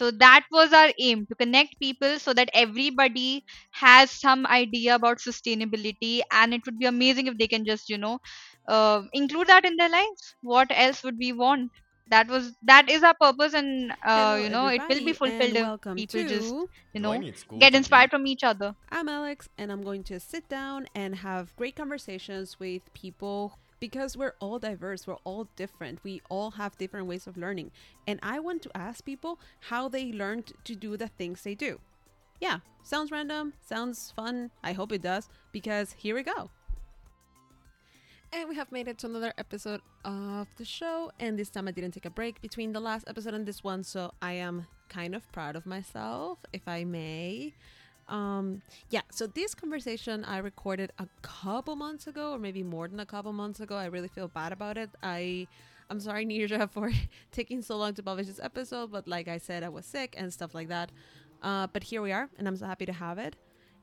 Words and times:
so 0.00 0.10
that 0.10 0.44
was 0.52 0.72
our 0.72 0.90
aim 0.98 1.26
to 1.26 1.34
connect 1.42 1.78
people 1.80 2.18
so 2.18 2.32
that 2.34 2.50
everybody 2.54 3.44
has 3.72 4.10
some 4.10 4.46
idea 4.46 4.94
about 4.94 5.18
sustainability 5.18 6.20
and 6.32 6.54
it 6.54 6.62
would 6.66 6.78
be 6.78 6.86
amazing 6.86 7.26
if 7.26 7.38
they 7.38 7.48
can 7.48 7.64
just 7.64 7.88
you 7.88 7.98
know 7.98 8.18
uh, 8.68 9.02
include 9.12 9.48
that 9.48 9.64
in 9.64 9.76
their 9.76 9.90
lives 9.90 10.34
what 10.42 10.68
else 10.70 11.02
would 11.04 11.18
we 11.18 11.32
want 11.32 11.70
that 12.08 12.28
was 12.28 12.52
that 12.62 12.90
is 12.90 13.02
our 13.02 13.14
purpose 13.20 13.54
and 13.54 13.92
uh, 14.06 14.36
Hello, 14.36 14.36
you 14.36 14.50
know 14.50 14.66
it 14.68 14.82
will 14.88 15.04
be 15.04 15.12
fulfilled 15.12 15.56
if 15.56 15.68
welcome 15.68 15.96
people 15.96 16.24
just 16.24 16.50
to. 16.50 16.68
you 16.94 17.00
know 17.00 17.22
get 17.58 17.74
inspired 17.74 18.10
from 18.10 18.26
each 18.26 18.44
other 18.44 18.74
I'm 18.90 19.08
Alex, 19.08 19.48
and 19.58 19.70
I'm 19.72 19.82
going 19.82 20.04
to 20.04 20.20
sit 20.20 20.48
down 20.48 20.86
and 20.94 21.16
have 21.16 21.54
great 21.56 21.76
conversations 21.76 22.58
with 22.58 22.92
people 22.94 23.58
because 23.80 24.16
we're 24.16 24.34
all 24.38 24.58
diverse, 24.58 25.06
we're 25.06 25.14
all 25.24 25.48
different, 25.56 26.04
we 26.04 26.22
all 26.28 26.52
have 26.52 26.76
different 26.78 27.06
ways 27.06 27.26
of 27.26 27.36
learning. 27.36 27.72
And 28.06 28.20
I 28.22 28.38
want 28.38 28.62
to 28.62 28.76
ask 28.76 29.04
people 29.04 29.40
how 29.60 29.88
they 29.88 30.12
learned 30.12 30.52
to 30.64 30.76
do 30.76 30.96
the 30.96 31.08
things 31.08 31.42
they 31.42 31.54
do. 31.54 31.80
Yeah, 32.40 32.60
sounds 32.82 33.10
random, 33.10 33.54
sounds 33.66 34.12
fun. 34.14 34.50
I 34.62 34.72
hope 34.72 34.92
it 34.92 35.02
does, 35.02 35.28
because 35.52 35.94
here 35.98 36.14
we 36.14 36.22
go. 36.22 36.50
And 38.32 38.48
we 38.48 38.54
have 38.54 38.70
made 38.70 38.86
it 38.86 38.96
to 38.98 39.06
another 39.06 39.32
episode 39.38 39.80
of 40.04 40.46
the 40.56 40.64
show. 40.64 41.10
And 41.18 41.36
this 41.36 41.50
time 41.50 41.66
I 41.66 41.72
didn't 41.72 41.90
take 41.90 42.06
a 42.06 42.10
break 42.10 42.40
between 42.40 42.72
the 42.72 42.78
last 42.78 43.08
episode 43.08 43.34
and 43.34 43.44
this 43.44 43.64
one. 43.64 43.82
So 43.82 44.12
I 44.22 44.34
am 44.34 44.68
kind 44.88 45.16
of 45.16 45.30
proud 45.32 45.56
of 45.56 45.66
myself, 45.66 46.38
if 46.52 46.68
I 46.68 46.84
may. 46.84 47.54
Um, 48.10 48.60
yeah, 48.90 49.02
so 49.10 49.26
this 49.26 49.54
conversation 49.54 50.24
I 50.24 50.38
recorded 50.38 50.92
a 50.98 51.06
couple 51.22 51.76
months 51.76 52.06
ago, 52.06 52.32
or 52.32 52.38
maybe 52.38 52.62
more 52.62 52.88
than 52.88 53.00
a 53.00 53.06
couple 53.06 53.32
months 53.32 53.60
ago. 53.60 53.76
I 53.76 53.86
really 53.86 54.08
feel 54.08 54.28
bad 54.28 54.52
about 54.52 54.76
it. 54.76 54.90
I. 55.02 55.46
I'm 55.88 55.98
sorry, 55.98 56.24
Nirja, 56.30 56.70
for 56.70 56.92
taking 57.32 57.62
so 57.62 57.76
long 57.76 57.94
to 57.94 58.02
publish 58.02 58.28
this 58.28 58.38
episode, 58.40 58.92
but 58.92 59.08
like 59.08 59.26
I 59.26 59.38
said, 59.38 59.64
I 59.64 59.68
was 59.70 59.86
sick 59.86 60.14
and 60.16 60.32
stuff 60.32 60.54
like 60.54 60.68
that. 60.68 60.92
Uh, 61.42 61.66
but 61.72 61.82
here 61.82 62.02
we 62.02 62.12
are, 62.12 62.28
and 62.38 62.46
I'm 62.46 62.56
so 62.56 62.66
happy 62.66 62.86
to 62.86 62.92
have 62.92 63.18
it. 63.18 63.34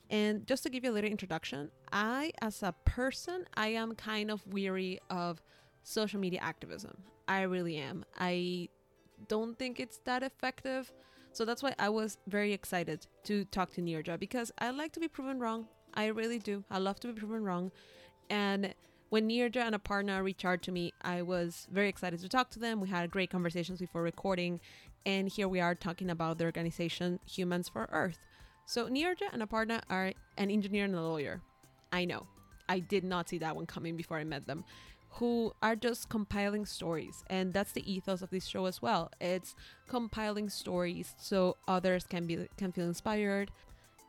And 0.09 0.47
just 0.47 0.64
to 0.64 0.69
give 0.69 0.86
you 0.86 0.91
a 0.91 0.94
little 0.94 1.09
introduction, 1.09 1.69
I, 1.91 2.31
as 2.41 2.64
a 2.64 2.73
person, 2.86 3.45
I 3.56 3.69
am 3.69 3.94
kind 3.95 4.31
of 4.31 4.45
weary 4.47 5.00
of 5.09 5.41
social 5.84 6.19
media 6.19 6.39
activism. 6.41 6.95
I 7.28 7.41
really 7.41 7.78
am. 7.78 8.06
I 8.17 8.69
don't 9.28 9.58
think 9.58 9.80
it's 9.80 9.97
that 10.06 10.23
effective. 10.23 10.94
So 11.38 11.45
that's 11.45 11.61
why 11.61 11.75
I 11.77 11.89
was 11.89 12.17
very 12.25 12.52
excited 12.52 13.05
to 13.25 13.45
talk 13.45 13.71
to 13.73 13.81
Nirja 13.83 14.17
because 14.17 14.52
I 14.57 14.71
like 14.71 14.91
to 14.93 14.99
be 14.99 15.07
proven 15.07 15.38
wrong. 15.38 15.67
I 15.94 16.07
really 16.07 16.39
do. 16.39 16.63
I 16.71 16.79
love 16.79 16.99
to 17.02 17.13
be 17.13 17.19
proven 17.19 17.44
wrong. 17.44 17.71
And 18.31 18.73
when 19.09 19.29
Nirja 19.29 19.57
and 19.57 19.75
Aparna 19.75 20.23
reached 20.23 20.45
out 20.45 20.63
to 20.63 20.71
me, 20.71 20.94
I 21.03 21.21
was 21.21 21.67
very 21.71 21.89
excited 21.89 22.21
to 22.21 22.27
talk 22.27 22.49
to 22.52 22.59
them. 22.59 22.81
We 22.81 22.89
had 22.89 23.11
great 23.11 23.29
conversations 23.29 23.77
before 23.77 24.02
recording. 24.02 24.59
And 25.05 25.29
here 25.29 25.47
we 25.47 25.59
are 25.59 25.75
talking 25.75 26.09
about 26.09 26.39
the 26.39 26.45
organization 26.45 27.19
Humans 27.27 27.69
for 27.69 27.88
Earth. 27.91 28.17
So 28.66 28.88
Nirja 28.88 29.29
and 29.31 29.44
Aparna 29.44 29.83
are 29.91 30.13
an 30.39 30.49
engineer 30.49 30.85
and 30.85 30.95
a 30.95 31.03
lawyer. 31.03 31.44
I 31.94 32.05
know. 32.05 32.25
I 32.67 32.79
did 32.79 33.03
not 33.03 33.29
see 33.29 33.38
that 33.38 33.55
one 33.55 33.67
coming 33.67 33.95
before 33.95 34.17
I 34.17 34.23
met 34.23 34.47
them. 34.47 34.66
Who 35.17 35.53
are 35.63 35.75
just 35.75 36.09
compiling 36.09 36.65
stories. 36.65 37.23
And 37.27 37.53
that's 37.53 37.71
the 37.71 37.91
ethos 37.91 38.21
of 38.21 38.29
this 38.29 38.45
show 38.45 38.65
as 38.65 38.81
well. 38.81 39.11
It's 39.19 39.55
compiling 39.87 40.49
stories 40.49 41.15
so 41.17 41.57
others 41.67 42.05
can 42.05 42.27
be 42.27 42.47
can 42.57 42.71
feel 42.71 42.85
inspired 42.85 43.51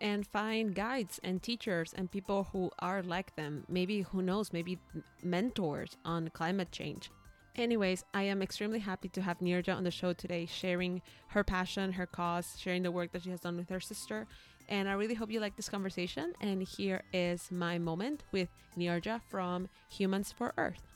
and 0.00 0.26
find 0.26 0.74
guides 0.74 1.18
and 1.24 1.42
teachers 1.42 1.92
and 1.96 2.10
people 2.10 2.48
who 2.52 2.70
are 2.78 3.02
like 3.02 3.34
them. 3.36 3.64
Maybe 3.68 4.02
who 4.02 4.22
knows, 4.22 4.52
maybe 4.52 4.78
mentors 5.22 5.96
on 6.04 6.28
climate 6.28 6.72
change. 6.72 7.10
Anyways, 7.56 8.04
I 8.14 8.22
am 8.22 8.40
extremely 8.40 8.78
happy 8.78 9.08
to 9.08 9.22
have 9.22 9.40
Nirja 9.40 9.76
on 9.76 9.82
the 9.82 9.90
show 9.90 10.12
today, 10.12 10.46
sharing 10.46 11.02
her 11.28 11.42
passion, 11.42 11.92
her 11.92 12.06
cause, 12.06 12.54
sharing 12.56 12.84
the 12.84 12.92
work 12.92 13.10
that 13.12 13.24
she 13.24 13.30
has 13.30 13.40
done 13.40 13.56
with 13.56 13.68
her 13.70 13.80
sister. 13.80 14.28
And 14.68 14.88
I 14.88 14.92
really 14.92 15.14
hope 15.14 15.30
you 15.32 15.40
like 15.40 15.56
this 15.56 15.68
conversation. 15.68 16.34
And 16.40 16.62
here 16.62 17.02
is 17.12 17.50
my 17.50 17.78
moment 17.78 18.22
with 18.30 18.48
Nirja 18.76 19.20
from 19.28 19.68
Humans 19.88 20.30
for 20.30 20.52
Earth. 20.56 20.88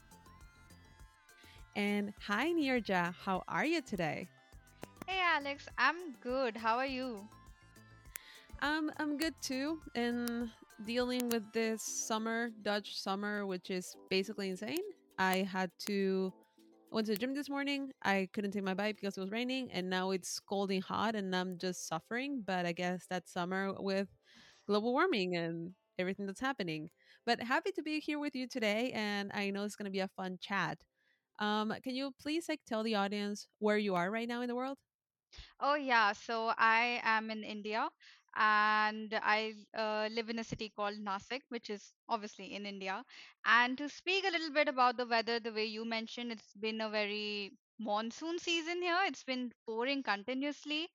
And 1.76 2.12
hi, 2.20 2.50
Nirja. 2.52 3.14
How 3.24 3.42
are 3.48 3.64
you 3.64 3.80
today? 3.82 4.28
hey 5.06 5.20
alex 5.20 5.68
i'm 5.78 6.14
good 6.20 6.56
how 6.56 6.76
are 6.76 6.86
you 6.86 7.28
Um, 8.62 8.90
I'm 8.98 9.16
good 9.16 9.34
too, 9.42 9.80
and 9.94 10.50
dealing 10.84 11.28
with 11.28 11.42
this 11.52 11.82
summer, 11.82 12.50
Dutch 12.62 12.98
summer, 12.98 13.46
which 13.46 13.70
is 13.70 13.96
basically 14.10 14.48
insane. 14.50 14.84
I 15.18 15.38
had 15.50 15.70
to 15.86 16.32
I 16.92 16.94
went 16.94 17.06
to 17.06 17.12
the 17.14 17.18
gym 17.18 17.34
this 17.34 17.48
morning. 17.50 17.92
I 18.02 18.28
couldn't 18.32 18.52
take 18.52 18.62
my 18.64 18.74
bike 18.74 18.96
because 19.00 19.16
it 19.16 19.20
was 19.20 19.30
raining, 19.30 19.70
and 19.72 19.88
now 19.90 20.10
it's 20.12 20.28
scalding 20.30 20.82
hot, 20.82 21.14
and 21.16 21.34
I'm 21.34 21.58
just 21.58 21.88
suffering. 21.88 22.42
But 22.46 22.66
I 22.66 22.72
guess 22.72 23.06
that's 23.10 23.32
summer 23.32 23.72
with 23.78 24.08
global 24.66 24.92
warming 24.92 25.36
and 25.36 25.72
everything 25.98 26.26
that's 26.26 26.40
happening. 26.40 26.90
But 27.26 27.42
happy 27.42 27.72
to 27.72 27.82
be 27.82 28.00
here 28.00 28.18
with 28.18 28.34
you 28.36 28.46
today, 28.48 28.92
and 28.94 29.30
I 29.34 29.50
know 29.50 29.64
it's 29.64 29.76
gonna 29.76 29.90
be 29.90 30.00
a 30.00 30.08
fun 30.16 30.38
chat. 30.40 30.78
Um, 31.42 31.74
can 31.82 31.94
you 31.96 32.12
please 32.20 32.48
like 32.48 32.62
tell 32.66 32.84
the 32.84 32.96
audience 32.96 33.48
where 33.58 33.78
you 33.78 33.96
are 33.96 34.10
right 34.10 34.28
now 34.28 34.42
in 34.42 34.48
the 34.48 34.56
world? 34.56 34.78
Oh, 35.60 35.74
yeah. 35.74 36.12
So 36.12 36.52
I 36.56 37.00
am 37.04 37.30
in 37.30 37.44
India 37.44 37.88
and 38.34 39.12
I 39.22 39.54
uh, 39.76 40.08
live 40.12 40.30
in 40.30 40.38
a 40.38 40.44
city 40.44 40.70
called 40.70 40.96
Nasik, 40.98 41.42
which 41.48 41.70
is 41.70 41.94
obviously 42.08 42.54
in 42.54 42.66
India. 42.66 43.04
And 43.44 43.76
to 43.78 43.88
speak 43.88 44.24
a 44.24 44.30
little 44.30 44.50
bit 44.52 44.68
about 44.68 44.96
the 44.96 45.06
weather, 45.06 45.40
the 45.40 45.52
way 45.52 45.66
you 45.66 45.84
mentioned, 45.84 46.32
it's 46.32 46.54
been 46.54 46.80
a 46.80 46.90
very 46.90 47.52
monsoon 47.78 48.38
season 48.38 48.82
here. 48.82 49.00
It's 49.06 49.24
been 49.24 49.52
pouring 49.66 50.02
continuously 50.02 50.88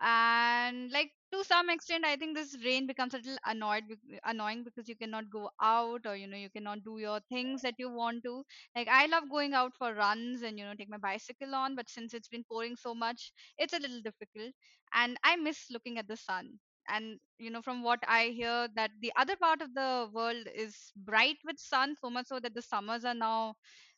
and 0.00 0.90
like 0.92 1.12
to 1.32 1.42
some 1.44 1.68
extent 1.70 2.04
i 2.04 2.16
think 2.16 2.36
this 2.36 2.56
rain 2.64 2.86
becomes 2.86 3.14
a 3.14 3.18
little 3.18 3.38
annoyed 3.46 3.84
annoying 4.24 4.62
because 4.64 4.88
you 4.88 4.96
cannot 4.96 5.28
go 5.30 5.50
out 5.60 6.00
or 6.06 6.14
you 6.16 6.26
know 6.26 6.36
you 6.36 6.48
cannot 6.50 6.82
do 6.84 6.98
your 6.98 7.20
things 7.28 7.62
that 7.62 7.74
you 7.78 7.90
want 7.90 8.22
to 8.22 8.42
like 8.76 8.88
i 8.88 9.06
love 9.06 9.24
going 9.30 9.52
out 9.52 9.72
for 9.76 9.92
runs 9.94 10.42
and 10.42 10.58
you 10.58 10.64
know 10.64 10.74
take 10.78 10.88
my 10.88 10.98
bicycle 10.98 11.54
on 11.54 11.74
but 11.74 11.88
since 11.90 12.14
it's 12.14 12.28
been 12.28 12.44
pouring 12.50 12.76
so 12.76 12.94
much 12.94 13.32
it's 13.58 13.72
a 13.72 13.78
little 13.80 14.00
difficult 14.02 14.52
and 14.94 15.16
i 15.24 15.36
miss 15.36 15.66
looking 15.70 15.98
at 15.98 16.06
the 16.08 16.16
sun 16.16 16.48
and 16.88 17.18
you 17.38 17.50
know 17.50 17.60
from 17.60 17.82
what 17.82 17.98
i 18.06 18.26
hear 18.26 18.68
that 18.76 18.90
the 19.00 19.12
other 19.18 19.36
part 19.36 19.60
of 19.60 19.74
the 19.74 20.08
world 20.12 20.46
is 20.54 20.92
bright 20.96 21.36
with 21.44 21.58
sun 21.58 21.94
so 22.00 22.08
much 22.08 22.26
so 22.28 22.38
that 22.38 22.54
the 22.54 22.62
summers 22.62 23.04
are 23.04 23.14
now 23.14 23.54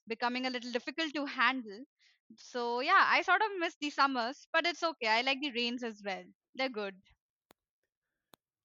becoming 0.09 0.47
a 0.47 0.51
little 0.51 0.73
difficult 0.73 1.13
to 1.15 1.27
handle 1.27 1.85
so 2.37 2.81
yeah, 2.81 3.05
I 3.07 3.23
sort 3.23 3.41
of 3.41 3.49
miss 3.59 3.75
the 3.81 3.89
summers, 3.89 4.47
but 4.53 4.67
it's 4.67 4.83
okay. 4.83 5.07
I 5.09 5.23
like 5.23 5.41
the 5.41 5.51
rains 5.53 5.83
as 5.83 6.03
well. 6.05 6.23
They're 6.55 6.69
good. 6.69 6.95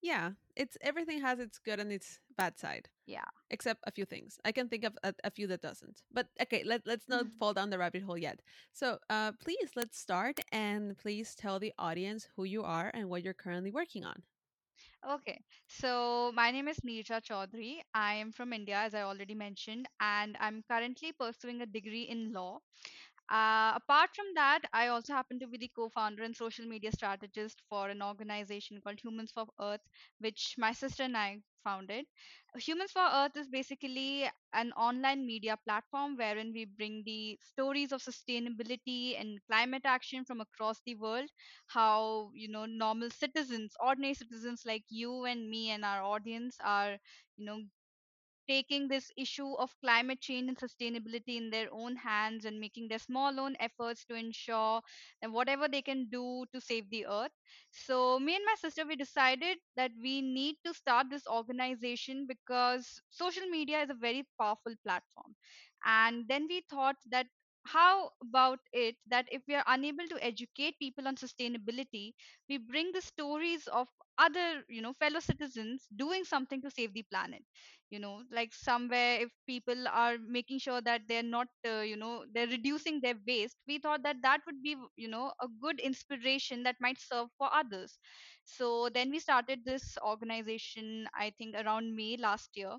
Yeah, 0.03 0.33
it's 0.55 0.77
everything 0.81 1.21
has 1.21 1.39
its 1.39 1.59
good 1.59 1.79
and 1.79 1.91
its 1.91 2.19
bad 2.37 2.59
side. 2.59 2.89
Yeah. 3.05 3.25
except 3.51 3.81
a 3.87 3.91
few 3.91 4.05
things. 4.05 4.39
I 4.45 4.51
can 4.51 4.69
think 4.69 4.83
of 4.85 4.97
a, 5.03 5.13
a 5.23 5.31
few 5.31 5.47
that 5.47 5.61
doesn't. 5.61 6.01
But 6.11 6.27
okay, 6.41 6.63
let, 6.65 6.85
let's 6.87 7.07
not 7.09 7.25
Mhm. 7.25 7.39
fall 7.39 7.53
down 7.53 7.69
the 7.69 7.77
rabbit 7.79 8.03
hole 8.03 8.17
yet. 8.17 8.41
So, 8.73 8.99
uh, 9.09 9.33
please 9.39 9.71
let's 9.75 9.97
start 9.99 10.39
and 10.51 10.97
please 10.97 11.35
tell 11.35 11.59
the 11.59 11.73
audience 11.79 12.27
who 12.35 12.43
you 12.45 12.63
are 12.63 12.91
and 12.93 13.09
what 13.09 13.23
you're 13.23 13.33
currently 13.33 13.71
working 13.71 14.05
on. 14.05 14.23
Okay. 15.07 15.39
So 15.67 16.31
my 16.35 16.51
name 16.51 16.67
is 16.67 16.77
Neerja 16.81 17.21
Chaudhary. 17.21 17.79
I 17.93 18.13
am 18.15 18.31
from 18.31 18.53
India, 18.53 18.75
as 18.77 18.93
I 18.93 19.01
already 19.03 19.35
mentioned, 19.35 19.87
and 19.99 20.35
I'm 20.39 20.63
currently 20.69 21.11
pursuing 21.13 21.61
a 21.61 21.65
degree 21.65 22.03
in 22.03 22.31
law. 22.33 22.59
Uh, 23.29 23.73
apart 23.75 24.09
from 24.15 24.25
that, 24.35 24.61
I 24.73 24.87
also 24.87 25.13
happen 25.13 25.39
to 25.39 25.47
be 25.47 25.57
the 25.57 25.69
co 25.75 25.89
founder 25.89 26.23
and 26.23 26.35
social 26.35 26.65
media 26.65 26.91
strategist 26.91 27.61
for 27.69 27.89
an 27.89 28.01
organization 28.01 28.79
called 28.81 28.99
Humans 29.01 29.31
for 29.33 29.47
Earth, 29.59 29.81
which 30.19 30.55
my 30.57 30.71
sister 30.71 31.03
and 31.03 31.17
I 31.17 31.39
founded. 31.63 32.05
Humans 32.55 32.91
for 32.91 33.01
Earth 33.11 33.35
is 33.37 33.47
basically 33.47 34.29
an 34.53 34.71
online 34.73 35.25
media 35.25 35.57
platform 35.65 36.15
wherein 36.17 36.51
we 36.53 36.65
bring 36.65 37.03
the 37.05 37.37
stories 37.41 37.91
of 37.91 38.01
sustainability 38.03 39.19
and 39.19 39.39
climate 39.49 39.83
action 39.85 40.23
from 40.25 40.41
across 40.41 40.79
the 40.85 40.95
world. 40.95 41.29
How, 41.67 42.31
you 42.33 42.47
know, 42.49 42.65
normal 42.65 43.09
citizens, 43.09 43.73
ordinary 43.79 44.13
citizens 44.13 44.63
like 44.65 44.83
you 44.89 45.25
and 45.25 45.49
me 45.49 45.71
and 45.71 45.83
our 45.85 46.03
audience 46.03 46.57
are, 46.63 46.97
you 47.37 47.45
know, 47.45 47.61
taking 48.47 48.87
this 48.87 49.11
issue 49.17 49.53
of 49.53 49.75
climate 49.81 50.19
change 50.21 50.47
and 50.49 50.57
sustainability 50.57 51.37
in 51.37 51.49
their 51.49 51.67
own 51.73 51.95
hands 51.95 52.45
and 52.45 52.59
making 52.59 52.87
their 52.87 52.99
small 52.99 53.39
own 53.39 53.55
efforts 53.59 54.05
to 54.05 54.15
ensure 54.15 54.81
that 55.21 55.31
whatever 55.31 55.67
they 55.67 55.81
can 55.81 56.07
do 56.09 56.45
to 56.53 56.61
save 56.61 56.89
the 56.89 57.05
earth. 57.05 57.31
So, 57.71 58.19
me 58.19 58.35
and 58.35 58.45
my 58.45 58.55
sister, 58.55 58.85
we 58.85 58.95
decided 58.95 59.57
that 59.75 59.91
we 60.01 60.21
need 60.21 60.55
to 60.65 60.73
start 60.73 61.09
this 61.09 61.27
organization 61.27 62.25
because 62.27 63.01
social 63.09 63.45
media 63.47 63.81
is 63.81 63.89
a 63.89 63.93
very 63.95 64.23
powerful 64.39 64.73
platform. 64.83 65.35
And 65.85 66.27
then 66.27 66.47
we 66.49 66.61
thought 66.69 66.97
that 67.09 67.27
how 67.65 68.11
about 68.21 68.59
it 68.73 68.97
that 69.07 69.27
if 69.31 69.43
we 69.47 69.55
are 69.55 69.63
unable 69.67 70.05
to 70.07 70.21
educate 70.23 70.77
people 70.79 71.07
on 71.07 71.15
sustainability, 71.15 72.13
we 72.49 72.57
bring 72.57 72.91
the 72.91 73.01
stories 73.01 73.67
of 73.67 73.87
other 74.17 74.63
you 74.69 74.81
know 74.81 74.93
fellow 74.93 75.19
citizens 75.19 75.87
doing 75.95 76.23
something 76.23 76.61
to 76.61 76.71
save 76.71 76.93
the 76.93 77.03
planet. 77.11 77.43
You 77.89 77.99
know 77.99 78.23
like 78.31 78.53
somewhere 78.53 79.19
if 79.21 79.29
people 79.45 79.87
are 79.87 80.17
making 80.17 80.59
sure 80.59 80.81
that 80.81 81.01
they're 81.07 81.21
not 81.23 81.47
uh, 81.67 81.81
you 81.81 81.95
know 81.95 82.25
they're 82.33 82.47
reducing 82.47 82.99
their 83.01 83.13
waste 83.27 83.57
we 83.67 83.77
thought 83.77 84.01
that 84.03 84.17
that 84.23 84.41
would 84.47 84.63
be 84.63 84.75
you 84.95 85.07
know 85.07 85.31
a 85.41 85.47
good 85.61 85.79
inspiration 85.79 86.63
that 86.63 86.75
might 86.81 86.99
serve 86.99 87.27
for 87.37 87.49
others. 87.53 87.99
So 88.45 88.89
then 88.89 89.11
we 89.11 89.19
started 89.19 89.63
this 89.63 89.97
organization 90.03 91.07
i 91.15 91.29
think 91.37 91.55
around 91.55 91.95
may 91.95 92.17
last 92.17 92.49
year 92.55 92.75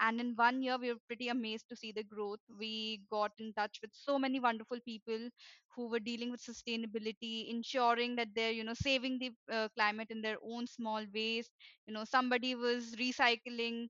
and 0.00 0.20
in 0.20 0.34
one 0.36 0.62
year 0.62 0.76
we 0.78 0.92
were 0.92 1.00
pretty 1.06 1.28
amazed 1.28 1.68
to 1.68 1.76
see 1.76 1.92
the 1.92 2.02
growth. 2.02 2.40
We 2.58 3.02
got 3.10 3.32
in 3.38 3.52
touch 3.54 3.78
with 3.82 3.90
so 3.92 4.18
many 4.18 4.40
wonderful 4.40 4.78
people 4.84 5.28
who 5.76 5.88
were 5.88 6.00
dealing 6.00 6.30
with 6.30 6.42
sustainability 6.42 7.50
ensuring 7.50 8.16
that 8.16 8.28
they're 8.34 8.52
you 8.52 8.64
know 8.64 8.74
saving 8.74 9.18
the 9.18 9.30
uh, 9.52 9.68
climate 9.76 10.08
in 10.10 10.22
their 10.22 10.36
own 10.44 10.66
small 10.66 11.04
ways 11.14 11.50
you 11.86 11.94
know 11.94 12.04
somebody 12.04 12.54
was 12.54 12.94
recycling 12.98 13.88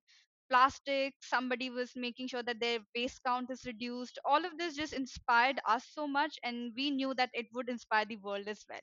plastic 0.50 1.14
somebody 1.22 1.70
was 1.70 1.92
making 1.96 2.28
sure 2.28 2.42
that 2.42 2.60
their 2.60 2.78
waste 2.94 3.20
count 3.26 3.50
is 3.50 3.64
reduced 3.66 4.18
all 4.24 4.44
of 4.44 4.56
this 4.58 4.76
just 4.76 4.92
inspired 4.92 5.58
us 5.66 5.84
so 5.92 6.06
much 6.06 6.38
and 6.44 6.72
we 6.76 6.90
knew 6.90 7.14
that 7.14 7.30
it 7.32 7.46
would 7.54 7.68
inspire 7.68 8.04
the 8.04 8.16
world 8.16 8.46
as 8.48 8.64
well 8.68 8.80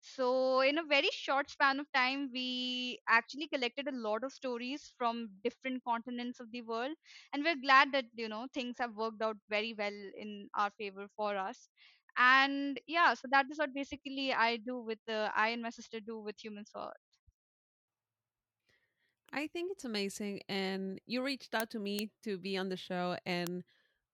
so, 0.00 0.60
in 0.60 0.78
a 0.78 0.84
very 0.84 1.08
short 1.12 1.50
span 1.50 1.80
of 1.80 1.86
time, 1.92 2.30
we 2.32 3.00
actually 3.08 3.48
collected 3.48 3.88
a 3.88 3.92
lot 3.96 4.22
of 4.22 4.32
stories 4.32 4.92
from 4.96 5.28
different 5.42 5.82
continents 5.84 6.38
of 6.40 6.50
the 6.52 6.62
world. 6.62 6.92
And 7.32 7.42
we're 7.42 7.56
glad 7.60 7.92
that, 7.92 8.04
you 8.14 8.28
know, 8.28 8.46
things 8.54 8.76
have 8.78 8.94
worked 8.94 9.20
out 9.22 9.36
very 9.50 9.74
well 9.76 9.92
in 10.16 10.48
our 10.56 10.70
favor 10.78 11.08
for 11.16 11.36
us. 11.36 11.68
And 12.18 12.80
yeah, 12.86 13.14
so 13.14 13.28
that 13.30 13.46
is 13.50 13.58
what 13.58 13.74
basically 13.74 14.32
I 14.32 14.56
do 14.56 14.78
with 14.78 14.98
the, 15.06 15.30
I 15.36 15.48
and 15.48 15.62
my 15.62 15.70
sister 15.70 16.00
do 16.00 16.18
with 16.18 16.42
Humans 16.42 16.70
for 16.72 16.92
I 19.32 19.48
think 19.48 19.70
it's 19.72 19.84
amazing. 19.84 20.40
And 20.48 21.00
you 21.06 21.22
reached 21.22 21.54
out 21.54 21.70
to 21.70 21.78
me 21.78 22.10
to 22.24 22.38
be 22.38 22.56
on 22.56 22.68
the 22.68 22.76
show. 22.76 23.16
And 23.26 23.64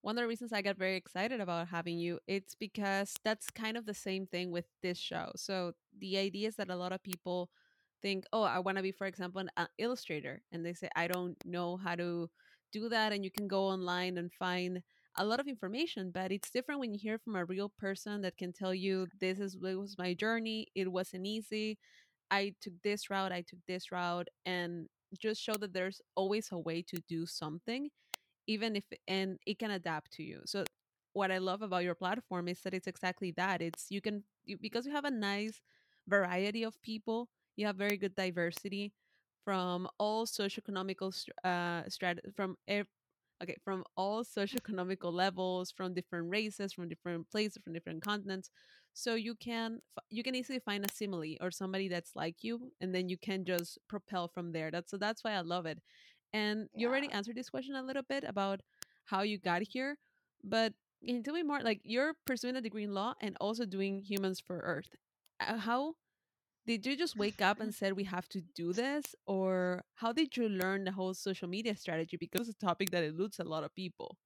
one 0.01 0.19
of 0.19 0.23
the 0.23 0.29
reasons 0.29 0.53
I 0.53 0.63
got 0.63 0.77
very 0.77 0.97
excited 0.97 1.41
about 1.41 1.69
having 1.69 1.99
you, 1.99 2.19
it's 2.27 2.55
because 2.55 3.15
that's 3.23 3.51
kind 3.51 3.77
of 3.77 3.87
the 3.87 3.95
same 3.95 4.27
thing 4.27 4.51
with 4.51 4.65
this 4.83 4.99
show. 4.99 5.31
So 5.37 5.75
the 5.99 6.19
idea 6.19 6.49
is 6.49 6.57
that 6.57 6.71
a 6.71 6.77
lot 6.77 6.93
of 6.93 7.03
people 7.03 7.51
think, 8.01 8.25
oh, 8.33 8.43
I 8.43 8.59
want 8.59 8.79
to 8.79 8.83
be, 8.83 8.91
for 8.91 9.07
example, 9.07 9.41
an 9.41 9.51
uh, 9.57 9.67
illustrator. 9.79 10.43
And 10.51 10.67
they 10.67 10.75
say, 10.75 10.89
I 10.97 11.07
don't 11.07 11.37
know 11.45 11.77
how 11.77 11.95
to 11.95 12.29
do 12.73 12.89
that. 12.89 13.13
And 13.13 13.25
you 13.25 13.31
can 13.31 13.47
go 13.47 13.67
online 13.67 14.19
and 14.19 14.33
find 14.33 14.83
a 15.17 15.25
lot 15.25 15.41
of 15.41 15.49
information, 15.49 16.11
but 16.13 16.33
it's 16.33 16.51
different 16.51 16.81
when 16.81 16.93
you 16.93 16.99
hear 17.01 17.19
from 17.19 17.37
a 17.37 17.45
real 17.45 17.71
person 17.79 18.23
that 18.23 18.37
can 18.37 18.53
tell 18.53 18.75
you, 18.75 19.07
this 19.21 19.39
is 19.41 19.57
was 19.59 19.97
my 19.99 20.15
journey. 20.15 20.67
It 20.75 20.91
wasn't 20.91 21.27
easy 21.27 21.79
I 22.31 22.55
took 22.63 22.75
this 22.85 23.11
route, 23.11 23.33
I 23.33 23.43
took 23.43 23.61
this 23.69 23.93
route, 23.93 24.29
and 24.47 24.89
just 25.21 25.43
show 25.43 25.55
that 25.61 25.75
there's 25.75 26.01
always 26.17 26.49
a 26.53 26.59
way 26.59 26.83
to 26.83 26.99
do 27.09 27.27
something, 27.27 27.91
even 28.47 28.77
if 28.77 28.85
and 29.09 29.39
it 29.47 29.59
can 29.59 29.71
adapt 29.73 30.13
to 30.15 30.23
you. 30.23 30.41
So 30.47 30.65
what 31.15 31.31
I 31.31 31.39
love 31.39 31.63
about 31.63 31.85
your 31.85 31.95
platform 31.95 32.49
is 32.49 32.61
that 32.63 32.75
it's 32.75 32.87
exactly 32.87 33.33
that. 33.37 33.63
It's 33.63 33.87
you 33.91 34.01
can 34.01 34.25
because 34.61 34.87
you 34.87 34.93
have 34.93 35.05
a 35.05 35.11
nice 35.11 35.61
variety 36.09 36.65
of 36.65 36.81
people, 36.83 37.29
you 37.57 37.67
have 37.67 37.77
very 37.77 37.97
good 37.97 38.15
diversity 38.17 38.93
from 39.45 39.89
all 39.99 40.27
socioeconomical 40.27 41.13
uh 41.45 41.83
strat 41.91 42.19
from 42.37 42.57
okay 43.43 43.57
from 43.65 43.85
all 43.97 44.25
socioeconomical 44.25 45.13
levels 45.13 45.71
from 45.71 45.95
different 45.95 46.31
races 46.31 46.73
from 46.73 46.89
different 46.89 47.29
places 47.31 47.59
from 47.63 47.73
different 47.73 48.03
continents. 48.03 48.51
So 48.95 49.15
you 49.15 49.35
can 49.35 49.81
you 50.11 50.23
can 50.23 50.35
easily 50.35 50.59
find 50.61 50.85
a 50.85 50.93
simile 50.93 51.37
or 51.41 51.51
somebody 51.51 51.89
that's 51.89 52.15
like 52.15 52.37
you 52.43 52.73
and 52.81 52.95
then 52.95 53.09
you 53.09 53.17
can 53.19 53.45
just 53.45 53.79
propel 53.89 54.29
from 54.29 54.53
there. 54.53 54.71
That's 54.71 54.91
so 54.91 54.97
that's 54.99 55.25
why 55.25 55.33
i 55.33 55.41
love 55.41 55.67
it. 55.67 55.79
And 56.33 56.69
you 56.75 56.89
already 56.89 57.11
answered 57.11 57.37
this 57.37 57.51
question 57.51 57.75
a 57.75 57.83
little 57.83 58.03
bit 58.09 58.25
about 58.27 58.61
how 59.05 59.23
you 59.23 59.39
got 59.39 59.63
here 59.63 59.97
but 60.45 60.73
can 61.05 61.17
you 61.17 61.23
tell 61.23 61.35
me 61.35 61.43
more 61.43 61.61
like 61.61 61.81
you're 61.85 62.15
pursuing 62.27 62.57
a 62.57 62.61
degree 62.61 62.85
in 62.85 62.95
law 62.95 63.15
and 63.21 63.37
also 63.41 63.65
doing 63.65 64.03
humans 64.03 64.41
for 64.41 64.59
earth. 64.59 64.95
Uh, 65.41 65.57
how 65.57 65.95
did 66.67 66.87
you 66.87 66.97
just 66.97 67.17
wake 67.17 67.41
up 67.41 67.61
and 67.61 67.75
said 67.75 67.93
we 67.95 68.05
have 68.05 68.29
to 68.29 68.41
do 68.55 68.73
this 68.73 69.15
or 69.27 69.83
how 69.95 70.13
did 70.13 70.37
you 70.37 70.49
learn 70.49 70.85
the 70.85 70.93
whole 70.93 71.15
social 71.15 71.49
media 71.49 71.75
strategy 71.77 72.17
because 72.17 72.49
it's 72.49 72.63
a 72.63 72.67
topic 72.67 72.91
that 72.91 73.05
eludes 73.05 73.39
a 73.39 73.45
lot 73.45 73.65
of 73.65 73.75
people 73.75 74.17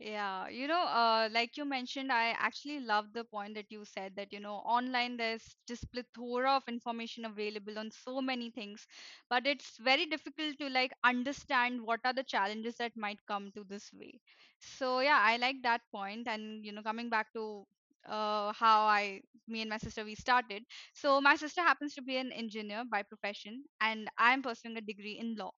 Yeah, 0.00 0.48
you 0.48 0.66
know, 0.66 0.82
uh, 0.82 1.28
like 1.32 1.56
you 1.56 1.64
mentioned, 1.64 2.10
I 2.12 2.30
actually 2.30 2.80
love 2.80 3.12
the 3.12 3.24
point 3.24 3.54
that 3.54 3.70
you 3.70 3.84
said 3.84 4.16
that, 4.16 4.32
you 4.32 4.40
know, 4.40 4.56
online 4.56 5.16
there's 5.16 5.56
just 5.66 5.90
plethora 5.92 6.52
of 6.56 6.62
information 6.68 7.24
available 7.24 7.78
on 7.78 7.90
so 7.90 8.20
many 8.20 8.50
things, 8.50 8.86
but 9.28 9.46
it's 9.46 9.76
very 9.78 10.06
difficult 10.06 10.58
to 10.58 10.68
like 10.68 10.92
understand 11.04 11.82
what 11.82 12.00
are 12.04 12.12
the 12.14 12.24
challenges 12.24 12.76
that 12.76 12.96
might 12.96 13.18
come 13.26 13.52
to 13.52 13.64
this 13.64 13.92
way. 13.92 14.20
So 14.60 15.00
yeah, 15.00 15.18
I 15.20 15.36
like 15.36 15.62
that. 15.62 15.82
And, 16.26 16.64
you 16.64 16.72
know, 16.72 16.82
coming 16.82 17.08
back 17.10 17.32
to 17.34 17.66
uh, 18.08 18.52
how 18.52 18.82
I, 18.86 19.20
me 19.46 19.60
and 19.62 19.70
my 19.70 19.78
sister, 19.78 20.04
we 20.04 20.14
started. 20.14 20.64
So 20.94 21.20
my 21.20 21.36
sister 21.36 21.62
happens 21.62 21.94
to 21.94 22.02
be 22.02 22.16
an 22.16 22.32
engineer 22.32 22.84
by 22.90 23.02
profession, 23.02 23.64
and 23.80 24.08
I'm 24.18 24.42
pursuing 24.42 24.76
a 24.76 24.80
degree 24.82 25.18
in 25.20 25.36
law 25.36 25.52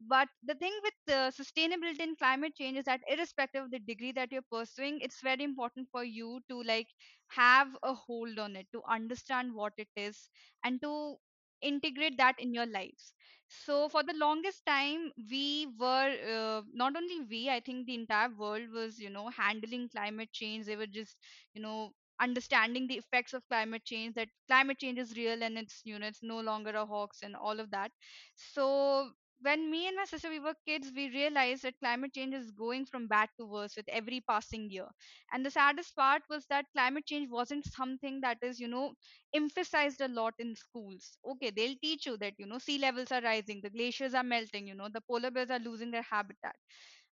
but 0.00 0.28
the 0.44 0.54
thing 0.54 0.72
with 0.82 1.14
uh, 1.16 1.30
sustainability 1.30 2.00
and 2.00 2.18
climate 2.18 2.54
change 2.56 2.76
is 2.78 2.84
that 2.84 3.00
irrespective 3.08 3.64
of 3.64 3.70
the 3.70 3.78
degree 3.78 4.12
that 4.12 4.30
you're 4.32 4.48
pursuing 4.50 4.98
it's 5.00 5.20
very 5.22 5.44
important 5.44 5.88
for 5.90 6.04
you 6.04 6.40
to 6.48 6.62
like 6.64 6.88
have 7.28 7.68
a 7.82 7.94
hold 7.94 8.38
on 8.38 8.56
it 8.56 8.66
to 8.72 8.82
understand 8.88 9.54
what 9.54 9.72
it 9.78 9.88
is 9.96 10.28
and 10.64 10.80
to 10.82 11.16
integrate 11.62 12.16
that 12.18 12.38
in 12.38 12.54
your 12.54 12.66
lives. 12.66 13.14
So 13.48 13.88
for 13.88 14.02
the 14.02 14.14
longest 14.14 14.64
time 14.66 15.12
we 15.30 15.68
were 15.78 16.16
uh, 16.34 16.62
not 16.72 16.96
only 16.96 17.20
we 17.28 17.50
i 17.50 17.60
think 17.60 17.86
the 17.86 17.94
entire 17.94 18.30
world 18.30 18.70
was 18.72 18.98
you 18.98 19.10
know 19.10 19.28
handling 19.30 19.88
climate 19.88 20.32
change. 20.32 20.66
They 20.66 20.76
were 20.76 20.86
just 20.86 21.16
you 21.54 21.62
know 21.62 21.92
understanding 22.20 22.86
the 22.86 22.96
effects 22.98 23.32
of 23.34 23.46
climate 23.48 23.84
change 23.84 24.14
that 24.14 24.28
climate 24.48 24.78
change 24.78 24.98
is 24.98 25.16
real 25.16 25.42
and 25.42 25.58
it's 25.58 25.80
you 25.84 25.98
know 25.98 26.06
it's 26.06 26.22
no 26.22 26.40
longer 26.40 26.70
a 26.70 26.86
hoax 26.86 27.22
and 27.22 27.36
all 27.36 27.60
of 27.60 27.70
that. 27.70 27.90
So 28.36 29.10
when 29.42 29.70
me 29.70 29.86
and 29.88 29.96
my 29.96 30.04
sister 30.04 30.30
we 30.30 30.38
were 30.40 30.54
kids 30.66 30.90
we 30.96 31.08
realized 31.10 31.62
that 31.64 31.78
climate 31.80 32.12
change 32.14 32.34
is 32.34 32.50
going 32.52 32.86
from 32.86 33.06
bad 33.08 33.28
to 33.38 33.46
worse 33.46 33.76
with 33.76 33.88
every 33.88 34.20
passing 34.28 34.70
year. 34.70 34.86
And 35.32 35.44
the 35.44 35.50
saddest 35.50 35.94
part 35.96 36.22
was 36.30 36.46
that 36.46 36.66
climate 36.72 37.06
change 37.06 37.28
wasn't 37.30 37.66
something 37.66 38.20
that 38.22 38.38
is 38.42 38.58
you 38.60 38.68
know 38.68 38.94
emphasized 39.34 40.00
a 40.00 40.08
lot 40.08 40.34
in 40.38 40.54
schools. 40.56 41.18
Okay 41.32 41.50
they'll 41.50 41.76
teach 41.82 42.06
you 42.06 42.16
that 42.18 42.34
you 42.38 42.46
know 42.46 42.58
sea 42.58 42.78
levels 42.78 43.12
are 43.12 43.20
rising 43.22 43.60
the 43.62 43.70
glaciers 43.70 44.14
are 44.14 44.22
melting 44.24 44.66
you 44.68 44.74
know 44.74 44.88
the 44.92 45.00
polar 45.02 45.30
bears 45.30 45.50
are 45.50 45.58
losing 45.58 45.90
their 45.90 46.02
habitat. 46.10 46.56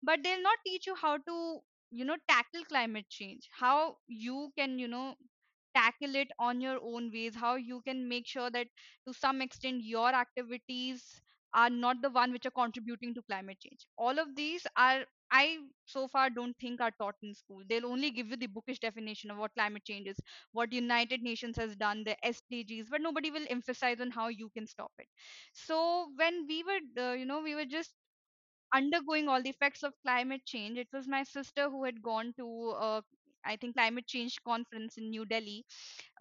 But 0.02 0.22
they'll 0.24 0.42
not 0.42 0.58
teach 0.66 0.86
you 0.86 0.94
how 0.96 1.18
to 1.18 1.60
you 1.90 2.04
know 2.04 2.16
tackle 2.28 2.64
climate 2.64 3.06
change 3.08 3.48
how 3.50 3.96
you 4.08 4.52
can 4.58 4.78
you 4.78 4.88
know 4.88 5.14
tackle 5.74 6.14
it 6.16 6.28
on 6.38 6.60
your 6.60 6.78
own 6.82 7.10
ways 7.12 7.34
how 7.34 7.54
you 7.56 7.80
can 7.82 8.08
make 8.08 8.26
sure 8.26 8.50
that 8.50 8.66
to 9.06 9.14
some 9.14 9.40
extent 9.42 9.82
your 9.82 10.08
activities 10.10 11.22
are 11.54 11.70
not 11.70 12.00
the 12.02 12.10
one 12.10 12.32
which 12.32 12.46
are 12.46 12.56
contributing 12.58 13.14
to 13.14 13.22
climate 13.22 13.58
change 13.60 13.86
all 13.96 14.18
of 14.18 14.34
these 14.36 14.66
are 14.76 15.04
i 15.30 15.58
so 15.86 16.06
far 16.08 16.28
don't 16.30 16.56
think 16.58 16.80
are 16.80 16.92
taught 17.00 17.14
in 17.22 17.34
school 17.34 17.62
they'll 17.68 17.86
only 17.86 18.10
give 18.10 18.28
you 18.28 18.36
the 18.36 18.46
bookish 18.46 18.78
definition 18.78 19.30
of 19.30 19.38
what 19.38 19.54
climate 19.54 19.84
change 19.84 20.06
is 20.08 20.16
what 20.52 20.72
united 20.72 21.22
nations 21.22 21.56
has 21.56 21.76
done 21.76 22.02
the 22.04 22.16
sdgs 22.32 22.86
but 22.90 23.00
nobody 23.00 23.30
will 23.30 23.46
emphasize 23.50 24.00
on 24.00 24.10
how 24.10 24.28
you 24.28 24.50
can 24.56 24.66
stop 24.66 24.92
it 24.98 25.08
so 25.52 26.08
when 26.16 26.46
we 26.48 26.62
were 26.64 26.80
uh, 27.02 27.12
you 27.12 27.26
know 27.26 27.40
we 27.42 27.54
were 27.54 27.66
just 27.66 27.92
undergoing 28.74 29.28
all 29.28 29.42
the 29.42 29.50
effects 29.50 29.82
of 29.82 29.92
climate 30.02 30.42
change. 30.46 30.78
It 30.78 30.88
was 30.92 31.06
my 31.08 31.22
sister 31.22 31.68
who 31.70 31.84
had 31.84 32.02
gone 32.02 32.32
to 32.38 32.70
a 32.80 33.02
I 33.44 33.56
think 33.56 33.76
climate 33.76 34.06
change 34.06 34.36
conference 34.44 34.96
in 34.98 35.10
New 35.10 35.24
Delhi, 35.24 35.64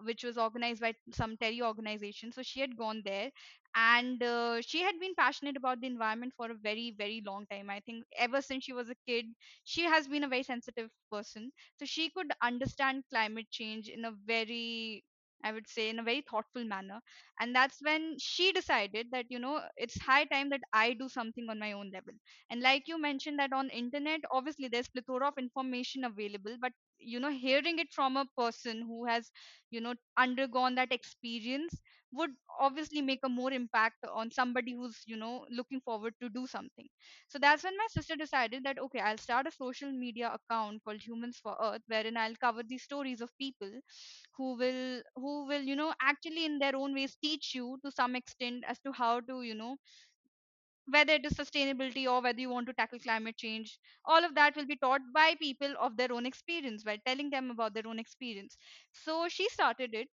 which 0.02 0.24
was 0.24 0.38
organized 0.38 0.80
by 0.80 0.94
some 1.12 1.36
TERI 1.36 1.62
organization. 1.62 2.32
So 2.32 2.42
she 2.42 2.60
had 2.60 2.76
gone 2.76 3.02
there, 3.04 3.30
and 3.74 4.22
uh, 4.22 4.60
she 4.62 4.82
had 4.82 4.98
been 5.00 5.14
passionate 5.14 5.56
about 5.56 5.80
the 5.80 5.86
environment 5.86 6.32
for 6.36 6.50
a 6.50 6.54
very, 6.54 6.94
very 6.96 7.22
long 7.26 7.46
time. 7.50 7.70
I 7.70 7.80
think 7.80 8.04
ever 8.16 8.40
since 8.40 8.64
she 8.64 8.72
was 8.72 8.90
a 8.90 8.96
kid, 9.06 9.26
she 9.64 9.82
has 9.84 10.08
been 10.08 10.24
a 10.24 10.28
very 10.28 10.42
sensitive 10.42 10.90
person. 11.12 11.52
So 11.78 11.84
she 11.84 12.10
could 12.10 12.30
understand 12.42 13.04
climate 13.10 13.46
change 13.50 13.88
in 13.88 14.04
a 14.04 14.12
very 14.26 15.04
I 15.44 15.52
would 15.52 15.68
say 15.68 15.88
in 15.88 16.00
a 16.00 16.02
very 16.02 16.22
thoughtful 16.28 16.64
manner. 16.64 17.00
And 17.38 17.54
that's 17.54 17.80
when 17.80 18.16
she 18.18 18.50
decided 18.50 19.06
that, 19.12 19.26
you 19.28 19.38
know, 19.38 19.60
it's 19.76 19.96
high 20.00 20.24
time 20.24 20.50
that 20.50 20.62
I 20.72 20.94
do 20.94 21.08
something 21.08 21.46
on 21.48 21.60
my 21.60 21.72
own 21.72 21.90
level 21.92 22.12
and 22.50 22.60
like 22.60 22.88
you 22.88 23.00
mentioned 23.00 23.38
that 23.38 23.52
on 23.52 23.68
internet 23.70 24.20
obviously 24.32 24.68
there's 24.68 24.88
plethora 24.88 25.28
of 25.28 25.38
information 25.38 26.04
available 26.04 26.56
but 26.60 26.72
you 26.98 27.20
know 27.20 27.30
hearing 27.30 27.78
it 27.78 27.92
from 27.92 28.16
a 28.16 28.26
person 28.36 28.82
who 28.82 29.04
has 29.06 29.30
you 29.70 29.80
know 29.80 29.94
undergone 30.16 30.74
that 30.74 30.92
experience 30.92 31.74
would 32.12 32.30
obviously 32.58 33.02
make 33.02 33.20
a 33.24 33.28
more 33.28 33.52
impact 33.52 33.96
on 34.10 34.30
somebody 34.30 34.72
who's 34.74 35.02
you 35.06 35.16
know 35.16 35.44
looking 35.50 35.80
forward 35.80 36.14
to 36.22 36.28
do 36.30 36.46
something. 36.46 36.86
So 37.28 37.38
that's 37.38 37.62
when 37.64 37.76
my 37.76 37.86
sister 37.90 38.16
decided 38.16 38.64
that 38.64 38.78
okay 38.78 39.00
i'll 39.00 39.18
start 39.18 39.46
a 39.46 39.50
social 39.50 39.90
media 39.92 40.32
account 40.38 40.82
called 40.84 41.00
humans 41.02 41.38
for 41.42 41.56
earth 41.62 41.82
wherein 41.86 42.16
i'll 42.16 42.36
cover 42.36 42.62
the 42.62 42.78
stories 42.78 43.20
of 43.20 43.30
people 43.38 43.70
who 44.36 44.56
will 44.56 45.02
who 45.16 45.46
will 45.46 45.62
you 45.62 45.76
know 45.76 45.92
actually 46.02 46.44
in 46.44 46.58
their 46.58 46.76
own 46.76 46.94
ways 46.94 47.16
teach 47.22 47.54
you 47.54 47.78
to 47.84 47.90
some 47.90 48.14
extent 48.16 48.64
as 48.66 48.78
to 48.80 48.92
how 48.92 49.20
to 49.20 49.42
you 49.42 49.54
know 49.54 49.76
whether 50.90 51.12
it 51.14 51.24
is 51.26 51.32
sustainability 51.32 52.06
or 52.06 52.20
whether 52.22 52.40
you 52.40 52.50
want 52.50 52.66
to 52.66 52.72
tackle 52.74 52.98
climate 52.98 53.36
change 53.36 53.78
all 54.04 54.24
of 54.24 54.34
that 54.34 54.56
will 54.56 54.66
be 54.66 54.76
taught 54.76 55.00
by 55.14 55.34
people 55.40 55.74
of 55.80 55.96
their 55.96 56.12
own 56.12 56.26
experience 56.26 56.82
by 56.84 56.98
telling 57.06 57.30
them 57.30 57.50
about 57.50 57.74
their 57.74 57.86
own 57.86 57.98
experience 57.98 58.56
so 58.92 59.28
she 59.28 59.48
started 59.48 59.94
it 59.94 60.08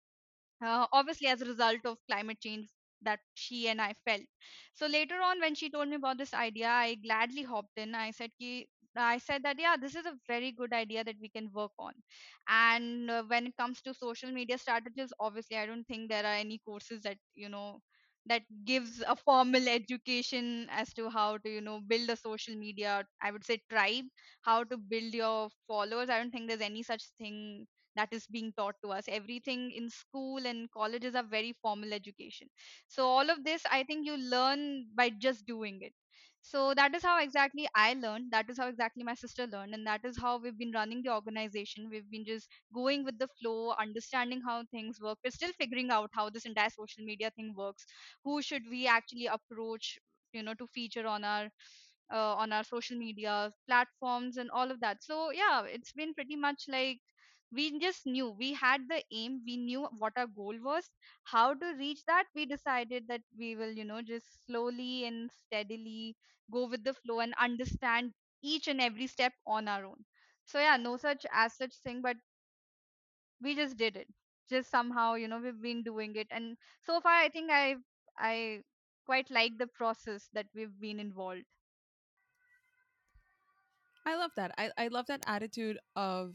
uh, 0.64 0.86
obviously 0.92 1.28
as 1.28 1.42
a 1.42 1.46
result 1.46 1.80
of 1.84 1.98
climate 2.08 2.40
change 2.40 2.68
that 3.02 3.20
she 3.34 3.68
and 3.68 3.80
I 3.80 3.94
felt. 4.04 4.22
So 4.74 4.86
later 4.86 5.20
on, 5.22 5.40
when 5.40 5.54
she 5.54 5.70
told 5.70 5.88
me 5.88 5.96
about 5.96 6.18
this 6.18 6.34
idea, 6.34 6.68
I 6.68 6.96
gladly 6.96 7.42
hopped 7.42 7.78
in. 7.78 7.94
I 7.94 8.10
said, 8.10 8.30
ki, 8.38 8.68
I 8.96 9.18
said 9.18 9.42
that 9.44 9.58
yeah, 9.58 9.76
this 9.80 9.94
is 9.94 10.04
a 10.04 10.18
very 10.26 10.52
good 10.52 10.72
idea 10.72 11.02
that 11.04 11.16
we 11.20 11.28
can 11.30 11.50
work 11.52 11.72
on. 11.78 11.92
And 12.48 13.10
uh, 13.10 13.22
when 13.26 13.46
it 13.46 13.56
comes 13.56 13.80
to 13.82 13.94
social 13.94 14.30
media 14.30 14.58
strategies, 14.58 15.12
obviously, 15.18 15.56
I 15.56 15.66
don't 15.66 15.84
think 15.86 16.10
there 16.10 16.24
are 16.24 16.34
any 16.34 16.58
courses 16.58 17.00
that 17.02 17.16
you 17.34 17.48
know 17.48 17.80
that 18.30 18.42
gives 18.64 19.02
a 19.06 19.16
formal 19.16 19.68
education 19.68 20.68
as 20.70 20.92
to 20.94 21.10
how 21.10 21.38
to 21.38 21.50
you 21.50 21.60
know 21.60 21.80
build 21.92 22.08
a 22.10 22.16
social 22.16 22.56
media 22.56 23.04
i 23.22 23.30
would 23.30 23.44
say 23.44 23.58
tribe 23.70 24.06
how 24.42 24.64
to 24.64 24.76
build 24.78 25.12
your 25.14 25.48
followers. 25.68 26.08
I 26.10 26.18
don't 26.18 26.30
think 26.30 26.48
there's 26.48 26.60
any 26.62 26.82
such 26.82 27.04
thing 27.18 27.66
that 27.96 28.08
is 28.12 28.26
being 28.26 28.52
taught 28.56 28.76
to 28.84 28.90
us. 28.92 29.04
Everything 29.08 29.70
in 29.72 29.90
school 29.90 30.46
and 30.46 30.70
colleges 30.70 31.14
are 31.14 31.24
very 31.24 31.54
formal 31.60 31.92
education. 31.92 32.48
So 32.88 33.06
all 33.06 33.28
of 33.30 33.44
this 33.44 33.62
i 33.70 33.82
think 33.84 34.06
you 34.06 34.16
learn 34.16 34.86
by 34.94 35.10
just 35.10 35.46
doing 35.46 35.80
it 35.82 35.92
so 36.42 36.74
that 36.74 36.94
is 36.94 37.02
how 37.02 37.20
exactly 37.22 37.66
i 37.74 37.92
learned 37.94 38.30
that 38.30 38.48
is 38.50 38.58
how 38.58 38.68
exactly 38.68 39.02
my 39.04 39.14
sister 39.14 39.46
learned 39.46 39.74
and 39.74 39.86
that 39.86 40.04
is 40.04 40.18
how 40.20 40.38
we've 40.38 40.58
been 40.58 40.72
running 40.72 41.02
the 41.02 41.12
organization. 41.12 41.88
We've 41.90 42.10
been 42.10 42.24
just 42.24 42.48
going 42.74 43.04
with 43.04 43.18
the 43.18 43.28
flow 43.40 43.74
understanding 43.78 44.40
how 44.46 44.64
things 44.70 44.98
work. 45.00 45.18
We're 45.24 45.30
still 45.30 45.52
figuring 45.58 45.90
out 45.90 46.10
how 46.14 46.30
this 46.30 46.44
entire 46.46 46.70
social 46.70 47.04
media 47.04 47.30
thing 47.36 47.54
works. 47.56 47.84
Who 48.24 48.40
should 48.42 48.62
we 48.70 48.86
actually 48.86 49.26
approach 49.26 49.98
you 50.32 50.42
know 50.42 50.54
to 50.54 50.66
feature 50.68 51.06
on 51.06 51.24
our 51.24 51.48
uh, 52.12 52.34
on 52.42 52.52
our 52.52 52.64
social 52.64 52.96
media 52.96 53.52
platforms 53.68 54.36
and 54.36 54.50
all 54.50 54.70
of 54.70 54.80
that. 54.80 55.02
So 55.02 55.30
yeah 55.30 55.62
it's 55.66 55.92
been 55.92 56.14
pretty 56.14 56.36
much 56.36 56.64
like 56.68 57.00
we 57.52 57.78
just 57.78 58.06
knew 58.06 58.30
we 58.30 58.52
had 58.54 58.88
the 58.88 59.02
aim 59.12 59.40
we 59.46 59.56
knew 59.56 59.84
what 59.98 60.12
our 60.16 60.26
goal 60.26 60.54
was. 60.62 60.90
How 61.24 61.54
to 61.54 61.74
reach 61.78 62.04
that 62.06 62.26
we 62.34 62.46
decided 62.46 63.06
that 63.08 63.22
we 63.38 63.54
will 63.56 63.70
you 63.72 63.84
know 63.84 64.02
just 64.02 64.44
slowly 64.46 65.04
and 65.06 65.30
steadily 65.46 66.16
go 66.50 66.66
with 66.68 66.82
the 66.84 66.94
flow 66.94 67.20
and 67.20 67.34
understand 67.40 68.12
each 68.42 68.66
and 68.68 68.80
every 68.80 69.06
step 69.06 69.32
on 69.46 69.68
our 69.68 69.84
own. 69.86 70.04
So 70.46 70.58
yeah 70.58 70.76
no 70.76 70.96
such 70.96 71.24
as 71.32 71.54
such 71.54 71.74
thing 71.84 72.02
but 72.02 72.16
we 73.42 73.54
just 73.54 73.76
did 73.76 73.96
it. 73.96 74.08
Just 74.48 74.70
somehow 74.70 75.14
you 75.14 75.28
know 75.28 75.38
we've 75.38 75.60
been 75.60 75.82
doing 75.82 76.16
it. 76.16 76.26
And 76.30 76.56
so 76.82 77.00
far 77.00 77.12
i 77.12 77.28
think 77.28 77.50
i 77.50 77.76
i 78.18 78.62
quite 79.04 79.30
like 79.30 79.58
the 79.58 79.66
process 79.66 80.28
that 80.32 80.46
we've 80.54 80.78
been 80.80 80.98
involved. 81.00 81.44
I 84.04 84.16
love 84.16 84.32
that. 84.36 84.52
I, 84.58 84.70
I 84.76 84.88
love 84.88 85.06
that 85.06 85.24
attitude 85.26 85.78
of 85.96 86.34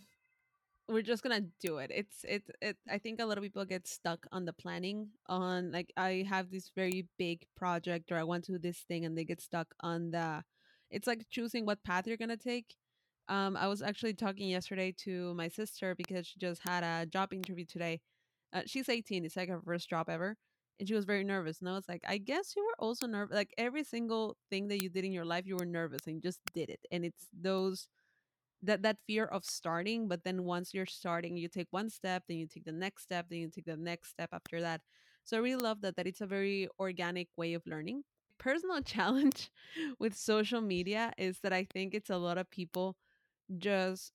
we're 0.88 1.02
just 1.02 1.24
gonna 1.24 1.42
do 1.60 1.78
it. 1.78 1.92
It's 1.94 2.24
it 2.24 2.44
it 2.62 2.78
I 2.90 2.98
think 3.00 3.20
a 3.20 3.26
lot 3.26 3.38
of 3.38 3.44
people 3.44 3.66
get 3.66 3.88
stuck 3.88 4.28
on 4.32 4.46
the 4.46 4.54
planning 4.54 5.10
on 5.28 5.72
like 5.72 5.92
I 5.98 6.26
have 6.30 6.52
this 6.52 6.72
very 6.76 7.08
big 7.18 7.46
project 7.56 8.12
or 8.12 8.18
I 8.18 8.24
want 8.24 8.44
to 8.46 8.54
do 8.54 8.60
this 8.60 8.80
thing 8.88 9.06
and 9.06 9.18
they 9.18 9.24
get 9.26 9.42
stuck 9.42 9.74
on 9.82 10.12
the 10.12 10.44
it's 10.92 11.08
like 11.08 11.26
choosing 11.32 11.66
what 11.66 11.84
path 11.84 12.06
you're 12.08 12.18
gonna 12.18 12.38
take. 12.38 12.76
Um 13.30 13.58
I 13.58 13.68
was 13.68 13.82
actually 13.82 14.14
talking 14.14 14.48
yesterday 14.50 14.94
to 15.06 15.34
my 15.34 15.48
sister 15.48 15.96
because 15.96 16.28
she 16.28 16.40
just 16.40 16.62
had 16.68 16.84
a 16.84 17.06
job 17.08 17.34
interview 17.34 17.66
today. 17.66 18.02
Uh, 18.54 18.62
she's 18.66 18.88
18, 18.90 19.26
it's 19.26 19.36
like 19.36 19.50
her 19.50 19.62
first 19.66 19.90
job 19.90 20.08
ever. 20.10 20.38
And 20.80 20.88
she 20.88 20.94
was 20.96 21.06
very 21.06 21.24
nervous. 21.24 21.60
And 21.62 21.70
I 21.70 21.74
was 21.74 21.88
like, 21.88 22.04
I 22.08 22.18
guess 22.18 22.54
you 22.56 22.64
were 22.66 22.76
also 22.86 23.08
nervous. 23.08 23.34
Like 23.36 23.54
every 23.58 23.84
single 23.84 24.38
thing 24.50 24.68
that 24.70 24.82
you 24.84 24.90
did 24.90 25.06
in 25.06 25.12
your 25.14 25.26
life, 25.26 25.46
you 25.48 25.56
were 25.56 25.66
nervous 25.66 26.02
and 26.06 26.16
you 26.16 26.22
just 26.22 26.40
did 26.54 26.70
it. 26.70 26.82
And 26.92 27.06
it's 27.06 27.28
those 27.34 27.88
that 28.66 28.84
that 28.84 28.98
fear 29.08 29.26
of 29.26 29.46
starting 29.46 30.08
but 30.08 30.24
then 30.24 30.44
once 30.44 30.74
you're 30.74 30.86
starting 30.86 31.38
you 31.38 31.48
take 31.48 31.68
one 31.72 31.90
step 31.90 32.24
then 32.28 32.38
you 32.38 32.48
take 32.48 32.66
the 32.66 32.72
next 32.72 33.04
step 33.04 33.28
then 33.30 33.40
you 33.40 33.50
take 33.50 33.66
the 33.66 33.78
next 33.78 34.10
step 34.10 34.30
after 34.34 34.62
that. 34.62 34.82
So 35.24 35.38
i 35.38 35.40
really 35.40 35.62
love 35.64 35.82
that 35.82 35.96
that 35.98 36.08
it's 36.08 36.22
a 36.22 36.28
very 36.28 36.68
organic 36.80 37.30
way 37.38 37.54
of 37.54 37.66
learning. 37.66 38.04
Personal 38.38 38.82
challenge 38.94 39.50
with 40.00 40.16
social 40.16 40.62
media 40.62 41.14
is 41.18 41.40
that 41.42 41.54
i 41.54 41.64
think 41.64 41.94
it's 41.94 42.10
a 42.10 42.18
lot 42.18 42.38
of 42.38 42.50
people 42.50 42.96
just 43.58 44.12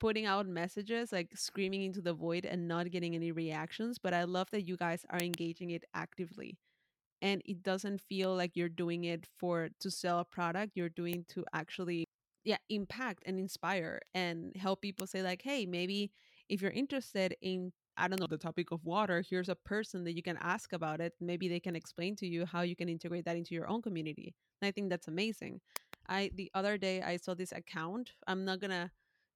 putting 0.00 0.26
out 0.26 0.46
messages 0.46 1.12
like 1.12 1.30
screaming 1.34 1.82
into 1.82 2.00
the 2.00 2.14
void 2.14 2.44
and 2.46 2.68
not 2.68 2.90
getting 2.90 3.14
any 3.14 3.32
reactions 3.32 3.98
but 3.98 4.14
i 4.14 4.24
love 4.24 4.48
that 4.52 4.66
you 4.66 4.76
guys 4.76 5.04
are 5.10 5.20
engaging 5.20 5.70
it 5.70 5.84
actively. 5.94 6.58
And 7.22 7.42
it 7.44 7.62
doesn't 7.62 8.00
feel 8.00 8.34
like 8.36 8.56
you're 8.56 8.68
doing 8.68 9.04
it 9.04 9.26
for 9.38 9.70
to 9.80 9.90
sell 9.90 10.20
a 10.20 10.24
product 10.24 10.72
you're 10.76 10.88
doing 10.90 11.24
to 11.30 11.44
actually 11.54 12.04
yeah 12.44 12.56
impact 12.70 13.22
and 13.26 13.38
inspire 13.38 14.00
and 14.14 14.54
help 14.56 14.82
people 14.82 15.06
say 15.06 15.22
like 15.22 15.42
hey 15.42 15.66
maybe 15.66 16.10
if 16.48 16.60
you're 16.60 16.70
interested 16.72 17.36
in 17.42 17.72
i 17.96 18.08
don't 18.08 18.20
know 18.20 18.26
the 18.26 18.38
topic 18.38 18.70
of 18.72 18.84
water 18.84 19.22
here's 19.28 19.48
a 19.48 19.54
person 19.54 20.04
that 20.04 20.14
you 20.14 20.22
can 20.22 20.38
ask 20.40 20.72
about 20.72 21.00
it. 21.00 21.12
Maybe 21.20 21.48
they 21.48 21.60
can 21.60 21.76
explain 21.76 22.16
to 22.16 22.26
you 22.26 22.46
how 22.46 22.62
you 22.62 22.74
can 22.76 22.88
integrate 22.88 23.24
that 23.26 23.36
into 23.36 23.54
your 23.54 23.68
own 23.68 23.82
community. 23.82 24.34
And 24.60 24.68
i 24.68 24.72
think 24.72 24.90
that's 24.90 25.08
amazing. 25.08 25.60
I 26.08 26.30
the 26.34 26.50
other 26.54 26.78
day 26.78 27.02
i 27.02 27.16
saw 27.16 27.34
this 27.34 27.52
account. 27.52 28.12
I'm 28.26 28.44
not 28.44 28.60
gonna 28.60 28.90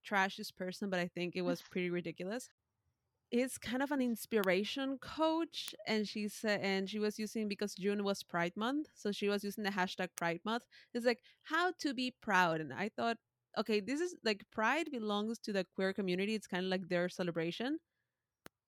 trash 0.04 0.36
this 0.36 0.52
person 0.52 0.88
but 0.88 1.00
i 1.00 1.08
think 1.08 1.34
it 1.34 1.42
was 1.42 1.62
pretty 1.70 1.90
ridiculous 1.90 2.48
is 3.30 3.59
kind 3.59 3.83
of 3.83 3.90
an 3.90 4.00
inspiration 4.00 4.99
coach 4.99 5.75
and 5.87 6.06
she 6.06 6.28
said 6.28 6.61
and 6.61 6.88
she 6.88 6.99
was 6.99 7.18
using 7.18 7.49
because 7.49 7.75
june 7.75 8.04
was 8.04 8.23
pride 8.23 8.52
month 8.56 8.87
so 8.95 9.11
she 9.11 9.28
was 9.28 9.42
using 9.42 9.64
the 9.64 9.71
hashtag 9.71 10.09
pride 10.16 10.40
month. 10.45 10.64
It's 10.95 11.04
like 11.06 11.21
how 11.42 11.73
to 11.80 11.92
be 11.92 12.14
proud 12.23 12.61
and 12.61 12.73
i 12.73 12.88
thought 12.97 13.16
okay 13.59 13.80
this 13.80 14.00
is 14.00 14.16
like 14.25 14.45
pride 14.52 14.90
belongs 14.92 15.38
to 15.40 15.52
the 15.52 15.66
queer 15.75 15.92
community 15.92 16.35
it's 16.35 16.47
kind 16.47 16.64
of 16.64 16.71
like 16.71 16.88
their 16.88 17.09
celebration. 17.09 17.78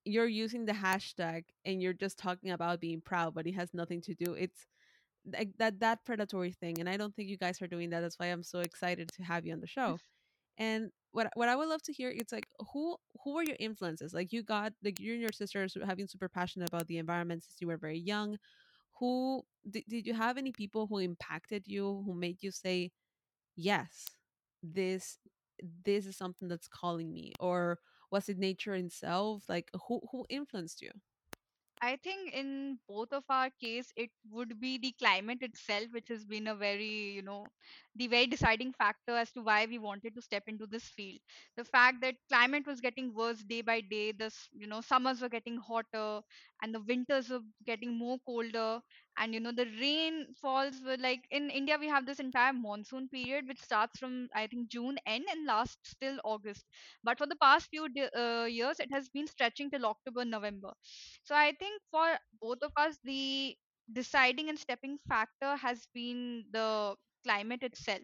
You're 0.05 0.27
using 0.27 0.65
the 0.65 0.73
hashtag 0.73 1.45
and 1.65 1.83
you're 1.83 1.93
just 1.93 2.19
talking 2.19 2.51
about 2.51 2.81
being 2.81 3.01
proud 3.01 3.35
but 3.35 3.47
it 3.47 3.55
has 3.55 3.75
nothing 3.75 4.01
to 4.03 4.15
do 4.15 4.33
it's 4.33 4.67
like 5.33 5.51
that 5.59 5.81
that 5.81 6.05
predatory 6.05 6.53
thing 6.53 6.81
and 6.81 6.89
i 6.89 6.97
don't 6.97 7.15
think 7.15 7.29
you 7.29 7.37
guys 7.37 7.61
are 7.61 7.67
doing 7.67 7.91
that 7.91 8.01
that's 8.01 8.19
why 8.19 8.27
i'm 8.27 8.43
so 8.43 8.61
excited 8.61 9.11
to 9.13 9.23
have 9.23 9.45
you 9.47 9.53
on 9.53 9.61
the 9.61 9.67
show. 9.67 9.99
And 10.59 10.91
what 11.13 11.29
what 11.35 11.49
I 11.49 11.57
would 11.57 11.69
love 11.69 11.83
to 11.83 11.93
hear 11.93 12.11
it's 12.11 12.33
like 12.33 12.47
who 12.73 12.97
who 13.25 13.35
were 13.35 13.43
your 13.43 13.57
influences? 13.61 14.15
Like 14.15 14.33
you 14.33 14.43
got 14.43 14.73
like 14.85 15.01
you 15.01 15.13
and 15.13 15.21
your 15.23 15.33
sisters 15.33 15.77
having 15.87 16.07
super 16.07 16.29
passionate 16.29 16.69
about 16.69 16.87
the 16.87 16.99
environment 16.99 17.45
since 17.45 17.57
you 17.61 17.67
were 17.69 17.79
very 17.79 17.99
young. 17.99 18.39
Who 18.99 19.43
did, 19.71 19.85
did 19.89 20.07
you 20.07 20.15
have 20.15 20.39
any 20.39 20.53
people 20.53 20.87
who 20.87 20.99
impacted 20.99 21.67
you 21.67 22.03
who 22.07 22.15
made 22.15 22.43
you 22.43 22.51
say 22.53 22.93
yes, 23.57 24.07
this 24.63 25.19
this 25.85 26.07
is 26.07 26.17
something 26.17 26.49
that's 26.49 26.69
calling 26.69 27.13
me 27.13 27.33
or 27.41 27.79
was 28.11 28.29
it 28.29 28.39
nature 28.39 28.75
itself? 28.75 29.45
Like 29.49 29.71
who 29.89 30.01
who 30.13 30.27
influenced 30.31 30.83
you? 30.83 30.91
I 31.81 31.97
think 31.97 32.33
in 32.35 32.79
both 32.89 33.13
of 33.13 33.25
our 33.29 33.51
case, 33.51 33.93
it 33.97 34.11
would 34.31 34.61
be 34.61 34.79
the 34.79 34.93
climate 34.93 35.43
itself, 35.43 35.87
which 35.93 36.09
has 36.09 36.25
been 36.25 36.47
a 36.49 36.55
very, 36.55 37.13
you 37.13 37.23
know, 37.23 37.53
the 37.99 38.07
very 38.09 38.27
deciding 38.27 38.73
factor 38.73 39.13
as 39.17 39.33
to 39.33 39.43
why 39.43 39.67
we 39.67 39.79
wanted 39.79 40.15
to 40.15 40.23
step 40.23 40.45
into 40.47 40.67
this 40.67 40.85
field. 40.85 41.21
The 41.57 41.65
fact 41.65 42.01
that 42.03 42.15
climate 42.29 42.67
was 42.67 42.81
getting 42.81 43.15
worse 43.15 43.43
day 43.43 43.61
by 43.63 43.81
day, 43.83 44.13
this, 44.13 44.49
you 44.53 44.67
know, 44.67 44.81
summers 44.81 45.21
were 45.21 45.29
getting 45.29 45.59
hotter 45.59 46.21
and 46.63 46.75
the 46.75 46.81
winters 46.81 47.29
were 47.31 47.41
getting 47.67 47.99
more 47.99 48.19
colder. 48.27 48.81
And, 49.19 49.35
you 49.35 49.41
know, 49.41 49.53
the 49.53 49.67
rainfalls 49.81 50.81
were 50.85 50.97
like 50.97 51.25
in 51.31 51.51
India, 51.51 51.77
we 51.79 51.89
have 51.89 52.07
this 52.07 52.21
entire 52.21 52.53
monsoon 52.53 53.09
period, 53.09 53.49
which 53.49 53.61
starts 53.61 53.99
from, 53.99 54.29
I 54.35 54.47
think, 54.47 54.69
June 54.69 54.97
end 55.07 55.25
and 55.31 55.47
lasts 55.47 55.97
till 56.01 56.19
August. 56.25 56.65
But 57.03 57.19
for 57.19 57.27
the 57.27 57.37
past 57.37 57.69
few 57.69 57.89
uh, 58.17 58.45
years, 58.45 58.79
it 58.81 58.93
has 58.93 59.09
been 59.09 59.27
stretching 59.27 59.71
till 59.71 59.85
October, 59.87 60.25
November 60.25 60.73
so 61.23 61.35
I 61.35 61.53
think 61.59 61.81
for 61.91 62.17
both 62.41 62.59
of 62.63 62.73
us, 62.77 62.99
the 63.05 63.57
deciding 63.93 64.49
and 64.49 64.59
stepping 64.59 64.99
factor 65.09 65.57
has 65.57 65.87
been 65.95 66.45
the 66.53 66.95
climate 67.25 67.63
itself. 67.63 68.03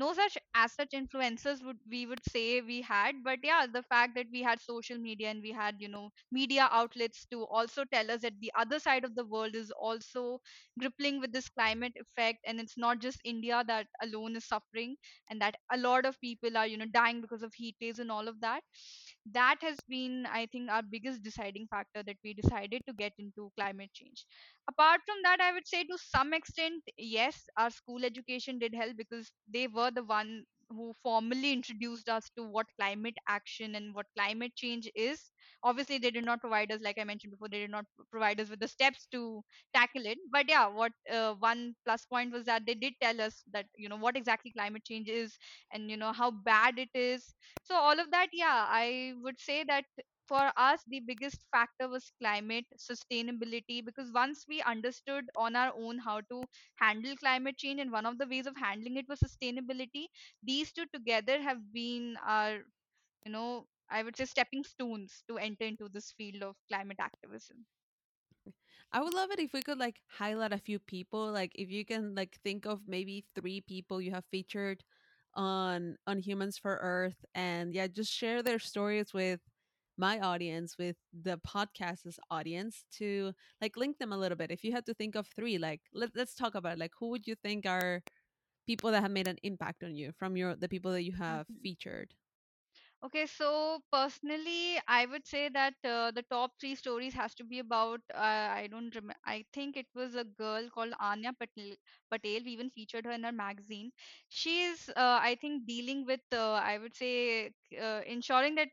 no 0.00 0.12
such 0.16 0.34
as 0.54 0.72
such 0.78 0.92
influences 0.98 1.62
would 1.66 1.78
we 1.92 2.00
would 2.08 2.20
say 2.32 2.60
we 2.60 2.80
had 2.88 3.16
but 3.28 3.38
yeah 3.48 3.66
the 3.76 3.82
fact 3.92 4.14
that 4.18 4.26
we 4.34 4.42
had 4.48 4.60
social 4.60 4.98
media 5.06 5.28
and 5.30 5.42
we 5.46 5.52
had 5.60 5.80
you 5.84 5.88
know 5.94 6.02
media 6.38 6.68
outlets 6.80 7.24
to 7.32 7.40
also 7.46 7.84
tell 7.94 8.10
us 8.16 8.20
that 8.26 8.38
the 8.40 8.52
other 8.64 8.78
side 8.86 9.04
of 9.08 9.14
the 9.16 9.24
world 9.34 9.54
is 9.62 9.70
also 9.88 10.24
grappling 10.78 11.20
with 11.20 11.32
this 11.32 11.48
climate 11.48 11.96
effect 12.04 12.38
and 12.46 12.60
it's 12.60 12.76
not 12.86 13.00
just 13.08 13.20
india 13.24 13.64
that 13.72 13.86
alone 14.08 14.36
is 14.36 14.44
suffering 14.54 14.94
and 15.30 15.40
that 15.40 15.56
a 15.72 15.78
lot 15.78 16.04
of 16.12 16.20
people 16.20 16.56
are 16.56 16.66
you 16.66 16.76
know 16.76 16.92
dying 17.00 17.20
because 17.20 17.42
of 17.42 17.54
heat 17.54 17.76
waves 17.80 17.98
and 17.98 18.10
all 18.18 18.28
of 18.28 18.40
that 18.40 18.62
that 19.32 19.56
has 19.60 19.76
been 19.88 20.26
i 20.32 20.46
think 20.52 20.70
our 20.70 20.82
biggest 20.82 21.22
deciding 21.22 21.66
factor 21.70 22.02
that 22.02 22.16
we 22.24 22.32
decided 22.34 22.82
to 22.86 22.92
get 22.92 23.12
into 23.18 23.50
climate 23.58 23.90
change. 23.92 24.24
Apart 24.68 25.00
from 25.06 25.16
that 25.22 25.40
i 25.40 25.52
would 25.52 25.66
say 25.66 25.82
to 25.84 25.98
some 25.98 26.32
extent 26.32 26.82
yes 26.96 27.44
our 27.56 27.70
school 27.70 28.04
education 28.04 28.58
did 28.58 28.74
help 28.74 28.96
because 28.96 29.30
they 29.52 29.66
were 29.68 29.90
the 29.90 30.04
one 30.04 30.44
who 30.70 30.94
formally 31.02 31.52
introduced 31.52 32.08
us 32.08 32.30
to 32.36 32.44
what 32.44 32.66
climate 32.78 33.16
action 33.28 33.74
and 33.76 33.94
what 33.94 34.06
climate 34.16 34.52
change 34.56 34.90
is. 34.94 35.30
Obviously 35.62 35.98
they 35.98 36.10
did 36.10 36.24
not 36.24 36.40
provide 36.40 36.70
us 36.72 36.80
like 36.82 36.98
i 36.98 37.04
mentioned 37.04 37.30
before 37.32 37.48
they 37.48 37.58
did 37.60 37.70
not 37.70 37.84
provide 38.10 38.40
us 38.40 38.48
with 38.50 38.60
the 38.60 38.68
steps 38.68 39.06
to 39.12 39.42
tackle 39.74 40.06
it. 40.06 40.18
But 40.30 40.48
yeah 40.48 40.66
what 40.66 40.92
uh, 41.12 41.34
one 41.38 41.74
plus 41.84 42.04
point 42.06 42.32
was 42.32 42.44
that 42.46 42.66
they 42.66 42.74
did 42.74 42.94
tell 43.02 43.20
us 43.20 43.42
that 43.52 43.66
you 43.76 43.88
know 43.88 43.96
what 43.96 44.16
exactly 44.16 44.52
climate 44.52 44.84
change 44.84 45.08
is 45.08 45.36
and 45.72 45.90
you 45.90 45.96
know 45.96 46.12
how 46.12 46.30
bad 46.30 46.78
it 46.78 46.90
is. 46.94 47.34
So 47.62 47.74
all 47.74 47.98
of 47.98 48.10
that 48.10 48.28
yeah 48.32 48.66
i 48.68 49.12
would 49.22 49.40
say 49.40 49.64
that 49.64 49.84
for 50.28 50.52
us 50.56 50.82
the 50.88 51.00
biggest 51.00 51.44
factor 51.52 51.88
was 51.88 52.10
climate 52.20 52.66
sustainability 52.78 53.84
because 53.84 54.10
once 54.12 54.44
we 54.48 54.60
understood 54.62 55.24
on 55.36 55.56
our 55.56 55.72
own 55.76 55.98
how 55.98 56.20
to 56.20 56.46
handle 56.76 57.16
climate 57.16 57.56
change 57.56 57.80
and 57.80 57.92
one 57.92 58.06
of 58.06 58.18
the 58.18 58.26
ways 58.26 58.46
of 58.46 58.56
handling 58.56 58.96
it 58.96 59.08
was 59.08 59.20
sustainability 59.20 60.06
these 60.42 60.72
two 60.72 60.86
together 60.92 61.40
have 61.40 61.60
been 61.72 62.16
our 62.26 62.58
you 63.26 63.32
know 63.32 63.66
i 63.90 64.02
would 64.02 64.16
say 64.16 64.24
stepping 64.24 64.64
stones 64.64 65.22
to 65.28 65.36
enter 65.38 65.64
into 65.64 65.88
this 65.88 66.12
field 66.12 66.42
of 66.42 66.56
climate 66.68 66.98
activism 67.00 67.66
I 68.92 69.00
would 69.02 69.14
love 69.14 69.30
it 69.30 69.40
if 69.40 69.52
we 69.52 69.62
could 69.62 69.78
like 69.78 70.00
highlight 70.08 70.52
a 70.52 70.58
few 70.58 70.78
people. 70.78 71.30
Like 71.32 71.52
if 71.54 71.70
you 71.70 71.84
can 71.84 72.14
like 72.14 72.38
think 72.42 72.66
of 72.66 72.82
maybe 72.86 73.24
three 73.34 73.60
people 73.60 74.00
you 74.00 74.12
have 74.12 74.24
featured 74.30 74.84
on 75.34 75.96
on 76.06 76.18
Humans 76.20 76.58
for 76.58 76.78
Earth 76.80 77.24
and 77.34 77.74
yeah, 77.74 77.86
just 77.88 78.12
share 78.12 78.42
their 78.42 78.58
stories 78.58 79.12
with 79.12 79.40
my 79.98 80.20
audience, 80.20 80.76
with 80.78 80.96
the 81.12 81.38
podcast's 81.46 82.18
audience 82.30 82.84
to 82.98 83.32
like 83.60 83.76
link 83.76 83.98
them 83.98 84.12
a 84.12 84.18
little 84.18 84.36
bit. 84.36 84.50
If 84.50 84.64
you 84.64 84.72
had 84.72 84.86
to 84.86 84.94
think 84.94 85.14
of 85.16 85.26
three, 85.28 85.58
like 85.58 85.80
let, 85.94 86.10
let's 86.14 86.34
talk 86.34 86.54
about 86.54 86.74
it. 86.74 86.78
like 86.80 86.92
who 86.98 87.10
would 87.10 87.26
you 87.26 87.34
think 87.36 87.66
are 87.66 88.02
people 88.66 88.90
that 88.92 89.02
have 89.02 89.10
made 89.10 89.28
an 89.28 89.38
impact 89.42 89.82
on 89.84 89.94
you 89.94 90.12
from 90.18 90.36
your 90.36 90.54
the 90.56 90.68
people 90.68 90.92
that 90.92 91.02
you 91.04 91.12
have 91.12 91.46
Mhm. 91.48 91.60
featured? 91.62 92.14
Okay, 93.04 93.26
so 93.26 93.80
personally, 93.92 94.78
I 94.88 95.06
would 95.06 95.26
say 95.26 95.48
that 95.50 95.74
uh, 95.84 96.10
the 96.10 96.22
top 96.30 96.52
three 96.60 96.74
stories 96.74 97.14
has 97.14 97.34
to 97.36 97.44
be 97.44 97.58
about. 97.60 98.00
Uh, 98.14 98.18
I 98.18 98.68
don't 98.70 98.94
remember. 98.94 99.14
I 99.24 99.44
think 99.52 99.76
it 99.76 99.86
was 99.94 100.14
a 100.14 100.24
girl 100.24 100.68
called 100.70 100.94
Anya 101.00 101.32
Patel. 101.32 101.74
Patel. 102.10 102.40
We 102.44 102.52
even 102.52 102.70
featured 102.70 103.04
her 103.04 103.12
in 103.12 103.24
our 103.24 103.32
magazine. 103.32 103.92
she's 104.28 104.88
uh, 104.90 105.18
I 105.22 105.36
think, 105.40 105.66
dealing 105.66 106.04
with. 106.06 106.20
Uh, 106.32 106.52
I 106.52 106.78
would 106.78 106.94
say, 106.96 107.52
uh, 107.80 108.00
ensuring 108.06 108.56
that. 108.56 108.70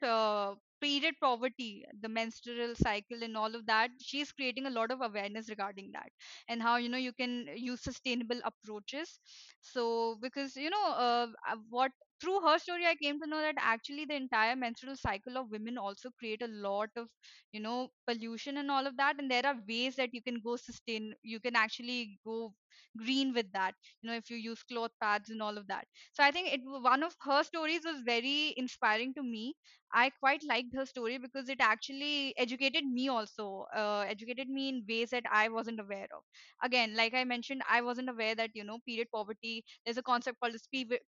Period 0.84 1.16
poverty 1.22 1.86
the 2.02 2.10
menstrual 2.10 2.76
cycle 2.76 3.24
and 3.24 3.38
all 3.38 3.56
of 3.56 3.66
that 3.68 3.90
she's 4.02 4.32
creating 4.34 4.66
a 4.68 4.70
lot 4.70 4.92
of 4.92 5.02
awareness 5.02 5.50
regarding 5.50 5.92
that 5.94 6.10
and 6.50 6.62
how 6.62 6.76
you 6.76 6.90
know 6.90 6.98
you 6.98 7.14
can 7.14 7.48
use 7.56 7.82
sustainable 7.82 8.40
approaches. 8.44 9.20
So 9.62 10.18
because 10.22 10.56
you 10.56 10.70
know 10.70 10.86
uh, 10.92 11.28
uh, 11.50 11.56
what 11.70 11.92
through 12.22 12.40
her 12.42 12.58
story 12.60 12.86
i 12.86 12.96
came 12.96 13.20
to 13.20 13.28
know 13.28 13.42
that 13.42 13.56
actually 13.60 14.06
the 14.06 14.16
entire 14.16 14.56
menstrual 14.56 14.96
cycle 14.96 15.38
of 15.38 15.50
women 15.50 15.78
also 15.78 16.10
create 16.20 16.42
a 16.42 16.48
lot 16.68 16.90
of 16.96 17.08
you 17.52 17.60
know 17.60 17.90
pollution 18.08 18.58
and 18.58 18.70
all 18.72 18.86
of 18.88 18.96
that 18.98 19.16
and 19.20 19.30
there 19.32 19.46
are 19.46 19.56
ways 19.68 19.96
that 19.96 20.14
you 20.14 20.22
can 20.22 20.40
go 20.44 20.56
sustain 20.56 21.14
you 21.24 21.40
can 21.40 21.56
actually 21.56 22.18
go 22.26 22.54
green 22.98 23.34
with 23.34 23.52
that 23.54 23.74
you 24.02 24.10
know 24.10 24.16
if 24.16 24.30
you 24.30 24.38
use 24.38 24.64
cloth 24.64 24.92
pads 25.02 25.30
and 25.30 25.42
all 25.42 25.58
of 25.58 25.68
that. 25.68 25.86
So 26.14 26.24
i 26.24 26.32
think 26.32 26.54
it 26.54 26.62
one 26.66 27.04
of 27.04 27.16
her 27.22 27.44
stories 27.44 27.82
was 27.86 28.02
very 28.06 28.54
inspiring 28.58 29.14
to 29.16 29.24
me. 29.24 29.56
I 29.96 30.10
quite 30.20 30.44
liked 30.44 30.74
her 30.76 30.86
story 30.86 31.18
because 31.20 31.50
it 31.50 31.60
actually 31.62 32.34
educated 32.38 32.84
me 32.86 33.10
also 33.10 33.66
uh, 33.76 34.06
educated 34.08 34.50
me 34.50 34.70
in 34.70 34.86
ways 34.90 35.12
that 35.12 35.24
i 35.32 35.50
wasn't 35.50 35.80
aware 35.80 36.08
of. 36.16 36.24
Again 36.64 36.96
like 36.96 37.14
i 37.14 37.24
mentioned 37.24 37.62
i 37.70 37.82
wasn't 37.82 38.10
aware 38.10 38.36
that 38.36 38.52
you 38.54 38.64
know 38.64 38.80
period 38.88 39.08
poverty 39.14 39.64
there's 39.86 39.98
a 39.98 40.04
concept 40.04 40.40
called 40.40 40.56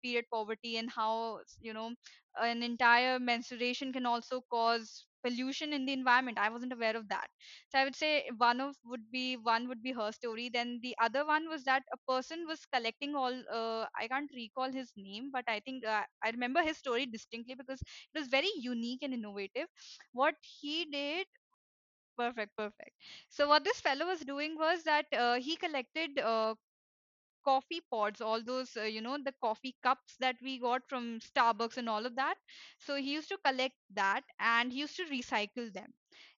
period 0.02 0.24
poverty 0.32 0.76
and 0.76 0.90
how 0.90 1.40
you 1.60 1.72
know 1.72 1.92
an 2.40 2.62
entire 2.62 3.18
menstruation 3.18 3.92
can 3.92 4.06
also 4.06 4.42
cause 4.50 5.06
pollution 5.24 5.72
in 5.72 5.86
the 5.86 5.92
environment. 5.92 6.38
I 6.38 6.48
wasn't 6.50 6.72
aware 6.72 6.96
of 6.96 7.08
that. 7.08 7.28
So 7.70 7.78
i 7.78 7.84
would 7.84 7.96
say 7.96 8.28
one 8.38 8.60
of 8.60 8.76
would 8.84 9.10
be 9.10 9.36
one 9.36 9.68
would 9.68 9.82
be 9.82 9.92
her 9.92 10.10
story. 10.12 10.48
Then 10.48 10.78
the 10.82 10.94
other 11.00 11.24
one 11.26 11.48
was 11.48 11.64
that 11.64 11.82
a 11.92 11.98
person 12.12 12.46
was 12.46 12.64
collecting 12.74 13.14
all 13.14 13.34
uh, 13.60 13.86
i 13.98 14.08
can't 14.08 14.30
recall 14.40 14.72
his 14.80 14.92
name 14.96 15.30
but 15.32 15.44
i 15.48 15.60
think 15.60 15.84
uh, 15.84 16.02
i 16.22 16.30
remember 16.30 16.62
his 16.62 16.76
story 16.78 17.06
distinctly 17.06 17.54
because 17.54 17.80
it 17.82 18.18
was 18.18 18.28
very 18.28 18.50
unique 18.56 19.02
and 19.02 19.14
innovative. 19.14 19.68
What 20.12 20.34
he 20.42 20.84
did 20.86 21.26
perfect 22.16 22.56
perfect. 22.56 22.92
So 23.28 23.48
what 23.48 23.64
this 23.64 23.80
fellow 23.80 24.06
was 24.06 24.20
doing 24.20 24.56
was 24.56 24.82
that 24.84 25.06
uh, 25.12 25.34
he 25.40 25.56
collected 25.56 26.18
uh, 26.18 26.54
coffee 27.44 27.80
pods, 27.90 28.20
all 28.20 28.42
those, 28.42 28.76
uh, 28.76 28.82
you 28.82 29.00
know, 29.00 29.18
the 29.22 29.34
coffee 29.42 29.74
cups 29.82 30.16
that 30.20 30.36
we 30.42 30.58
got 30.58 30.82
from 30.88 31.20
Starbucks 31.20 31.76
and 31.76 31.88
all 31.88 32.06
of 32.06 32.16
that. 32.16 32.36
So 32.78 32.96
he 32.96 33.12
used 33.12 33.28
to 33.30 33.38
collect 33.44 33.74
that 33.94 34.22
and 34.40 34.72
he 34.72 34.80
used 34.80 34.96
to 34.96 35.04
recycle 35.04 35.72
them 35.72 35.92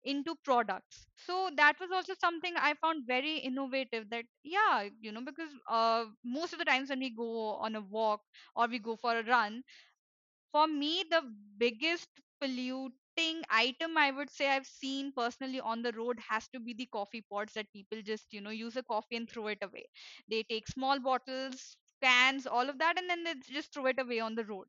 into 0.04 0.34
products. 0.44 1.06
So 1.16 1.50
that 1.56 1.74
was 1.80 1.90
also 1.92 2.14
something 2.20 2.54
I 2.56 2.74
found 2.74 3.06
very 3.06 3.38
innovative 3.38 4.08
that, 4.10 4.24
yeah, 4.44 4.88
you 5.00 5.12
know, 5.12 5.22
because 5.24 5.50
uh, 5.68 6.04
most 6.24 6.52
of 6.52 6.58
the 6.58 6.64
times 6.64 6.90
when 6.90 7.00
we 7.00 7.10
go 7.10 7.54
on 7.56 7.74
a 7.76 7.80
walk 7.80 8.20
or 8.54 8.66
we 8.68 8.78
go 8.78 8.96
for 8.96 9.18
a 9.18 9.24
run, 9.24 9.62
for 10.52 10.66
me, 10.66 11.04
the 11.10 11.22
biggest 11.58 12.08
polluting 13.16 13.42
item 13.50 13.96
I 13.98 14.10
would 14.10 14.30
say 14.30 14.48
I've 14.48 14.66
seen 14.66 15.12
personally 15.16 15.60
on 15.60 15.82
the 15.82 15.92
road 15.92 16.18
has 16.28 16.48
to 16.48 16.60
be 16.60 16.74
the 16.74 16.86
coffee 16.86 17.24
pots 17.30 17.54
that 17.54 17.72
people 17.72 18.02
just, 18.02 18.32
you 18.32 18.40
know, 18.40 18.50
use 18.50 18.76
a 18.76 18.82
coffee 18.82 19.16
and 19.16 19.28
throw 19.28 19.48
it 19.48 19.58
away. 19.62 19.86
They 20.30 20.42
take 20.44 20.68
small 20.68 20.98
bottles, 21.00 21.76
cans, 22.02 22.46
all 22.46 22.68
of 22.68 22.78
that, 22.78 22.98
and 22.98 23.08
then 23.08 23.24
they 23.24 23.34
just 23.52 23.72
throw 23.72 23.86
it 23.86 23.98
away 23.98 24.20
on 24.20 24.34
the 24.34 24.44
road. 24.44 24.66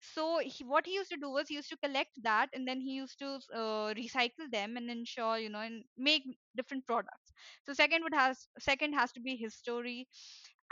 So 0.00 0.38
he, 0.42 0.64
what 0.64 0.86
he 0.86 0.94
used 0.94 1.10
to 1.10 1.16
do 1.18 1.30
was 1.30 1.48
he 1.48 1.54
used 1.56 1.68
to 1.70 1.76
collect 1.76 2.10
that 2.22 2.48
and 2.54 2.66
then 2.66 2.80
he 2.80 2.92
used 2.92 3.18
to 3.18 3.38
uh, 3.54 3.92
recycle 3.94 4.50
them 4.50 4.76
and 4.76 4.90
ensure, 4.90 5.38
you 5.38 5.50
know, 5.50 5.60
and 5.60 5.84
make 5.98 6.22
different 6.56 6.86
products. 6.86 7.32
So 7.66 7.74
second 7.74 8.02
would 8.04 8.14
has 8.14 8.46
second 8.58 8.94
has 8.94 9.12
to 9.12 9.20
be 9.20 9.36
his 9.36 9.54
story 9.54 10.06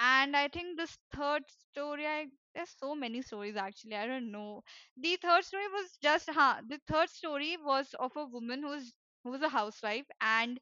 and 0.01 0.37
i 0.37 0.49
think 0.49 0.77
this 0.79 0.99
third 1.15 1.43
story 1.51 2.07
i 2.07 2.27
there's 2.59 2.75
so 2.81 2.95
many 2.95 3.23
stories 3.23 3.57
actually 3.57 3.97
i 3.97 4.07
don't 4.07 4.33
know. 4.33 4.63
The 4.99 5.17
third 5.23 5.45
story 5.45 5.69
was 5.73 5.99
just 6.03 6.29
huh 6.31 6.57
the 6.69 6.81
third 6.89 7.11
story 7.11 7.57
was 7.65 7.95
of 8.01 8.13
a 8.17 8.27
woman 8.27 8.63
who's 8.63 8.93
who 9.25 9.31
was 9.33 9.43
a 9.43 9.49
housewife 9.49 10.07
and 10.21 10.61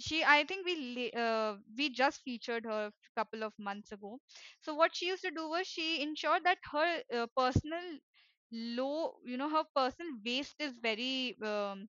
she 0.00 0.22
i 0.24 0.44
think 0.44 0.66
we 0.66 1.10
uh, 1.24 1.54
we 1.78 1.88
just 1.90 2.22
featured 2.22 2.64
her 2.66 2.82
a 2.88 2.92
couple 3.20 3.42
of 3.44 3.52
months 3.58 3.92
ago. 3.92 4.18
So 4.60 4.74
what 4.74 4.94
she 4.96 5.06
used 5.08 5.22
to 5.24 5.30
do 5.30 5.48
was 5.48 5.66
she 5.66 6.02
ensured 6.02 6.44
that 6.44 6.58
her 6.72 7.02
uh, 7.14 7.26
personal 7.36 7.98
low 8.52 9.14
you 9.24 9.36
know 9.36 9.48
her 9.50 9.64
personal 9.76 10.12
waste 10.24 10.56
is 10.60 10.78
very 10.82 11.36
um, 11.42 11.88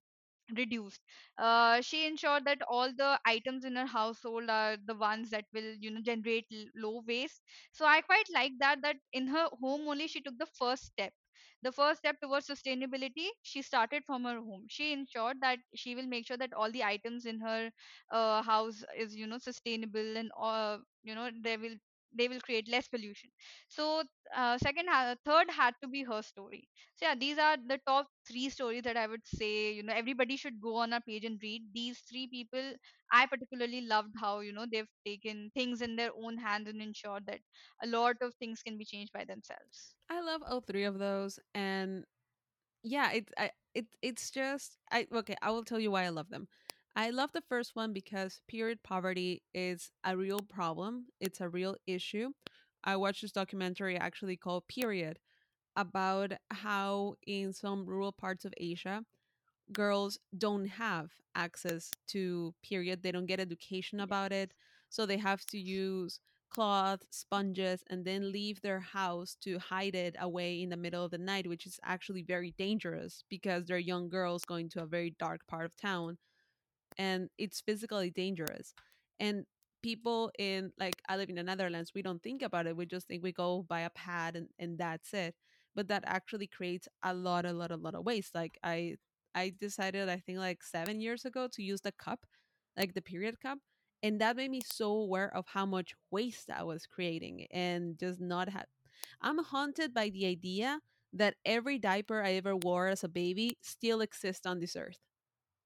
reduced. 0.58 1.02
Uh, 1.38 1.82
she 1.82 2.06
ensured 2.08 2.46
that 2.46 2.62
all 2.68 2.92
the 2.94 3.20
items 3.26 3.66
in 3.66 3.76
her 3.76 3.86
household 3.86 4.50
are 4.50 4.78
the 4.86 4.96
ones 4.96 5.30
that 5.32 5.46
will 5.54 5.74
you 5.80 5.92
know 5.92 6.02
generate 6.02 6.46
l- 6.52 6.66
low 6.76 7.04
waste. 7.08 7.42
So 7.72 7.86
i 7.86 8.02
quite 8.02 8.30
like 8.34 8.54
that 8.60 8.82
that 8.82 8.98
in 9.14 9.28
her 9.28 9.48
home 9.62 9.88
only 9.88 10.08
she 10.08 10.22
took 10.22 10.38
the 10.38 10.48
first 10.58 10.86
step. 10.86 11.14
The 11.62 11.72
first 11.72 12.00
step 12.00 12.20
towards 12.22 12.48
sustainability 12.48 13.28
she 13.44 13.62
started 13.62 14.04
from 14.06 14.26
her 14.26 14.40
home. 14.42 14.66
She 14.68 14.92
ensured 14.94 15.40
that 15.42 15.60
she 15.76 15.96
will 15.96 16.06
make 16.08 16.26
sure 16.28 16.38
that 16.38 16.54
all 16.54 16.72
the 16.72 16.84
items 16.84 17.26
in 17.26 17.40
her 17.40 17.72
uh, 18.12 18.42
house 18.44 18.84
is 18.98 19.16
you 19.16 19.26
know 19.28 19.38
sustainable 19.38 20.18
and 20.18 20.32
uh, 20.42 20.80
you 21.04 21.16
know 21.16 21.30
they 21.42 21.56
will 21.58 21.76
they 22.18 22.28
will 22.28 22.40
create 22.42 22.68
less 22.70 22.88
pollution 22.88 23.30
so 23.68 24.04
uh, 24.36 24.58
second 24.58 24.88
third 25.26 25.50
had 25.50 25.74
to 25.82 25.88
be 25.88 26.04
her 26.04 26.22
story 26.22 26.68
so 26.96 27.06
yeah, 27.06 27.16
these 27.16 27.38
are 27.38 27.58
the 27.68 27.80
top 27.88 28.08
three 28.28 28.50
stories 28.50 28.84
that 28.84 28.98
I 28.98 29.08
would 29.08 29.26
say, 29.26 29.72
you 29.74 29.84
know, 29.84 29.94
everybody 29.94 30.36
should 30.36 30.60
go 30.62 30.76
on 30.76 30.92
our 30.92 31.00
page 31.00 31.24
and 31.24 31.40
read. 31.42 31.64
These 31.74 32.00
three 32.10 32.28
people, 32.28 32.74
I 33.12 33.26
particularly 33.26 33.82
loved 33.82 34.14
how, 34.20 34.42
you 34.42 34.52
know, 34.52 34.66
they've 34.70 34.90
taken 35.06 35.50
things 35.54 35.82
in 35.82 35.96
their 35.96 36.12
own 36.22 36.38
hands 36.38 36.68
and 36.68 36.82
ensured 36.82 37.26
that 37.28 37.40
a 37.82 37.88
lot 37.88 38.18
of 38.22 38.34
things 38.36 38.62
can 38.62 38.78
be 38.78 38.84
changed 38.86 39.14
by 39.14 39.24
themselves. 39.24 39.96
I 40.10 40.22
love 40.22 40.42
all 40.46 40.62
three 40.62 40.84
of 40.84 41.00
those 41.00 41.40
and 41.54 42.04
yeah, 42.84 43.12
it's 43.12 43.32
I 43.38 43.52
it 43.74 43.86
it's 44.02 44.32
just 44.32 44.78
I 44.92 45.08
okay, 45.14 45.36
I 45.42 45.52
will 45.52 45.64
tell 45.64 45.80
you 45.80 45.92
why 45.92 46.06
I 46.06 46.10
love 46.10 46.30
them. 46.30 46.48
I 46.96 47.12
love 47.12 47.32
the 47.32 47.42
first 47.42 47.76
one 47.76 47.94
because 47.94 48.42
period 48.48 48.84
poverty 48.84 49.42
is 49.54 49.92
a 50.04 50.18
real 50.18 50.40
problem. 50.40 51.06
It's 51.20 51.42
a 51.42 51.50
real 51.50 51.76
issue. 51.88 52.32
I 52.84 52.96
watched 52.98 53.22
this 53.22 53.32
documentary 53.32 53.98
actually 53.98 54.38
called 54.38 54.68
Period 54.68 55.20
about 55.76 56.34
how 56.52 57.16
in 57.26 57.54
some 57.54 57.86
rural 57.86 58.12
parts 58.12 58.46
of 58.46 58.54
Asia, 58.58 59.04
girls 59.72 60.20
don't 60.38 60.66
have 60.66 61.12
access 61.36 61.92
to 62.08 62.54
period. 62.64 63.04
They 63.04 63.12
don't 63.12 63.28
get 63.28 63.40
education 63.40 64.00
about 64.00 64.32
it. 64.32 64.54
So 64.90 65.06
they 65.06 65.18
have 65.18 65.46
to 65.48 65.60
use 65.60 66.20
cloth, 66.50 67.02
sponges, 67.12 67.84
and 67.90 68.06
then 68.06 68.32
leave 68.32 68.62
their 68.62 68.80
house 68.80 69.36
to 69.42 69.60
hide 69.60 69.96
it 69.96 70.16
away 70.20 70.62
in 70.62 70.70
the 70.70 70.78
middle 70.78 71.06
of 71.06 71.12
the 71.12 71.18
night, 71.18 71.48
which 71.48 71.68
is 71.68 71.80
actually 71.84 72.24
very 72.24 72.54
dangerous 72.58 73.24
because 73.30 73.66
they're 73.66 73.78
young 73.80 74.10
girls 74.10 74.46
going 74.46 74.70
to 74.70 74.84
a 74.84 74.88
very 74.88 75.16
dark 75.20 75.46
part 75.48 75.66
of 75.66 75.76
town 75.78 76.18
and 77.00 77.30
it's 77.40 77.62
physically 77.62 78.12
dangerous. 78.12 78.76
And 79.20 79.46
people 79.84 80.32
in 80.40 80.74
like 80.80 80.96
I 81.10 81.18
live 81.18 81.30
in 81.30 81.38
the 81.38 81.44
Netherlands, 81.44 81.94
we 81.96 82.04
don't 82.04 82.24
think 82.24 82.44
about 82.44 82.68
it. 82.68 82.78
We 82.78 82.86
just 82.86 83.08
think 83.08 83.24
we 83.24 83.34
go 83.34 83.66
buy 83.70 83.82
a 83.82 83.92
pad 83.92 84.36
and, 84.38 84.50
and 84.60 84.78
that's 84.80 85.14
it. 85.14 85.36
But 85.76 85.90
that 85.90 86.04
actually 86.08 86.48
creates 86.48 86.88
a 87.04 87.14
lot, 87.14 87.46
a 87.46 87.54
lot, 87.54 87.72
a 87.72 87.78
lot 87.78 87.96
of 87.96 88.06
waste. 88.06 88.36
Like 88.36 88.60
I 88.64 88.98
I 89.36 89.54
decided 89.60 90.10
I 90.10 90.18
think 90.18 90.40
like 90.40 90.64
seven 90.64 91.02
years 91.02 91.26
ago 91.26 91.48
to 91.54 91.64
use 91.64 91.82
the 91.82 91.94
cup, 91.94 92.26
like 92.78 92.94
the 92.96 93.02
period 93.02 93.42
cup. 93.42 93.60
And 94.04 94.22
that 94.22 94.38
made 94.38 94.52
me 94.52 94.62
so 94.66 94.92
aware 94.92 95.36
of 95.36 95.46
how 95.48 95.66
much 95.66 95.94
waste 96.12 96.50
I 96.52 96.64
was 96.64 96.86
creating 96.88 97.48
and 97.52 97.98
just 98.00 98.22
not 98.22 98.50
have 98.50 98.68
I'm 99.22 99.40
haunted 99.44 99.94
by 99.94 100.10
the 100.10 100.26
idea 100.28 100.80
that 101.14 101.36
every 101.46 101.80
diaper 101.80 102.22
I 102.24 102.34
ever 102.34 102.56
wore 102.56 102.88
as 102.88 103.04
a 103.04 103.10
baby 103.10 103.58
still 103.62 104.02
exists 104.02 104.46
on 104.46 104.60
this 104.60 104.76
earth 104.76 105.00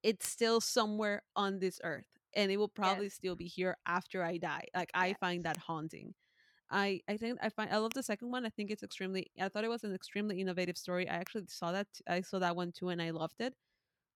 it's 0.03 0.27
still 0.27 0.61
somewhere 0.61 1.23
on 1.35 1.59
this 1.59 1.79
earth 1.83 2.05
and 2.35 2.51
it 2.51 2.57
will 2.57 2.69
Yes. 2.81 3.03
probably 3.03 3.09
still 3.09 3.35
be 3.35 3.47
here 3.47 3.77
after 3.87 4.23
I 4.23 4.37
die. 4.37 4.65
Like 4.75 4.91
I 4.93 5.13
Yes. 5.13 5.19
find 5.19 5.45
that 5.45 5.57
haunting. 5.57 6.13
I 6.71 7.01
I 7.09 7.17
think 7.17 7.39
I 7.41 7.49
find 7.49 7.71
I 7.71 7.77
love 7.77 7.93
the 7.93 8.03
second 8.03 8.31
one. 8.31 8.45
I 8.45 8.49
think 8.49 8.71
it's 8.71 8.83
extremely 8.83 9.27
I 9.41 9.49
thought 9.49 9.63
it 9.65 9.69
was 9.69 9.83
an 9.83 9.93
extremely 9.95 10.39
innovative 10.41 10.77
story. 10.77 11.07
I 11.09 11.15
actually 11.15 11.45
saw 11.47 11.71
that 11.73 11.87
I 12.07 12.21
saw 12.21 12.39
that 12.39 12.55
one 12.55 12.71
too 12.71 12.89
and 12.89 13.01
I 13.01 13.11
loved 13.11 13.41
it 13.41 13.55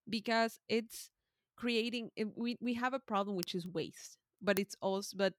because 0.10 0.60
it's 0.70 1.10
creating 1.58 2.10
it, 2.16 2.28
we 2.38 2.58
we 2.62 2.74
have 2.74 2.94
a 2.94 3.00
problem 3.00 3.36
which 3.36 3.56
is 3.56 3.68
waste 3.68 4.18
but 4.42 4.60
it's 4.60 4.76
also 4.82 5.16
but 5.18 5.34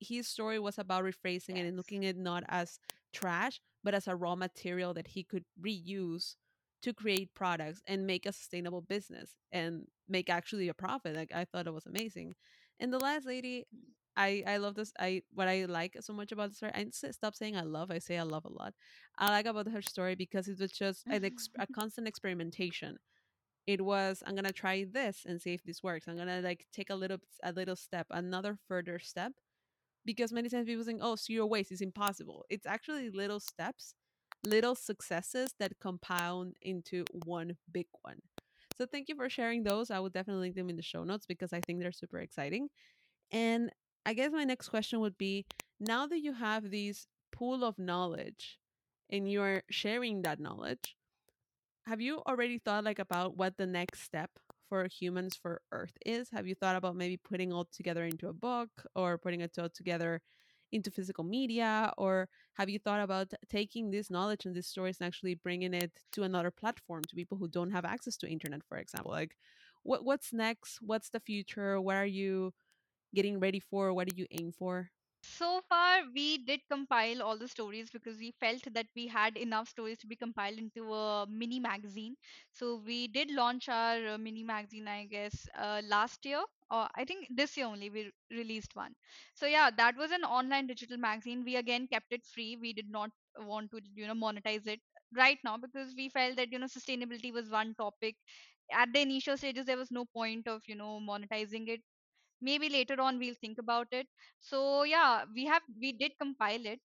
his 0.00 0.26
story 0.28 0.58
was 0.58 0.78
about 0.78 1.04
rephrasing 1.04 1.56
it 1.58 1.66
and 1.66 1.76
looking 1.76 2.04
at 2.04 2.16
it 2.16 2.18
not 2.18 2.44
as 2.48 2.78
trash 3.12 3.60
but 3.84 3.94
as 3.94 4.06
a 4.08 4.14
raw 4.16 4.34
material 4.34 4.92
that 4.94 5.08
he 5.08 5.22
could 5.24 5.44
reuse 5.62 6.36
to 6.82 6.92
create 6.92 7.34
products 7.34 7.82
and 7.86 8.06
make 8.06 8.26
a 8.26 8.32
sustainable 8.32 8.82
business 8.82 9.34
and 9.52 9.86
make 10.08 10.28
actually 10.30 10.68
a 10.68 10.74
profit 10.74 11.16
like 11.16 11.32
i 11.34 11.44
thought 11.44 11.66
it 11.66 11.74
was 11.74 11.86
amazing 11.86 12.34
and 12.80 12.92
the 12.92 12.98
last 12.98 13.26
lady 13.26 13.66
Mm. 13.74 13.92
I, 14.16 14.44
I 14.46 14.56
love 14.58 14.74
this. 14.74 14.92
I 14.98 15.22
what 15.32 15.48
I 15.48 15.64
like 15.66 15.96
so 16.00 16.12
much 16.12 16.32
about 16.32 16.50
the 16.50 16.56
story. 16.56 16.72
I 16.74 16.86
stop 16.92 17.34
saying 17.34 17.56
I 17.56 17.62
love. 17.62 17.90
I 17.90 17.98
say 17.98 18.18
I 18.18 18.22
love 18.22 18.44
a 18.44 18.52
lot. 18.52 18.74
I 19.18 19.30
like 19.30 19.46
about 19.46 19.68
her 19.68 19.82
story 19.82 20.14
because 20.16 20.48
it 20.48 20.58
was 20.60 20.72
just 20.72 21.04
an 21.10 21.24
ex- 21.24 21.48
a 21.58 21.66
constant 21.66 22.06
experimentation 22.08 22.98
it 23.66 23.80
was 23.80 24.22
i'm 24.26 24.34
gonna 24.34 24.52
try 24.52 24.84
this 24.92 25.24
and 25.26 25.40
see 25.40 25.52
if 25.54 25.62
this 25.64 25.82
works 25.82 26.06
i'm 26.08 26.16
gonna 26.16 26.40
like 26.40 26.66
take 26.72 26.90
a 26.90 26.94
little 26.94 27.18
a 27.42 27.52
little 27.52 27.76
step 27.76 28.06
another 28.10 28.58
further 28.68 28.98
step 28.98 29.32
because 30.04 30.32
many 30.32 30.48
times 30.48 30.66
people 30.66 30.84
think 30.84 31.00
oh 31.02 31.16
zero 31.16 31.46
waste 31.46 31.72
is 31.72 31.80
impossible 31.80 32.44
it's 32.50 32.66
actually 32.66 33.10
little 33.10 33.40
steps 33.40 33.94
little 34.44 34.74
successes 34.74 35.54
that 35.58 35.78
compound 35.80 36.54
into 36.62 37.04
one 37.24 37.56
big 37.70 37.86
one. 38.02 38.18
So 38.78 38.86
thank 38.86 39.08
you 39.08 39.14
for 39.14 39.28
sharing 39.28 39.62
those 39.62 39.90
i 39.90 40.00
will 40.00 40.08
definitely 40.08 40.42
link 40.42 40.56
them 40.56 40.70
in 40.70 40.76
the 40.76 40.82
show 40.82 41.04
notes 41.04 41.26
because 41.26 41.52
i 41.52 41.60
think 41.60 41.80
they're 41.80 41.92
super 41.92 42.18
exciting. 42.18 42.68
And 43.32 43.70
i 44.06 44.14
guess 44.14 44.32
my 44.32 44.44
next 44.44 44.68
question 44.68 45.00
would 45.00 45.18
be 45.18 45.46
now 45.80 46.06
that 46.06 46.20
you 46.20 46.32
have 46.34 46.70
this 46.70 47.06
pool 47.32 47.64
of 47.64 47.78
knowledge 47.78 48.58
and 49.10 49.30
you're 49.30 49.62
sharing 49.70 50.22
that 50.22 50.40
knowledge 50.40 50.96
have 51.86 52.00
you 52.00 52.22
already 52.26 52.58
thought 52.58 52.84
like 52.84 52.98
about 52.98 53.36
what 53.36 53.56
the 53.56 53.66
next 53.66 54.02
step 54.02 54.30
for 54.68 54.86
humans 54.86 55.36
for 55.36 55.60
earth 55.72 55.96
is? 56.06 56.30
Have 56.30 56.46
you 56.46 56.54
thought 56.54 56.76
about 56.76 56.96
maybe 56.96 57.16
putting 57.16 57.52
all 57.52 57.66
together 57.72 58.04
into 58.04 58.28
a 58.28 58.32
book 58.32 58.70
or 58.94 59.18
putting 59.18 59.40
it 59.40 59.58
all 59.58 59.68
together 59.68 60.20
into 60.72 60.90
physical 60.90 61.24
media 61.24 61.92
or 61.98 62.28
have 62.54 62.68
you 62.68 62.78
thought 62.78 63.00
about 63.00 63.32
taking 63.48 63.90
this 63.90 64.10
knowledge 64.10 64.46
and 64.46 64.54
these 64.54 64.66
stories 64.66 64.98
and 65.00 65.06
actually 65.06 65.34
bringing 65.34 65.74
it 65.74 65.92
to 66.12 66.22
another 66.22 66.50
platform 66.50 67.02
to 67.04 67.14
people 67.16 67.38
who 67.38 67.48
don't 67.48 67.70
have 67.70 67.84
access 67.84 68.16
to 68.18 68.28
internet 68.28 68.62
for 68.68 68.78
example? 68.78 69.12
Like 69.12 69.36
what 69.82 70.04
what's 70.04 70.32
next? 70.32 70.78
What's 70.82 71.10
the 71.10 71.20
future? 71.20 71.80
What 71.80 71.96
are 71.96 72.06
you 72.06 72.52
getting 73.14 73.40
ready 73.40 73.60
for? 73.60 73.92
What 73.92 74.08
do 74.08 74.16
you 74.16 74.26
aim 74.30 74.52
for 74.52 74.90
So 75.24 75.60
far, 75.68 76.02
we 76.14 76.38
did 76.38 76.60
compile 76.70 77.22
all 77.22 77.38
the 77.38 77.48
stories 77.48 77.90
because 77.90 78.18
we 78.18 78.32
felt 78.40 78.62
that 78.74 78.86
we 78.94 79.06
had 79.06 79.36
enough 79.36 79.68
stories 79.68 79.98
to 79.98 80.06
be 80.06 80.16
compiled 80.16 80.58
into 80.58 80.92
a 80.92 81.26
mini 81.28 81.58
magazine. 81.60 82.16
So 82.52 82.76
we 82.84 83.08
did 83.08 83.30
launch 83.30 83.68
our 83.68 84.14
uh, 84.14 84.18
mini 84.18 84.42
magazine, 84.44 84.88
I 84.88 85.06
guess, 85.06 85.46
uh, 85.58 85.80
last 85.88 86.24
year. 86.24 86.42
Or 86.70 86.88
I 86.96 87.04
think 87.04 87.26
this 87.30 87.56
year 87.56 87.66
only 87.66 87.90
we 87.90 88.02
re- 88.04 88.12
released 88.38 88.74
one. 88.74 88.94
So 89.34 89.46
yeah, 89.46 89.70
that 89.76 89.96
was 89.96 90.10
an 90.10 90.24
online 90.24 90.66
digital 90.66 90.96
magazine. 90.98 91.44
We 91.44 91.56
again 91.56 91.86
kept 91.88 92.12
it 92.12 92.24
free. 92.26 92.56
We 92.60 92.72
did 92.72 92.90
not 92.90 93.10
want 93.38 93.70
to, 93.72 93.80
you 93.94 94.06
know, 94.06 94.14
monetize 94.14 94.66
it 94.66 94.80
right 95.14 95.38
now 95.44 95.56
because 95.58 95.94
we 95.96 96.08
felt 96.08 96.36
that 96.36 96.50
you 96.50 96.58
know 96.58 96.66
sustainability 96.66 97.32
was 97.32 97.50
one 97.50 97.74
topic. 97.74 98.16
At 98.72 98.92
the 98.92 99.00
initial 99.00 99.36
stages, 99.36 99.66
there 99.66 99.76
was 99.76 99.90
no 99.92 100.04
point 100.06 100.48
of 100.48 100.62
you 100.66 100.74
know 100.74 100.98
monetizing 101.00 101.68
it 101.68 101.80
maybe 102.42 102.68
later 102.68 103.00
on 103.00 103.18
we'll 103.18 103.34
think 103.40 103.58
about 103.58 103.88
it. 103.92 104.06
So 104.40 104.84
yeah 104.84 105.24
we 105.34 105.46
have 105.46 105.62
we 105.80 105.92
did 105.92 106.12
compile 106.20 106.66
it 106.66 106.80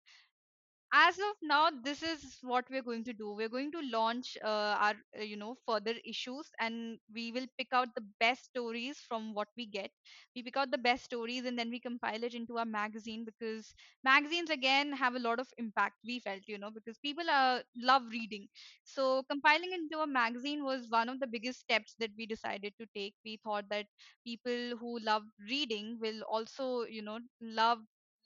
as 0.93 1.17
of 1.17 1.35
now 1.41 1.69
this 1.83 2.01
is 2.01 2.37
what 2.41 2.65
we're 2.69 2.81
going 2.81 3.03
to 3.03 3.13
do. 3.13 3.31
We're 3.33 3.49
going 3.49 3.71
to 3.73 3.81
launch 3.91 4.37
uh, 4.43 4.47
our 4.79 4.95
uh, 5.19 5.23
you 5.23 5.35
know 5.37 5.55
further 5.67 5.93
issues 6.05 6.47
and 6.59 6.97
we 7.13 7.31
will 7.31 7.45
pick 7.57 7.67
out 7.73 7.89
the 7.95 8.05
best 8.19 8.45
stories 8.45 8.97
from 9.07 9.33
what 9.33 9.47
we 9.57 9.65
get. 9.65 9.91
We 10.35 10.43
pick 10.43 10.55
out 10.57 10.71
the 10.71 10.77
best 10.77 11.03
stories 11.05 11.45
and 11.45 11.57
then 11.59 11.69
we 11.69 11.79
compile 11.79 12.23
it 12.23 12.33
into 12.33 12.57
our 12.57 12.65
magazine 12.65 13.25
because 13.25 13.73
magazines 14.03 14.49
again 14.49 14.93
have 14.93 15.15
a 15.15 15.19
lot 15.19 15.39
of 15.39 15.47
impact 15.57 15.95
we 16.05 16.19
felt 16.19 16.41
you 16.47 16.57
know 16.57 16.71
because 16.71 16.97
people 16.99 17.29
uh, 17.29 17.59
love 17.75 18.03
reading. 18.11 18.47
So 18.85 19.23
compiling 19.29 19.73
into 19.73 19.99
a 20.03 20.07
magazine 20.07 20.63
was 20.63 20.87
one 20.89 21.09
of 21.09 21.19
the 21.19 21.27
biggest 21.27 21.59
steps 21.59 21.95
that 21.99 22.11
we 22.17 22.25
decided 22.25 22.73
to 22.79 22.87
take. 22.95 23.13
We 23.25 23.39
thought 23.43 23.65
that 23.69 23.87
people 24.25 24.77
who 24.79 24.99
love 24.99 25.23
reading 25.49 25.97
will 26.01 26.21
also 26.23 26.83
you 26.85 27.01
know 27.01 27.19
love 27.41 27.79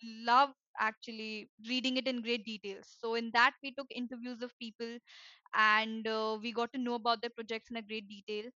love 0.04 0.50
actually 0.80 1.50
reading 1.68 1.98
it 1.98 2.08
in 2.08 2.22
great 2.22 2.46
details. 2.46 2.86
So 3.00 3.16
in 3.16 3.32
that 3.34 3.54
we 3.64 3.72
took 3.72 3.88
interviews 3.92 4.42
of 4.42 4.58
people 4.60 4.98
and 5.56 6.08
uh, 6.08 6.38
we 6.42 6.52
got 6.52 6.72
to 6.74 6.80
know 6.80 6.96
about 6.96 7.22
the 7.22 7.30
projects 7.30 7.70
in 7.72 7.78
a 7.78 7.82
great 7.82 8.08
detail. 8.08 8.50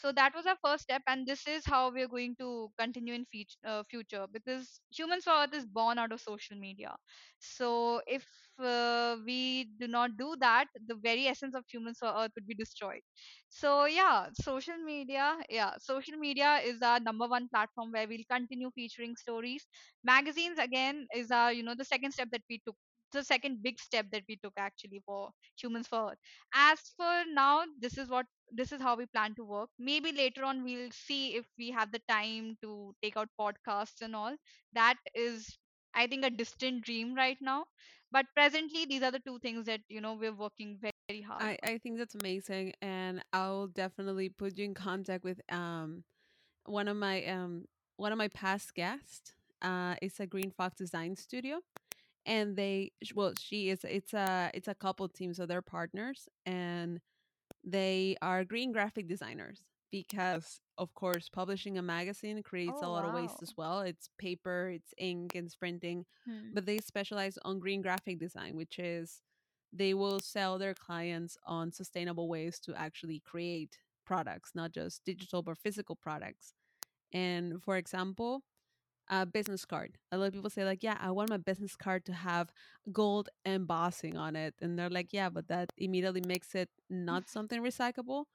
So 0.00 0.10
that 0.12 0.34
was 0.34 0.46
our 0.46 0.56
first 0.64 0.84
step, 0.84 1.02
and 1.06 1.26
this 1.26 1.46
is 1.46 1.64
how 1.64 1.90
we 1.90 2.02
are 2.02 2.08
going 2.08 2.34
to 2.40 2.70
continue 2.78 3.14
in 3.14 3.24
feat- 3.26 3.56
uh, 3.64 3.82
future 3.90 4.26
because 4.32 4.80
Humans 4.90 5.24
for 5.24 5.30
Earth 5.32 5.54
is 5.54 5.66
born 5.66 5.98
out 5.98 6.12
of 6.12 6.20
social 6.20 6.56
media. 6.56 6.94
So 7.38 8.00
if 8.06 8.26
uh, 8.58 9.16
we 9.24 9.70
do 9.78 9.86
not 9.88 10.16
do 10.16 10.34
that, 10.40 10.66
the 10.88 10.94
very 10.96 11.26
essence 11.26 11.54
of 11.54 11.64
Humans 11.72 11.98
for 12.00 12.08
Earth 12.08 12.32
would 12.34 12.46
be 12.46 12.54
destroyed. 12.54 13.02
So 13.48 13.84
yeah, 13.84 14.28
social 14.40 14.78
media, 14.78 15.36
yeah, 15.48 15.74
social 15.78 16.16
media 16.16 16.58
is 16.64 16.82
our 16.82 16.98
number 17.00 17.28
one 17.28 17.48
platform 17.48 17.92
where 17.92 18.08
we'll 18.08 18.26
continue 18.30 18.70
featuring 18.74 19.14
stories 19.16 19.66
magazines 20.04 20.58
again 20.58 21.06
is 21.14 21.30
our 21.30 21.52
you 21.52 21.62
know 21.62 21.74
the 21.76 21.84
second 21.84 22.10
step 22.12 22.28
that 22.32 22.42
we 22.50 22.60
took 22.66 22.76
the 23.12 23.24
second 23.24 23.62
big 23.62 23.78
step 23.78 24.06
that 24.12 24.22
we 24.28 24.36
took 24.36 24.52
actually 24.56 25.02
for 25.06 25.30
humans 25.60 25.86
for 25.88 26.10
earth. 26.12 26.18
As 26.54 26.78
for 26.96 27.24
now 27.32 27.64
this 27.80 27.98
is 27.98 28.08
what 28.08 28.26
this 28.52 28.72
is 28.72 28.80
how 28.80 28.96
we 28.96 29.06
plan 29.06 29.34
to 29.36 29.44
work. 29.44 29.70
Maybe 29.78 30.12
later 30.12 30.44
on 30.44 30.64
we'll 30.64 30.90
see 30.92 31.34
if 31.36 31.46
we 31.58 31.70
have 31.70 31.92
the 31.92 32.00
time 32.08 32.56
to 32.62 32.94
take 33.02 33.16
out 33.16 33.28
podcasts 33.40 34.02
and 34.02 34.14
all. 34.16 34.36
That 34.74 34.96
is 35.14 35.58
i 35.94 36.06
think 36.06 36.24
a 36.24 36.30
distant 36.30 36.84
dream 36.84 37.14
right 37.14 37.38
now. 37.40 37.64
But 38.10 38.26
presently 38.34 38.84
these 38.86 39.02
are 39.02 39.10
the 39.10 39.20
two 39.20 39.38
things 39.40 39.66
that 39.66 39.80
you 39.88 40.00
know 40.00 40.14
we're 40.14 40.34
working 40.34 40.78
very 40.80 41.22
hard 41.22 41.42
i 41.42 41.58
i 41.64 41.78
think 41.78 41.98
that's 41.98 42.14
amazing 42.14 42.72
and 42.82 43.22
i'll 43.32 43.66
definitely 43.68 44.28
put 44.28 44.56
you 44.58 44.64
in 44.64 44.74
contact 44.74 45.24
with 45.24 45.40
um 45.50 46.04
one 46.64 46.88
of 46.88 46.96
my 46.96 47.24
um 47.26 47.64
one 47.96 48.12
of 48.12 48.18
my 48.18 48.28
past 48.28 48.74
guests. 48.74 49.34
Uh 49.62 49.94
is 50.02 50.18
a 50.20 50.26
green 50.26 50.50
fox 50.50 50.76
design 50.76 51.14
studio 51.16 51.60
and 52.26 52.56
they 52.56 52.92
well 53.14 53.32
she 53.38 53.70
is 53.70 53.80
it's 53.84 54.14
a 54.14 54.50
it's 54.54 54.68
a 54.68 54.74
couple 54.74 55.08
team 55.08 55.34
so 55.34 55.46
they're 55.46 55.62
partners 55.62 56.28
and 56.46 57.00
they 57.64 58.16
are 58.22 58.44
green 58.44 58.72
graphic 58.72 59.08
designers 59.08 59.62
because 59.90 60.60
of 60.78 60.92
course 60.94 61.28
publishing 61.28 61.78
a 61.78 61.82
magazine 61.82 62.42
creates 62.42 62.80
a 62.82 62.86
oh 62.86 62.92
lot 62.92 63.04
of 63.04 63.14
waste 63.14 63.42
as 63.42 63.54
well 63.56 63.80
it's 63.80 64.08
paper 64.18 64.70
it's 64.72 64.94
ink 64.98 65.34
and 65.34 65.54
printing 65.58 66.04
hmm. 66.24 66.54
but 66.54 66.64
they 66.64 66.78
specialize 66.78 67.38
on 67.44 67.58
green 67.58 67.82
graphic 67.82 68.18
design 68.18 68.56
which 68.56 68.78
is 68.78 69.20
they 69.72 69.94
will 69.94 70.20
sell 70.20 70.58
their 70.58 70.74
clients 70.74 71.36
on 71.46 71.72
sustainable 71.72 72.28
ways 72.28 72.58
to 72.58 72.74
actually 72.74 73.20
create 73.24 73.78
products 74.06 74.52
not 74.54 74.72
just 74.72 75.04
digital 75.04 75.42
but 75.42 75.58
physical 75.58 75.96
products 75.96 76.54
and 77.12 77.62
for 77.62 77.76
example 77.76 78.42
a 79.12 79.26
business 79.26 79.66
card. 79.66 79.98
A 80.12 80.18
lot 80.18 80.28
of 80.28 80.34
people 80.34 80.50
say 80.50 80.64
like, 80.64 80.82
"Yeah, 80.84 80.98
I 81.00 81.12
want 81.12 81.30
my 81.30 81.38
business 81.38 81.76
card 81.76 82.06
to 82.06 82.14
have 82.14 82.50
gold 82.92 83.30
embossing 83.46 84.16
on 84.18 84.36
it," 84.36 84.54
and 84.62 84.78
they're 84.78 84.90
like, 84.90 85.12
"Yeah, 85.12 85.30
but 85.30 85.48
that 85.48 85.70
immediately 85.78 86.22
makes 86.22 86.54
it 86.56 86.70
mm. 87.10 87.22
not 87.22 87.28
something 87.28 87.62
recyclable, 87.62 88.26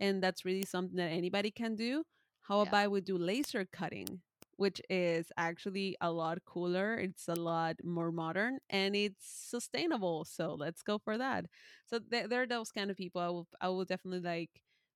and 0.00 0.22
that's 0.22 0.44
really 0.44 0.64
something 0.64 0.96
that 0.96 1.10
anybody 1.12 1.50
can 1.50 1.76
do." 1.76 2.04
How 2.42 2.60
Yeah. 2.60 2.62
about 2.62 2.90
we 2.92 3.00
do 3.02 3.18
laser 3.18 3.64
cutting, 3.66 4.22
which 4.56 4.80
is 4.90 5.32
actually 5.36 5.96
a 6.00 6.10
lot 6.12 6.38
cooler. 6.46 6.94
It's 6.96 7.28
a 7.28 7.34
lot 7.36 7.76
more 7.84 8.10
modern 8.12 8.58
and 8.70 8.96
it's 8.96 9.24
sustainable. 9.26 10.24
So 10.24 10.54
let's 10.54 10.82
go 10.82 10.98
for 10.98 11.18
that. 11.18 11.46
So 11.86 11.98
th- 12.00 12.28
there 12.28 12.42
are 12.42 12.46
those 12.46 12.70
kind 12.72 12.90
of 12.90 12.96
people. 12.96 13.20
I 13.22 13.28
will 13.28 13.48
I 13.60 13.68
will 13.68 13.84
definitely 13.84 14.20
like 14.20 14.50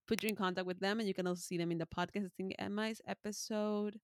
put 0.09 0.23
you 0.23 0.29
in 0.31 0.37
contact 0.37 0.67
with 0.67 0.81
them, 0.81 0.99
and 1.01 1.09
you 1.09 1.15
can 1.15 1.27
also 1.27 1.41
see 1.41 1.59
them 1.59 1.73
in 1.73 1.79
the 1.79 1.87
podcast. 1.87 2.27
I 2.27 2.31
think 2.37 2.55
uh, 2.59 2.65
Emma's 2.65 3.01
episode 3.07 3.99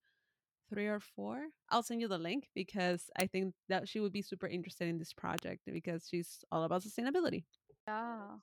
three 0.73 0.87
or 0.87 1.01
four. 1.01 1.49
I'll 1.71 1.83
send 1.83 2.01
you 2.01 2.09
the 2.09 2.19
link 2.19 2.49
because 2.55 3.11
I 3.19 3.27
think 3.27 3.55
that 3.69 3.89
she 3.89 4.01
would 4.01 4.13
be 4.13 4.23
super 4.23 4.47
interested 4.47 4.89
in 4.89 4.99
this 4.99 5.13
project 5.13 5.63
because 5.67 6.09
she's 6.11 6.45
all 6.51 6.65
about 6.65 6.83
sustainability. 6.83 7.45
Yeah. 7.87 8.39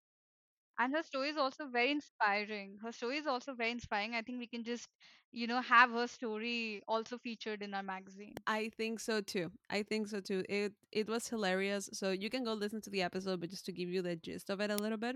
And 0.79 0.93
her 0.95 1.03
story 1.03 1.29
is 1.29 1.37
also 1.37 1.67
very 1.67 1.91
inspiring. 1.91 2.77
Her 2.81 2.91
story 2.91 3.17
is 3.17 3.27
also 3.27 3.53
very 3.53 3.71
inspiring. 3.71 4.15
I 4.15 4.21
think 4.23 4.39
we 4.39 4.47
can 4.47 4.63
just, 4.63 4.89
you 5.31 5.47
know, 5.47 5.61
have 5.61 5.91
her 5.91 6.07
story 6.07 6.81
also 6.87 7.17
featured 7.17 7.61
in 7.61 7.73
our 7.73 7.83
magazine. 7.83 8.41
I 8.47 8.69
think 8.77 8.99
so 8.99 9.21
too. 9.21 9.51
I 9.69 9.83
think 9.83 10.07
so 10.07 10.19
too. 10.21 10.43
It 10.49 10.73
it 10.91 11.07
was 11.07 11.27
hilarious. 11.27 11.89
So 11.93 12.11
you 12.11 12.29
can 12.29 12.43
go 12.43 12.53
listen 12.53 12.81
to 12.81 12.89
the 12.89 13.01
episode, 13.03 13.39
but 13.39 13.49
just 13.49 13.65
to 13.65 13.71
give 13.71 13.89
you 13.89 14.01
the 14.01 14.15
gist 14.15 14.49
of 14.49 14.59
it 14.61 14.71
a 14.71 14.77
little 14.77 14.97
bit. 14.97 15.15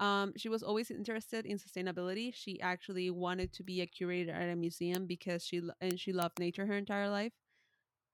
Um, 0.00 0.32
she 0.36 0.48
was 0.48 0.62
always 0.64 0.90
interested 0.90 1.46
in 1.46 1.58
sustainability. 1.58 2.32
She 2.34 2.60
actually 2.60 3.10
wanted 3.10 3.52
to 3.54 3.64
be 3.64 3.82
a 3.82 3.86
curator 3.86 4.32
at 4.32 4.50
a 4.50 4.56
museum 4.56 5.06
because 5.06 5.44
she 5.44 5.62
and 5.80 6.00
she 6.00 6.12
loved 6.12 6.38
nature 6.40 6.66
her 6.66 6.76
entire 6.76 7.10
life. 7.10 7.32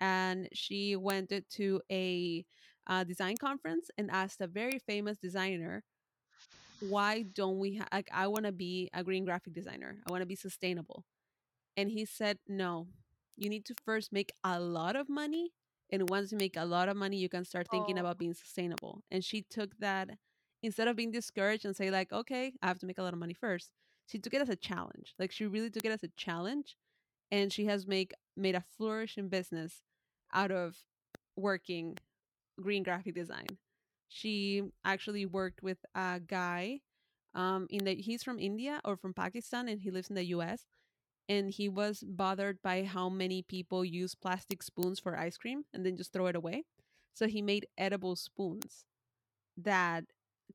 And 0.01 0.49
she 0.53 0.97
went 0.97 1.33
to 1.51 1.83
a 1.91 2.45
uh, 2.87 3.05
design 3.05 3.37
conference 3.39 3.91
and 3.99 4.11
asked 4.11 4.41
a 4.41 4.47
very 4.49 4.79
famous 4.79 5.19
designer, 5.19 5.85
"Why 6.81 7.23
don't 7.23 7.59
we? 7.59 7.77
Ha- 7.77 7.89
like, 7.93 8.09
I 8.13 8.27
want 8.29 8.47
to 8.47 8.53
be 8.53 8.91
a 8.95 9.05
green 9.05 9.25
graphic 9.25 9.55
designer. 9.55 10.03
I 10.07 10.11
want 10.11 10.23
to 10.23 10.27
be 10.27 10.37
sustainable." 10.37 11.05
And 11.77 11.91
he 11.91 12.05
said, 12.07 12.39
"No, 12.49 12.89
you 13.37 13.49
need 13.51 13.65
to 13.67 13.75
first 13.85 14.13
make 14.13 14.33
a 14.45 14.61
lot 14.61 14.97
of 14.97 15.09
money, 15.09 15.53
and 15.91 16.09
once 16.11 16.33
you 16.33 16.39
make 16.39 16.57
a 16.57 16.65
lot 16.67 16.89
of 16.89 16.97
money, 16.97 17.19
you 17.19 17.29
can 17.29 17.45
start 17.45 17.69
thinking 17.71 17.99
Oh, 17.99 18.01
about 18.01 18.19
being 18.19 18.35
sustainable." 18.35 19.05
And 19.11 19.25
she 19.25 19.43
took 19.43 19.77
that 19.79 20.11
instead 20.63 20.89
of 20.89 20.97
being 20.97 21.11
discouraged 21.13 21.65
and 21.65 21.77
say 21.77 21.91
like, 21.91 22.13
"Okay, 22.13 22.53
I 22.63 22.67
have 22.69 22.79
to 22.81 22.87
make 22.87 22.99
a 22.99 23.03
lot 23.03 23.13
of 23.15 23.19
money 23.21 23.35
first. 23.35 23.71
She 24.07 24.19
took 24.19 24.35
it 24.35 24.43
as 24.43 24.49
a 24.51 24.57
challenge. 24.57 25.15
Like 25.19 25.33
she 25.33 25.47
really 25.47 25.71
took 25.71 25.85
it 25.85 25.93
as 25.93 26.03
a 26.05 26.09
challenge, 26.17 26.77
and 27.31 27.53
she 27.53 27.67
has 27.67 27.87
make 27.87 28.13
made 28.37 28.55
a 28.57 28.65
flourishing 28.77 29.29
business 29.29 29.83
out 30.33 30.51
of 30.53 30.77
working 31.37 31.99
green 32.61 32.83
graphic 32.83 33.15
design. 33.15 33.59
She 34.09 34.63
actually 34.85 35.27
worked 35.27 35.63
with 35.63 35.79
a 35.95 36.21
guy 36.21 36.81
um 37.35 37.67
in 37.71 37.85
the 37.85 37.95
he's 37.97 38.23
from 38.23 38.39
India 38.39 38.81
or 38.85 38.97
from 38.97 39.15
Pakistan 39.15 39.69
and 39.69 39.81
he 39.83 39.91
lives 39.91 40.09
in 40.11 40.17
the 40.17 40.25
US 40.27 40.67
and 41.29 41.51
he 41.51 41.69
was 41.69 42.03
bothered 42.07 42.61
by 42.63 42.85
how 42.85 43.09
many 43.09 43.43
people 43.43 43.85
use 43.85 44.15
plastic 44.15 44.63
spoons 44.63 45.01
for 45.01 45.19
ice 45.19 45.37
cream 45.37 45.65
and 45.75 45.85
then 45.87 45.97
just 45.97 46.13
throw 46.13 46.27
it 46.27 46.37
away. 46.37 46.65
So 47.15 47.27
he 47.29 47.43
made 47.43 47.67
edible 47.79 48.17
spoons 48.17 48.85
that 49.57 50.05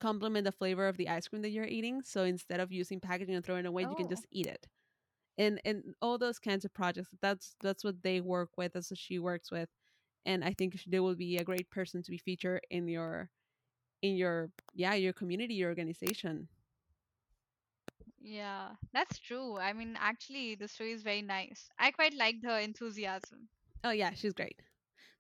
complement 0.02 0.46
the 0.46 0.52
flavor 0.52 0.88
of 0.88 0.98
the 0.98 1.10
ice 1.10 1.28
cream 1.30 1.44
that 1.44 1.52
you're 1.52 1.66
eating. 1.66 2.02
So 2.04 2.24
instead 2.24 2.60
of 2.60 2.72
using 2.72 3.00
packaging 3.00 3.36
and 3.36 3.46
throwing 3.46 3.66
it 3.66 3.70
away, 3.70 3.84
you 3.84 3.96
can 3.96 4.08
oh, 4.08 4.10
just 4.10 4.28
eat 4.32 4.48
it. 4.48 4.68
And 5.38 5.62
and 5.66 5.96
all 6.02 6.18
those 6.18 6.40
kinds 6.40 6.66
of 6.66 6.74
projects. 6.74 7.10
That's 7.22 7.56
that's 7.62 7.84
what 7.84 8.04
they 8.04 8.22
work 8.22 8.52
with. 8.58 8.74
That's 8.74 8.92
what 8.92 9.00
she 9.00 9.20
works 9.20 9.52
with. 9.52 9.70
And 10.26 10.44
I 10.44 10.54
think 10.54 10.84
they 10.88 11.00
will 11.00 11.16
be 11.16 11.38
a 11.38 11.46
great 11.46 11.70
person 11.72 12.04
to 12.04 12.12
be 12.12 12.18
featured 12.18 12.62
in 12.72 12.88
your 12.88 13.30
in 14.02 14.16
your 14.18 14.52
yeah 14.76 14.96
your 14.96 15.14
community, 15.14 15.56
your 15.56 15.70
organization. 15.70 16.50
yeah, 18.22 18.70
that's 18.94 19.20
true. 19.20 19.58
I 19.58 19.74
mean, 19.74 19.98
actually, 20.00 20.56
the 20.56 20.68
story 20.68 20.92
is 20.94 21.04
very 21.04 21.22
nice. 21.22 21.70
I 21.80 21.92
quite 21.92 22.14
liked 22.14 22.46
her 22.46 22.60
enthusiasm. 22.60 23.50
Oh 23.84 23.92
yeah, 23.92 24.12
she's 24.14 24.34
great. 24.34 24.62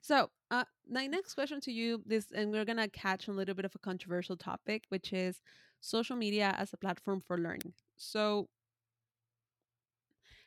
So, 0.01 0.29
uh, 0.49 0.65
my 0.89 1.07
next 1.07 1.33
question 1.35 1.61
to 1.61 1.71
you, 1.71 2.01
this, 2.05 2.31
and 2.31 2.51
we're 2.51 2.65
gonna 2.65 2.89
catch 2.89 3.29
on 3.29 3.35
a 3.35 3.37
little 3.37 3.55
bit 3.55 3.65
of 3.65 3.75
a 3.75 3.79
controversial 3.79 4.35
topic, 4.37 4.85
which 4.89 5.13
is 5.13 5.41
social 5.79 6.15
media 6.15 6.55
as 6.57 6.73
a 6.73 6.77
platform 6.77 7.21
for 7.21 7.37
learning. 7.37 7.73
So, 7.97 8.49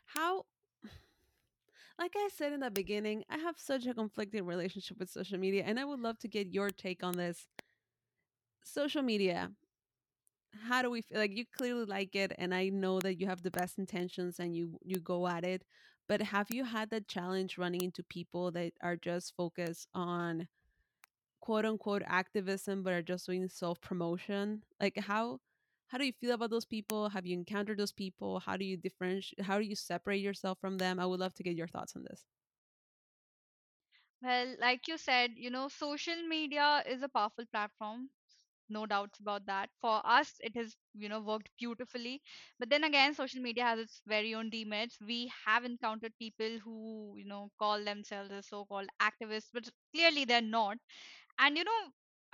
how, 0.06 0.44
like 1.98 2.12
I 2.16 2.28
said 2.34 2.52
in 2.52 2.60
the 2.60 2.70
beginning, 2.70 3.24
I 3.28 3.38
have 3.38 3.58
such 3.58 3.86
a 3.86 3.94
conflicting 3.94 4.44
relationship 4.46 4.98
with 4.98 5.10
social 5.10 5.38
media, 5.38 5.64
and 5.66 5.78
I 5.78 5.84
would 5.84 6.00
love 6.00 6.18
to 6.20 6.28
get 6.28 6.48
your 6.52 6.70
take 6.70 7.02
on 7.02 7.16
this. 7.16 7.48
Social 8.64 9.02
media, 9.02 9.52
how 10.66 10.82
do 10.82 10.90
we 10.90 11.02
feel? 11.02 11.18
Like 11.18 11.36
you 11.36 11.44
clearly 11.56 11.84
like 11.84 12.14
it, 12.14 12.32
and 12.38 12.54
I 12.54 12.68
know 12.68 13.00
that 13.00 13.20
you 13.20 13.26
have 13.26 13.42
the 13.42 13.50
best 13.50 13.78
intentions 13.78 14.38
and 14.38 14.54
you 14.54 14.78
you 14.84 15.00
go 15.00 15.26
at 15.26 15.44
it. 15.44 15.64
But 16.08 16.22
have 16.22 16.48
you 16.50 16.64
had 16.64 16.90
that 16.90 17.08
challenge 17.08 17.58
running 17.58 17.82
into 17.82 18.02
people 18.04 18.50
that 18.52 18.72
are 18.82 18.96
just 18.96 19.34
focused 19.36 19.88
on 19.94 20.48
quote 21.40 21.64
unquote 21.64 22.02
activism 22.06 22.82
but 22.82 22.92
are 22.92 23.02
just 23.02 23.26
doing 23.26 23.48
self 23.48 23.80
promotion 23.80 24.62
like 24.80 24.98
how 24.98 25.40
how 25.88 25.98
do 25.98 26.06
you 26.06 26.12
feel 26.12 26.32
about 26.34 26.50
those 26.50 26.64
people? 26.64 27.10
Have 27.10 27.26
you 27.26 27.34
encountered 27.38 27.78
those 27.78 27.92
people? 27.92 28.40
How 28.40 28.56
do 28.56 28.64
you 28.64 28.76
differentiate 28.76 29.44
how 29.46 29.58
do 29.58 29.64
you 29.64 29.76
separate 29.76 30.20
yourself 30.22 30.58
from 30.60 30.78
them? 30.78 30.98
I 30.98 31.06
would 31.06 31.20
love 31.20 31.34
to 31.34 31.42
get 31.44 31.56
your 31.56 31.68
thoughts 31.68 31.94
on 31.96 32.04
this. 32.04 32.24
Well, 34.20 34.56
like 34.58 34.88
you 34.88 34.98
said, 34.98 35.34
you 35.36 35.50
know, 35.50 35.68
social 35.68 36.20
media 36.26 36.82
is 36.84 37.02
a 37.04 37.08
powerful 37.08 37.46
platform. 37.46 38.10
No 38.68 38.86
doubts 38.86 39.18
about 39.20 39.46
that. 39.46 39.70
For 39.80 40.00
us, 40.04 40.32
it 40.40 40.54
has, 40.56 40.76
you 40.94 41.08
know, 41.08 41.20
worked 41.20 41.50
beautifully. 41.58 42.22
But 42.58 42.70
then 42.70 42.84
again, 42.84 43.14
social 43.14 43.40
media 43.42 43.64
has 43.64 43.78
its 43.80 44.02
very 44.06 44.34
own 44.34 44.50
demerits. 44.50 44.98
We 45.00 45.32
have 45.46 45.64
encountered 45.64 46.12
people 46.18 46.58
who, 46.64 47.14
you 47.18 47.24
know, 47.26 47.50
call 47.58 47.82
themselves 47.84 48.30
as 48.32 48.46
so-called 48.48 48.88
activists, 49.00 49.48
but 49.52 49.68
clearly 49.94 50.24
they're 50.24 50.40
not 50.42 50.78
and 51.38 51.56
you 51.56 51.64
know 51.64 51.82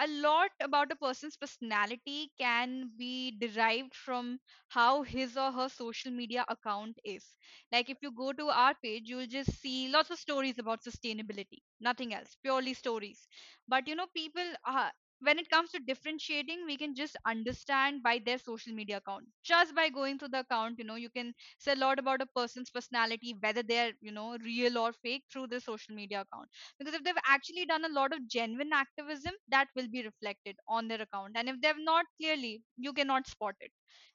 a 0.02 0.06
lot 0.22 0.50
about 0.62 0.90
a 0.90 0.96
person's 0.96 1.36
personality 1.36 2.30
can 2.38 2.90
be 2.98 3.32
derived 3.38 3.94
from 3.94 4.38
how 4.68 5.02
his 5.02 5.36
or 5.36 5.52
her 5.52 5.68
social 5.68 6.10
media 6.10 6.44
account 6.48 6.96
is 7.04 7.24
like 7.72 7.90
if 7.90 7.98
you 8.02 8.10
go 8.12 8.32
to 8.32 8.48
our 8.48 8.74
page 8.82 9.02
you'll 9.08 9.26
just 9.26 9.52
see 9.60 9.88
lots 9.88 10.10
of 10.10 10.18
stories 10.18 10.58
about 10.58 10.82
sustainability 10.82 11.60
nothing 11.80 12.14
else 12.14 12.36
purely 12.42 12.72
stories 12.72 13.26
but 13.68 13.86
you 13.86 13.94
know 13.94 14.06
people 14.16 14.52
uh, 14.66 14.88
when 15.22 15.38
it 15.38 15.48
comes 15.50 15.70
to 15.70 15.78
differentiating 15.80 16.64
we 16.66 16.76
can 16.76 16.94
just 16.94 17.16
understand 17.26 18.02
by 18.02 18.18
their 18.24 18.38
social 18.38 18.72
media 18.74 18.98
account. 18.98 19.24
Just 19.44 19.74
by 19.74 19.88
going 19.88 20.18
to 20.18 20.28
the 20.28 20.40
account 20.40 20.78
you 20.78 20.84
know 20.84 20.94
you 20.96 21.10
can 21.10 21.32
say 21.58 21.72
a 21.72 21.76
lot 21.76 21.98
about 21.98 22.22
a 22.22 22.26
person's 22.36 22.70
personality 22.70 23.34
whether 23.40 23.62
they're 23.62 23.92
you 24.00 24.12
know 24.12 24.36
real 24.44 24.78
or 24.78 24.92
fake 25.02 25.24
through 25.32 25.46
their 25.48 25.60
social 25.60 25.94
media 25.94 26.22
account. 26.22 26.48
Because 26.78 26.94
if 26.94 27.02
they've 27.04 27.24
actually 27.26 27.66
done 27.66 27.84
a 27.84 27.88
lot 28.00 28.12
of 28.12 28.26
genuine 28.28 28.72
activism 28.72 29.32
that 29.48 29.68
will 29.76 29.88
be 29.88 30.02
reflected 30.02 30.56
on 30.68 30.88
their 30.88 31.00
account. 31.02 31.32
And 31.36 31.48
if 31.48 31.60
they've 31.60 31.84
not 31.84 32.06
clearly 32.20 32.62
you 32.76 32.92
cannot 32.92 33.26
spot 33.26 33.54
it. 33.60 33.72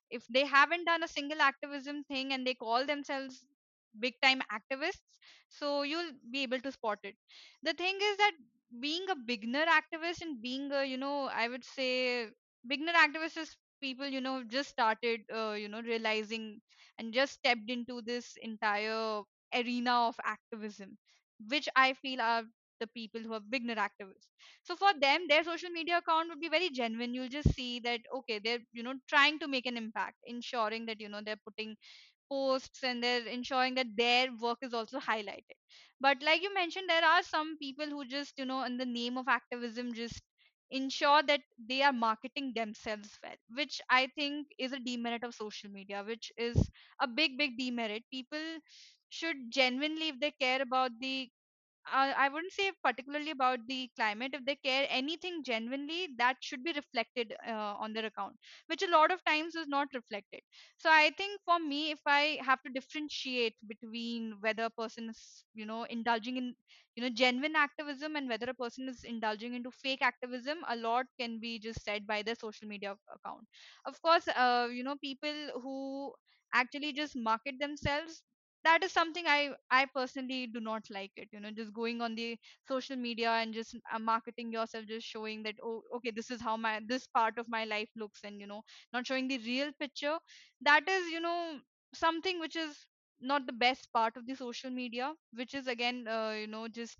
If 0.09 0.25
they 0.27 0.45
haven't 0.45 0.85
done 0.85 1.03
a 1.03 1.07
single 1.07 1.41
activism 1.41 2.03
thing 2.05 2.33
and 2.33 2.45
they 2.45 2.53
call 2.55 2.85
themselves 2.85 3.45
big 3.99 4.13
time 4.21 4.41
activists 4.51 5.01
so 5.49 5.83
you'll 5.83 6.11
be 6.31 6.43
able 6.43 6.59
to 6.59 6.71
spot 6.71 6.99
it. 7.03 7.15
The 7.63 7.73
thing 7.73 7.95
is 8.01 8.17
that 8.17 8.31
being 8.81 9.05
a 9.09 9.15
beginner 9.15 9.65
activist 9.65 10.21
and 10.21 10.41
being 10.41 10.71
a 10.71 10.83
you 10.85 10.97
know 10.97 11.29
i 11.43 11.47
would 11.47 11.63
say 11.63 12.27
beginner 12.67 12.93
activist 12.93 13.37
is 13.37 13.55
people 13.81 14.07
you 14.07 14.21
know 14.21 14.43
just 14.43 14.69
started 14.69 15.21
uh, 15.33 15.51
you 15.53 15.67
know 15.69 15.81
realizing 15.81 16.61
and 16.97 17.13
just 17.13 17.33
stepped 17.33 17.69
into 17.69 18.01
this 18.01 18.35
entire 18.41 19.21
arena 19.53 19.95
of 20.07 20.15
activism 20.23 20.97
which 21.49 21.67
i 21.75 21.93
feel 21.93 22.21
are 22.21 22.43
the 22.81 22.87
people 22.87 23.21
who 23.21 23.31
are 23.31 23.39
beginner 23.39 23.75
activists. 23.75 24.27
So 24.63 24.75
for 24.75 24.91
them 24.99 25.27
their 25.29 25.45
social 25.45 25.69
media 25.69 25.99
account 25.99 26.27
would 26.27 26.41
be 26.41 26.49
very 26.49 26.69
genuine. 26.69 27.13
You'll 27.13 27.29
just 27.29 27.53
see 27.55 27.79
that 27.79 28.01
okay 28.17 28.39
they're 28.43 28.59
you 28.73 28.83
know 28.83 28.95
trying 29.07 29.39
to 29.39 29.47
make 29.47 29.65
an 29.65 29.77
impact 29.77 30.17
ensuring 30.25 30.85
that 30.87 30.99
you 30.99 31.07
know 31.07 31.21
they're 31.23 31.39
putting 31.47 31.77
posts 32.29 32.83
and 32.83 33.03
they're 33.03 33.25
ensuring 33.27 33.75
that 33.75 33.95
their 33.95 34.27
work 34.41 34.59
is 34.61 34.73
also 34.73 34.99
highlighted. 34.99 35.57
But 35.99 36.21
like 36.21 36.41
you 36.41 36.53
mentioned 36.53 36.89
there 36.89 37.03
are 37.03 37.23
some 37.23 37.57
people 37.57 37.87
who 37.87 38.05
just 38.05 38.37
you 38.37 38.45
know 38.45 38.63
in 38.63 38.77
the 38.77 38.85
name 38.85 39.17
of 39.17 39.27
activism 39.27 39.93
just 39.93 40.21
ensure 40.71 41.21
that 41.23 41.41
they 41.69 41.81
are 41.81 41.93
marketing 41.93 42.51
themselves 42.55 43.19
well 43.23 43.35
which 43.55 43.79
i 43.89 44.07
think 44.15 44.47
is 44.57 44.71
a 44.73 44.79
demerit 44.79 45.23
of 45.23 45.33
social 45.35 45.69
media 45.69 46.03
which 46.07 46.31
is 46.37 46.69
a 46.99 47.07
big 47.07 47.37
big 47.37 47.57
demerit. 47.57 48.03
People 48.09 48.57
should 49.09 49.37
genuinely 49.49 50.09
if 50.09 50.19
they 50.19 50.31
care 50.31 50.61
about 50.61 50.91
the 50.99 51.29
uh, 51.91 52.13
I 52.17 52.29
wouldn't 52.29 52.53
say 52.53 52.71
particularly 52.83 53.31
about 53.31 53.59
the 53.67 53.89
climate. 53.95 54.31
If 54.33 54.45
they 54.45 54.55
care 54.55 54.87
anything 54.89 55.43
genuinely, 55.43 56.09
that 56.17 56.37
should 56.41 56.63
be 56.63 56.73
reflected 56.73 57.33
uh, 57.47 57.75
on 57.79 57.93
their 57.93 58.05
account, 58.05 58.35
which 58.67 58.83
a 58.83 58.89
lot 58.89 59.11
of 59.11 59.23
times 59.25 59.55
is 59.55 59.67
not 59.67 59.87
reflected. 59.93 60.41
So 60.77 60.89
I 60.89 61.11
think 61.17 61.41
for 61.45 61.59
me, 61.59 61.91
if 61.91 61.99
I 62.05 62.39
have 62.45 62.61
to 62.63 62.69
differentiate 62.69 63.55
between 63.67 64.35
whether 64.41 64.63
a 64.65 64.69
person 64.69 65.09
is, 65.09 65.43
you 65.53 65.65
know, 65.65 65.83
indulging 65.83 66.37
in, 66.37 66.55
you 66.95 67.03
know, 67.03 67.09
genuine 67.09 67.55
activism 67.55 68.15
and 68.15 68.29
whether 68.29 68.49
a 68.49 68.53
person 68.53 68.87
is 68.87 69.03
indulging 69.03 69.53
into 69.53 69.71
fake 69.71 70.01
activism, 70.01 70.59
a 70.69 70.75
lot 70.75 71.05
can 71.19 71.39
be 71.39 71.59
just 71.59 71.83
said 71.83 72.07
by 72.07 72.21
their 72.21 72.35
social 72.35 72.67
media 72.67 72.95
account. 73.13 73.45
Of 73.85 74.01
course, 74.01 74.27
uh, 74.27 74.67
you 74.71 74.83
know, 74.83 74.95
people 74.97 75.49
who 75.61 76.13
actually 76.53 76.93
just 76.93 77.15
market 77.15 77.55
themselves 77.59 78.23
that 78.65 78.83
is 78.83 78.91
something 78.91 79.25
i 79.27 79.49
i 79.71 79.85
personally 79.95 80.47
do 80.55 80.59
not 80.59 80.83
like 80.97 81.11
it 81.17 81.29
you 81.31 81.39
know 81.39 81.51
just 81.59 81.73
going 81.73 82.01
on 82.01 82.15
the 82.15 82.37
social 82.67 82.95
media 82.95 83.29
and 83.31 83.53
just 83.53 83.75
uh, 83.93 83.99
marketing 83.99 84.51
yourself 84.51 84.85
just 84.87 85.07
showing 85.07 85.43
that 85.43 85.55
oh 85.63 85.81
okay 85.95 86.11
this 86.11 86.31
is 86.31 86.41
how 86.41 86.55
my 86.57 86.79
this 86.87 87.07
part 87.19 87.37
of 87.37 87.47
my 87.49 87.63
life 87.65 87.89
looks 87.95 88.21
and 88.23 88.39
you 88.41 88.47
know 88.47 88.61
not 88.93 89.05
showing 89.07 89.27
the 89.27 89.37
real 89.39 89.71
picture. 89.79 90.17
That 90.61 90.87
is 90.89 91.07
you 91.11 91.19
know 91.21 91.59
something 91.93 92.39
which 92.39 92.55
is 92.55 92.75
not 93.21 93.45
the 93.47 93.53
best 93.53 93.87
part 93.93 94.17
of 94.17 94.25
the 94.27 94.35
social 94.35 94.69
media 94.69 95.13
which 95.33 95.53
is 95.53 95.67
again 95.67 96.07
uh, 96.07 96.31
you 96.39 96.47
know 96.47 96.67
just 96.67 96.97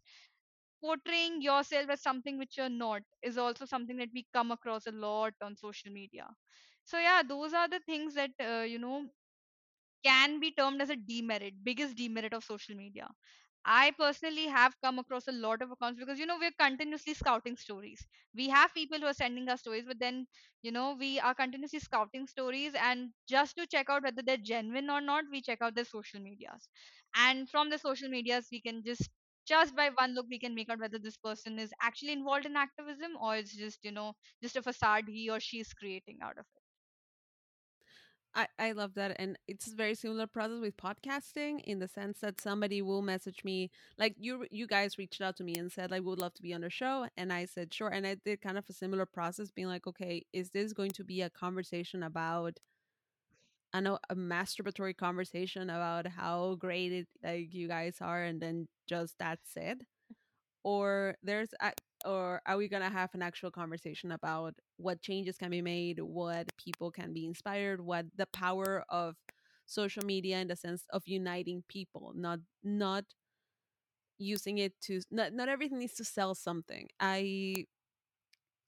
portraying 0.82 1.42
yourself 1.42 1.90
as 1.90 2.02
something 2.02 2.38
which 2.38 2.58
you're 2.58 2.70
not 2.70 3.02
is 3.24 3.38
also 3.38 3.66
something 3.66 3.98
that 3.98 4.10
we 4.14 4.26
come 4.34 4.52
across 4.52 4.88
a 4.88 4.92
lot 4.92 5.34
on 5.42 5.56
social 5.58 5.92
media. 5.92 6.28
So 6.86 7.00
yeah 7.00 7.24
those 7.28 7.54
are 7.54 7.68
the 7.68 7.80
things 7.86 8.14
that 8.16 8.32
uh, 8.40 8.64
you 8.64 8.80
know 8.80 9.06
can 10.06 10.40
be 10.40 10.52
termed 10.52 10.82
as 10.82 10.90
a 10.90 10.96
demerit, 10.96 11.54
biggest 11.64 11.96
demerit 11.98 12.34
of 12.34 12.44
social 12.44 12.76
media. 12.76 13.08
I 13.68 13.92
personally 13.92 14.48
have 14.48 14.76
come 14.84 15.00
across 15.00 15.28
a 15.28 15.32
lot 15.32 15.62
of 15.62 15.72
accounts 15.72 16.00
because 16.00 16.20
you 16.20 16.26
know 16.26 16.38
we're 16.40 16.52
continuously 16.60 17.14
scouting 17.16 17.58
stories. 17.58 18.06
We 18.36 18.50
have 18.50 18.74
people 18.74 19.00
who 19.00 19.08
are 19.08 19.14
sending 19.14 19.50
us 19.50 19.62
stories, 19.62 19.86
but 19.88 20.00
then 20.00 20.28
you 20.64 20.72
know 20.72 20.96
we 21.00 21.20
are 21.20 21.36
continuously 21.36 21.80
scouting 21.80 22.28
stories, 22.28 22.74
and 22.76 23.12
just 23.28 23.56
to 23.58 23.68
check 23.68 23.90
out 23.90 24.04
whether 24.04 24.22
they're 24.24 24.38
genuine 24.38 24.90
or 24.90 25.02
not, 25.02 25.26
we 25.32 25.42
check 25.42 25.62
out 25.62 25.76
their 25.76 25.86
social 25.86 26.20
medias. 26.22 26.70
And 27.16 27.50
from 27.50 27.70
the 27.72 27.78
social 27.80 28.10
medias, 28.10 28.48
we 28.52 28.62
can 28.62 28.84
just 28.84 29.10
just 29.48 29.76
by 29.76 29.90
one 29.90 30.14
look 30.16 30.28
we 30.30 30.40
can 30.40 30.56
make 30.56 30.70
out 30.70 30.80
whether 30.80 31.00
this 31.00 31.18
person 31.18 31.60
is 31.60 31.74
actually 31.82 32.14
involved 32.14 32.46
in 32.46 32.56
activism 32.56 33.18
or 33.20 33.36
it's 33.38 33.56
just 33.56 33.84
you 33.84 33.92
know 33.92 34.14
just 34.42 34.56
a 34.56 34.62
facade 34.64 35.06
he 35.08 35.30
or 35.30 35.40
she 35.40 35.60
is 35.60 35.74
creating 35.74 36.20
out 36.22 36.38
of 36.38 36.46
it. 36.56 36.64
I, 38.36 38.48
I 38.60 38.72
love 38.74 38.96
that. 38.96 39.16
And 39.18 39.38
it's 39.48 39.68
a 39.72 39.76
very 39.76 39.96
similar 39.96 40.28
process 40.28 40.60
with 40.60 40.76
podcasting 40.78 41.62
in 41.64 41.80
the 41.80 41.88
sense 41.88 42.20
that 42.20 42.42
somebody 42.42 42.82
will 42.82 43.02
message 43.02 43.44
me, 43.46 43.72
like 43.98 44.16
you 44.18 44.46
you 44.52 44.68
guys 44.68 44.98
reached 44.98 45.22
out 45.22 45.38
to 45.38 45.44
me 45.44 45.56
and 45.56 45.72
said, 45.72 45.92
like, 45.92 46.04
would 46.04 46.20
love 46.20 46.34
to 46.36 46.42
be 46.42 46.54
on 46.54 46.62
the 46.62 46.70
show. 46.70 47.08
And 47.18 47.32
I 47.32 47.46
said, 47.46 47.74
sure. 47.74 47.88
And 47.90 48.06
I 48.06 48.16
did 48.16 48.42
kind 48.42 48.58
of 48.58 48.66
a 48.70 48.74
similar 48.74 49.06
process, 49.06 49.52
being 49.52 49.70
like, 49.70 49.88
okay, 49.88 50.26
is 50.34 50.50
this 50.52 50.74
going 50.74 50.92
to 50.92 51.04
be 51.06 51.22
a 51.22 51.30
conversation 51.30 52.04
about 52.04 52.60
I 53.74 53.82
know 53.82 54.00
a 54.10 54.16
masturbatory 54.16 54.96
conversation 54.96 55.70
about 55.70 56.08
how 56.08 56.56
great 56.56 56.92
it 56.94 57.08
like 57.24 57.54
you 57.54 57.68
guys 57.68 57.98
are 58.02 58.24
and 58.24 58.42
then 58.42 58.68
just 58.88 59.16
that's 59.20 59.56
it? 59.56 59.82
or 60.64 61.16
there's 61.24 61.50
or 62.06 62.42
are 62.46 62.58
we 62.58 62.68
gonna 62.70 62.90
have 62.90 63.14
an 63.14 63.22
actual 63.22 63.52
conversation 63.52 64.12
about 64.12 64.54
what 64.78 65.02
changes 65.02 65.38
can 65.38 65.52
be 65.52 65.62
made 65.62 66.00
what 66.00 66.48
people 66.58 66.92
can 66.92 67.14
be 67.14 67.26
inspired 67.26 67.82
what 67.82 68.06
the 68.16 68.28
power 68.28 68.84
of 68.90 69.16
social 69.66 70.04
media 70.06 70.40
in 70.40 70.48
the 70.48 70.56
sense 70.56 70.86
of 70.92 71.04
uniting 71.08 71.64
people 71.68 72.14
not 72.16 72.40
not 72.64 73.06
using 74.18 74.58
it 74.60 74.74
to 74.82 75.02
not, 75.12 75.34
not 75.34 75.50
everything 75.50 75.80
needs 75.80 75.96
to 75.96 76.06
sell 76.06 76.36
something. 76.36 76.88
I 77.00 77.66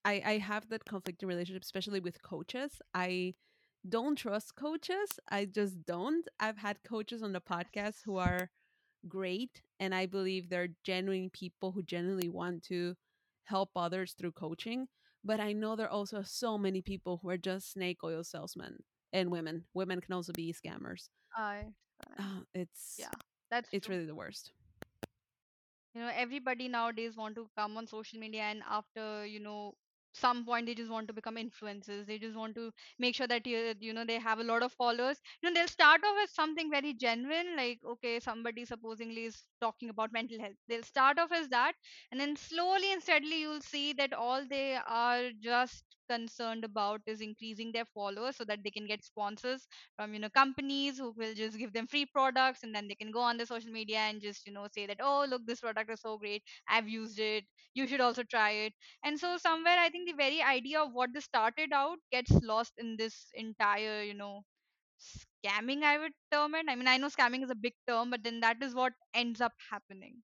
i 0.06 0.21
i 0.26 0.38
have 0.38 0.67
that 0.69 0.86
conflicting 0.86 1.28
relationship 1.28 1.63
especially 1.63 2.00
with 2.00 2.21
coaches. 2.21 2.71
I 2.93 3.34
don't 3.88 4.17
trust 4.17 4.56
coaches. 4.56 5.10
I 5.30 5.45
just 5.45 5.86
don't. 5.86 6.28
I've 6.39 6.58
had 6.58 6.84
coaches 6.84 7.23
on 7.23 7.32
the 7.34 7.41
podcast 7.41 7.97
who 8.06 8.17
are 8.17 8.50
great 9.08 9.62
and 9.80 9.95
i 9.95 10.06
believe 10.06 10.50
they're 10.50 10.69
genuine 10.84 11.30
people 11.32 11.71
who 11.71 11.84
genuinely 11.84 12.30
want 12.30 12.63
to 12.63 12.95
help 13.47 13.69
others 13.75 14.13
through 14.17 14.31
coaching 14.31 14.88
but 15.23 15.39
i 15.39 15.51
know 15.51 15.75
there 15.75 15.88
are 15.88 15.97
also 15.99 16.21
so 16.23 16.57
many 16.57 16.81
people 16.81 17.19
who 17.21 17.29
are 17.29 17.38
just 17.38 17.71
snake 17.73 17.97
oil 18.03 18.23
salesmen 18.23 18.77
and 19.13 19.31
women. 19.31 19.63
Women 19.73 20.01
can 20.01 20.13
also 20.13 20.33
be 20.33 20.53
scammers. 20.53 21.10
I, 21.36 21.65
uh, 22.19 22.41
it's 22.53 22.95
yeah, 22.99 23.10
that's 23.49 23.69
it's 23.71 23.88
true. 23.88 23.95
really 23.95 24.07
the 24.07 24.15
worst. 24.15 24.51
You 25.93 26.01
know 26.01 26.12
everybody 26.15 26.67
nowadays 26.67 27.15
want 27.17 27.36
to 27.36 27.49
come 27.57 27.77
on 27.77 27.88
social 27.88 28.19
media 28.19 28.43
and 28.43 28.62
after 28.69 29.25
you 29.25 29.39
know 29.39 29.73
some 30.17 30.43
point 30.45 30.65
they 30.65 30.75
just 30.75 30.91
want 30.91 31.08
to 31.08 31.13
become 31.13 31.36
influencers 31.36 32.06
they 32.08 32.17
just 32.17 32.36
want 32.36 32.56
to 32.56 32.71
make 32.99 33.15
sure 33.15 33.27
that 33.27 33.45
you, 33.47 33.73
you 33.80 33.93
know 33.93 34.06
they 34.06 34.19
have 34.19 34.39
a 34.39 34.43
lot 34.43 34.63
of 34.63 34.71
followers. 34.73 35.17
You 35.41 35.49
know 35.49 35.53
they'll 35.53 35.67
start 35.67 36.01
off 36.03 36.17
as 36.23 36.34
something 36.34 36.69
very 36.71 36.93
genuine 36.93 37.56
like 37.56 37.80
okay 37.86 38.19
somebody 38.19 38.65
supposedly 38.65 39.25
is 39.25 39.43
talking 39.62 39.89
about 39.89 40.12
mental 40.13 40.39
health. 40.39 40.56
They'll 40.67 40.84
start 40.84 41.19
off 41.19 41.32
as 41.32 41.49
that 41.49 41.73
and 42.12 42.19
then 42.19 42.36
slowly 42.36 42.91
and 42.91 43.01
steadily 43.01 43.41
you'll 43.41 43.62
see 43.62 43.93
that 43.93 44.13
all 44.13 44.45
they 44.47 44.75
are 44.88 45.30
just 45.41 45.84
concerned 46.10 46.63
about 46.63 47.02
is 47.06 47.22
increasing 47.22 47.72
their 47.72 47.86
followers 47.86 48.36
so 48.38 48.43
that 48.46 48.63
they 48.63 48.72
can 48.72 48.86
get 48.88 49.04
sponsors 49.04 49.67
from 49.96 50.13
you 50.13 50.20
know 50.20 50.30
companies 50.30 50.98
who 50.98 51.12
will 51.17 51.34
just 51.34 51.58
give 51.58 51.74
them 51.74 51.88
free 51.88 52.06
products 52.06 52.63
and 52.63 52.74
then 52.76 52.88
they 52.88 52.96
can 52.96 53.12
go 53.12 53.20
on 53.22 53.38
the 53.38 53.46
social 53.46 53.72
media 53.72 54.00
and 54.00 54.22
just 54.22 54.46
you 54.48 54.54
know 54.54 54.67
say 54.72 54.86
that 54.88 54.98
oh 55.02 55.26
look 55.30 55.46
this 55.46 55.62
product 55.62 55.89
is 55.91 56.02
so 56.02 56.17
great. 56.17 56.43
I've 56.67 56.88
used 56.89 57.20
it. 57.20 57.46
You 57.74 57.88
should 57.88 58.02
also 58.02 58.24
try 58.24 58.52
it. 58.52 58.74
And 59.04 59.20
so 59.20 59.38
somewhere 59.38 59.78
i 59.80 59.89
think 59.89 60.08
the 60.10 60.15
very 60.15 60.41
idea 60.41 60.80
of 60.82 60.93
what 60.93 61.13
this 61.13 61.26
started 61.26 61.74
out 61.74 61.98
gets 62.12 62.32
lost 62.54 62.74
in 62.78 62.96
this 62.98 63.28
entire 63.34 64.04
you 64.04 64.13
know 64.13 64.43
scamming 65.00 65.84
i 65.84 65.98
would 65.98 66.13
term 66.32 66.56
it. 66.56 66.65
I 66.70 66.76
mean 66.76 66.88
i 66.88 66.98
know 66.98 67.08
scamming 67.10 67.43
is 67.43 67.50
a 67.50 67.56
big 67.56 67.74
term 67.88 68.12
but 68.12 68.24
then 68.24 68.39
that 68.41 68.62
is 68.62 68.76
what 68.76 68.93
ends 69.13 69.41
up 69.41 69.54
happening 69.72 70.22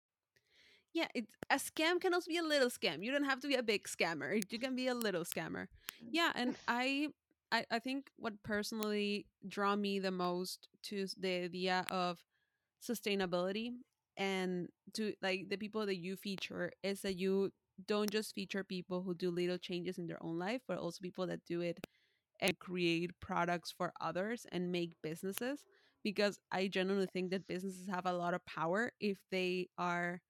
yeah 0.94 1.08
it's 1.14 1.32
a 1.50 1.56
scam 1.56 2.00
can 2.00 2.14
also 2.14 2.30
be 2.30 2.38
a 2.38 2.44
little 2.44 2.70
scam. 2.70 3.04
You 3.04 3.12
don't 3.12 3.24
have 3.26 3.40
to 3.42 3.48
be 3.48 3.56
a 3.56 3.64
big 3.64 3.86
scammer. 3.86 4.42
You 4.52 4.60
can 4.60 4.76
be 4.76 4.88
a 4.88 4.94
little 4.94 5.24
scammer. 5.24 5.68
Mm. 6.04 6.10
Yeah 6.12 6.32
and 6.36 6.56
i 6.68 7.08
i, 7.52 7.66
I 7.72 7.80
think 7.80 8.10
what 8.18 8.34
personally 8.44 9.26
draw 9.48 9.76
me 9.76 10.00
the 10.00 10.12
most 10.12 10.68
to 10.84 11.08
the 11.20 11.44
idea 11.46 11.86
of 11.90 12.20
sustainability 12.82 13.72
and 14.18 14.70
to 14.94 15.14
like 15.22 15.50
the 15.50 15.58
people 15.58 15.86
that 15.86 15.98
you 15.98 16.16
feature 16.16 16.72
is 16.84 17.02
that 17.02 17.18
you 17.18 17.52
don't 17.88 18.12
just 18.12 18.36
feature 18.36 18.64
people 18.64 19.02
who 19.02 19.14
do 19.16 19.32
little 19.32 19.58
changes 19.58 19.98
in 19.98 20.08
their 20.08 20.22
own 20.24 20.38
life 20.38 20.62
but 20.68 20.78
also 20.78 21.00
people 21.02 21.26
that 21.26 21.44
do 21.46 21.62
it 21.62 21.80
and 22.40 22.58
create 22.60 23.12
products 23.20 23.74
for 23.76 23.92
others 24.02 24.46
and 24.52 24.72
make 24.72 24.94
businesses 25.02 25.64
because 26.04 26.40
i 26.52 26.68
genuinely 26.68 27.08
think 27.14 27.32
that 27.32 27.48
businesses 27.48 27.88
have 27.88 28.06
a 28.06 28.14
lot 28.14 28.34
of 28.34 28.46
power 28.46 28.92
if 29.00 29.18
they 29.32 29.68
are 29.78 30.22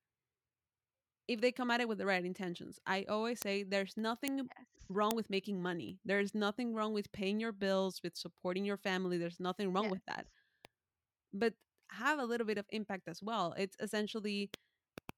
if 1.34 1.42
they 1.42 1.52
come 1.52 1.72
at 1.72 1.82
it 1.82 1.88
with 1.88 1.98
the 1.98 2.06
right 2.06 2.24
intentions. 2.24 2.80
I 2.86 3.06
always 3.10 3.40
say 3.40 3.64
there's 3.64 3.96
nothing 3.98 4.38
yes. 4.38 4.68
wrong 4.90 5.12
with 5.16 5.30
making 5.30 5.62
money. 5.62 6.00
There's 6.06 6.34
nothing 6.34 6.74
wrong 6.74 6.94
with 6.94 7.12
paying 7.12 7.40
your 7.40 7.52
bills 7.52 8.02
with 8.04 8.16
supporting 8.16 8.66
your 8.66 8.78
family. 8.78 9.18
There's 9.18 9.40
nothing 9.40 9.74
wrong 9.74 9.86
yes 9.86 9.92
with 9.92 10.06
that. 10.08 10.28
But 11.34 11.54
have 11.90 12.20
a 12.20 12.26
little 12.26 12.48
bit 12.48 12.58
of 12.58 12.66
impact 12.70 13.08
as 13.08 13.22
well. 13.22 13.54
It's 13.58 13.76
essentially 13.80 14.50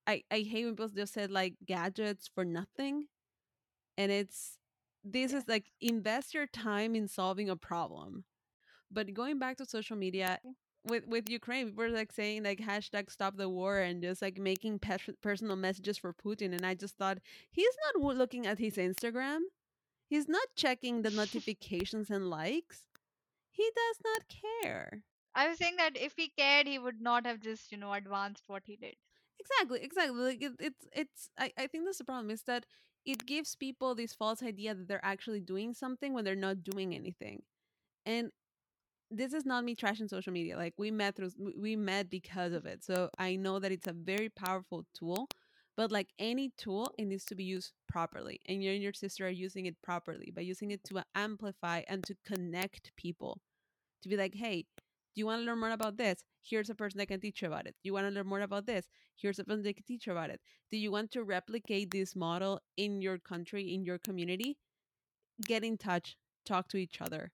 I, 0.08 0.24
I 0.32 0.40
hate 0.40 0.66
when 0.66 0.76
people 0.76 0.90
just 0.90 1.14
said 1.14 1.32
like 1.32 1.56
gadgets 1.66 2.30
for 2.34 2.46
nothing. 2.46 3.08
And 3.98 4.12
it's 4.12 4.58
this 5.04 5.34
is 5.34 5.44
like 5.48 5.66
invest 5.82 6.34
your 6.34 6.48
time 6.48 6.96
in 6.96 7.08
solving 7.08 7.50
a 7.50 7.56
problem. 7.56 8.26
But 8.92 9.14
going 9.14 9.40
back 9.40 9.58
to 9.58 9.66
social 9.66 9.98
media 9.98 10.40
exactly 10.44 10.52
with 10.88 11.06
with 11.08 11.30
Ukraine, 11.30 11.68
people 11.68 11.84
were 11.86 11.90
like 11.90 12.12
saying 12.12 12.44
like 12.44 12.60
hashtag 12.60 13.12
stop 13.12 13.38
the 13.38 13.50
war 13.50 13.80
and 13.80 14.02
just 14.04 14.22
like 14.22 14.38
making 14.40 14.80
pers- 14.80 15.16
personal 15.22 15.56
messages 15.56 15.98
for 15.98 16.14
Putin. 16.14 16.54
And 16.54 16.66
I 16.66 16.74
just 16.76 16.98
thought 16.98 17.20
he's 17.52 17.76
not 17.86 18.02
w- 18.02 18.18
looking 18.18 18.46
at 18.48 18.60
his 18.60 18.76
Instagram. 18.78 19.40
He's 20.08 20.28
not 20.28 20.48
checking 20.56 21.02
the 21.02 21.10
notifications 21.22 22.10
and 22.10 22.30
likes. 22.30 22.86
He 23.52 23.70
does 23.76 23.98
not 24.06 24.24
care. 24.52 25.04
i 25.34 25.48
was 25.48 25.58
saying 25.58 25.76
that 25.78 25.98
if 25.98 26.14
he 26.16 26.30
cared 26.30 26.68
he 26.68 26.78
would 26.80 27.02
not 27.02 27.26
have 27.26 27.40
just 27.40 27.72
you 27.72 27.78
know 27.78 27.94
advanced 27.94 28.44
what 28.48 28.64
he 28.66 28.76
did 28.76 28.96
Exactly, 29.40 29.82
exactly. 29.84 30.20
Like 30.22 30.42
it, 30.42 30.54
it's 30.60 30.88
it's 30.94 31.30
I, 31.38 31.52
I 31.58 31.68
think 31.68 31.86
that's 31.86 31.98
the 32.00 32.06
problem 32.06 32.30
is 32.32 32.44
that 32.44 32.66
it 33.06 33.26
gives 33.26 33.56
people 33.56 33.94
this 33.94 34.14
false 34.14 34.42
idea 34.42 34.74
that 34.74 34.88
they're 34.88 35.04
actually 35.06 35.42
doing 35.42 35.74
something 35.74 36.14
when 36.14 36.24
they're 36.24 36.36
not 36.36 36.64
doing 36.64 36.96
anything. 36.96 37.44
And 38.06 38.32
this 39.12 39.34
is 39.34 39.46
not 39.46 39.64
me 39.64 39.76
trashing 39.76 40.10
social 40.10 40.34
media. 40.34 40.58
Like 40.58 40.74
we 40.78 40.92
met 40.92 41.16
through 41.16 41.32
we 41.58 41.76
met 41.76 42.10
because 42.10 42.54
of 42.54 42.66
it. 42.66 42.84
So 42.84 43.10
I 43.18 43.36
know 43.36 43.60
that 43.60 43.72
it's 43.72 43.88
a 43.88 43.94
very 43.94 44.30
powerful 44.30 44.86
tool, 44.94 45.28
but 45.78 45.92
like 45.92 46.10
any 46.20 46.52
tool, 46.58 46.94
it 46.98 47.06
needs 47.06 47.26
to 47.26 47.36
be 47.36 47.44
used 47.44 47.74
properly. 47.88 48.40
And 48.48 48.64
you 48.64 48.72
and 48.72 48.84
your 48.84 48.94
sister 48.94 49.26
are 49.28 49.30
using 49.30 49.66
it 49.68 49.82
properly 49.84 50.32
by 50.36 50.42
using 50.42 50.72
it 50.72 50.84
to 50.86 51.04
amplify 51.16 51.84
and 51.88 52.04
to 52.06 52.16
connect 52.26 52.92
people. 52.98 53.42
To 54.04 54.10
be 54.10 54.18
like, 54.18 54.36
hey, 54.36 54.66
Do 55.16 55.22
you 55.22 55.28
want 55.28 55.42
to 55.42 55.46
learn 55.46 55.60
more 55.60 55.72
about 55.72 55.98
this? 55.98 56.24
Here's 56.42 56.70
a 56.70 56.76
person 56.76 56.98
that 57.00 57.08
can 57.08 57.22
teach 57.22 57.42
you 57.42 57.48
about 57.48 57.68
it. 57.68 57.76
You 57.84 57.94
want 57.94 58.08
to 58.08 58.12
learn 58.14 58.28
more 58.28 58.42
about 58.42 58.66
this? 58.66 58.86
Here's 59.16 59.40
a 59.40 59.46
person 59.46 59.64
that 59.64 59.76
can 59.76 59.86
teach 59.86 60.08
you 60.08 60.12
about 60.12 60.30
it. 60.30 60.42
Do 60.72 60.78
you 60.78 60.92
want 60.92 61.12
to 61.12 61.24
replicate 61.24 61.92
this 61.92 62.16
model 62.16 62.60
in 62.76 63.02
your 63.02 63.18
country, 63.18 63.74
in 63.74 63.86
your 63.86 63.98
community? 63.98 64.58
Get 65.46 65.64
in 65.64 65.78
touch, 65.78 66.18
talk 66.46 66.68
to 66.70 66.78
each 66.78 67.02
other, 67.02 67.32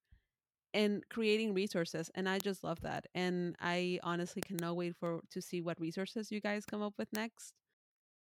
and 0.74 1.08
creating 1.10 1.54
resources. 1.54 2.10
And 2.16 2.28
I 2.30 2.40
just 2.40 2.64
love 2.64 2.82
that. 2.82 3.08
And 3.14 3.56
I 3.60 4.00
honestly 4.04 4.42
cannot 4.42 4.76
wait 4.76 4.96
for 4.96 5.22
to 5.32 5.42
see 5.42 5.62
what 5.62 5.80
resources 5.80 6.32
you 6.32 6.42
guys 6.42 6.66
come 6.66 6.82
up 6.82 6.94
with 6.98 7.12
next. 7.14 7.61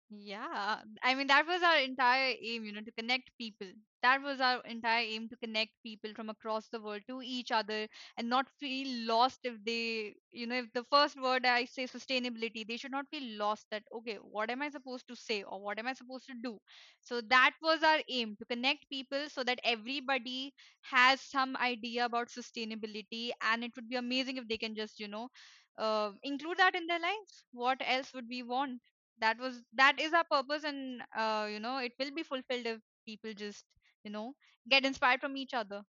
Yeah, 0.08 0.82
I 1.02 1.14
mean, 1.16 1.26
that 1.26 1.48
was 1.48 1.62
our 1.64 1.78
entire 1.78 2.34
aim, 2.40 2.64
you 2.64 2.70
know, 2.72 2.80
to 2.80 2.92
connect 2.92 3.28
people. 3.38 3.66
That 4.02 4.22
was 4.22 4.40
our 4.40 4.60
entire 4.64 5.02
aim 5.02 5.28
to 5.30 5.36
connect 5.36 5.72
people 5.82 6.12
from 6.14 6.30
across 6.30 6.68
the 6.68 6.80
world 6.80 7.02
to 7.08 7.22
each 7.24 7.50
other 7.50 7.88
and 8.16 8.28
not 8.28 8.46
feel 8.60 8.86
lost 9.08 9.40
if 9.42 9.54
they, 9.64 10.14
you 10.30 10.46
know, 10.46 10.58
if 10.58 10.72
the 10.74 10.84
first 10.92 11.20
word 11.20 11.44
I 11.44 11.64
say 11.64 11.86
sustainability, 11.88 12.64
they 12.66 12.76
should 12.76 12.92
not 12.92 13.08
feel 13.10 13.36
lost 13.36 13.66
that, 13.72 13.82
okay, 13.92 14.18
what 14.22 14.48
am 14.48 14.62
I 14.62 14.70
supposed 14.70 15.08
to 15.08 15.16
say 15.16 15.42
or 15.42 15.60
what 15.60 15.80
am 15.80 15.88
I 15.88 15.92
supposed 15.92 16.26
to 16.26 16.34
do? 16.40 16.60
So 17.00 17.20
that 17.22 17.54
was 17.60 17.82
our 17.82 17.98
aim 18.08 18.36
to 18.38 18.44
connect 18.44 18.88
people 18.88 19.28
so 19.28 19.42
that 19.42 19.58
everybody 19.64 20.54
has 20.82 21.20
some 21.20 21.56
idea 21.56 22.04
about 22.04 22.28
sustainability 22.28 23.30
and 23.42 23.64
it 23.64 23.72
would 23.74 23.88
be 23.88 23.96
amazing 23.96 24.36
if 24.36 24.46
they 24.46 24.56
can 24.58 24.76
just, 24.76 25.00
you 25.00 25.08
know, 25.08 25.30
uh, 25.78 26.12
include 26.22 26.58
that 26.58 26.76
in 26.76 26.86
their 26.86 27.00
lives. 27.00 27.44
What 27.52 27.78
else 27.84 28.14
would 28.14 28.28
we 28.28 28.44
want? 28.44 28.80
That 29.20 29.38
was 29.38 29.62
that 29.74 30.00
is 30.00 30.12
our 30.12 30.24
purpose 30.24 30.64
and 30.64 31.02
uh, 31.16 31.46
you 31.50 31.60
know 31.60 31.78
it 31.78 31.92
will 31.98 32.12
be 32.14 32.22
fulfilled 32.22 32.66
if 32.66 32.80
people 33.06 33.32
just 33.34 33.64
you 34.04 34.10
know 34.10 34.34
get 34.68 34.84
inspired 34.84 35.20
from 35.20 35.36
each 35.36 35.54
other 35.54 35.82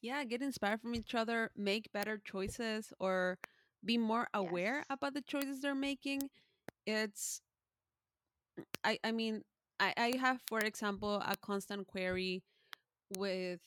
Yeah, 0.00 0.24
get 0.24 0.42
inspired 0.42 0.80
from 0.80 0.94
each 0.94 1.14
other, 1.14 1.50
make 1.56 1.92
better 1.92 2.18
choices, 2.18 2.92
or 3.00 3.38
be 3.84 3.96
more 3.98 4.28
aware 4.34 4.84
yes 4.84 4.90
about 4.90 5.14
the 5.14 5.22
choices 5.22 5.60
they're 5.60 5.74
making. 5.74 6.30
It's 6.86 7.40
I 8.84 8.98
I 9.04 9.12
mean 9.12 9.42
I 9.80 9.92
I 9.96 10.16
have 10.20 10.40
for 10.42 10.60
example 10.60 11.16
a 11.26 11.36
constant 11.36 11.86
query 11.86 12.42
with 13.18 13.60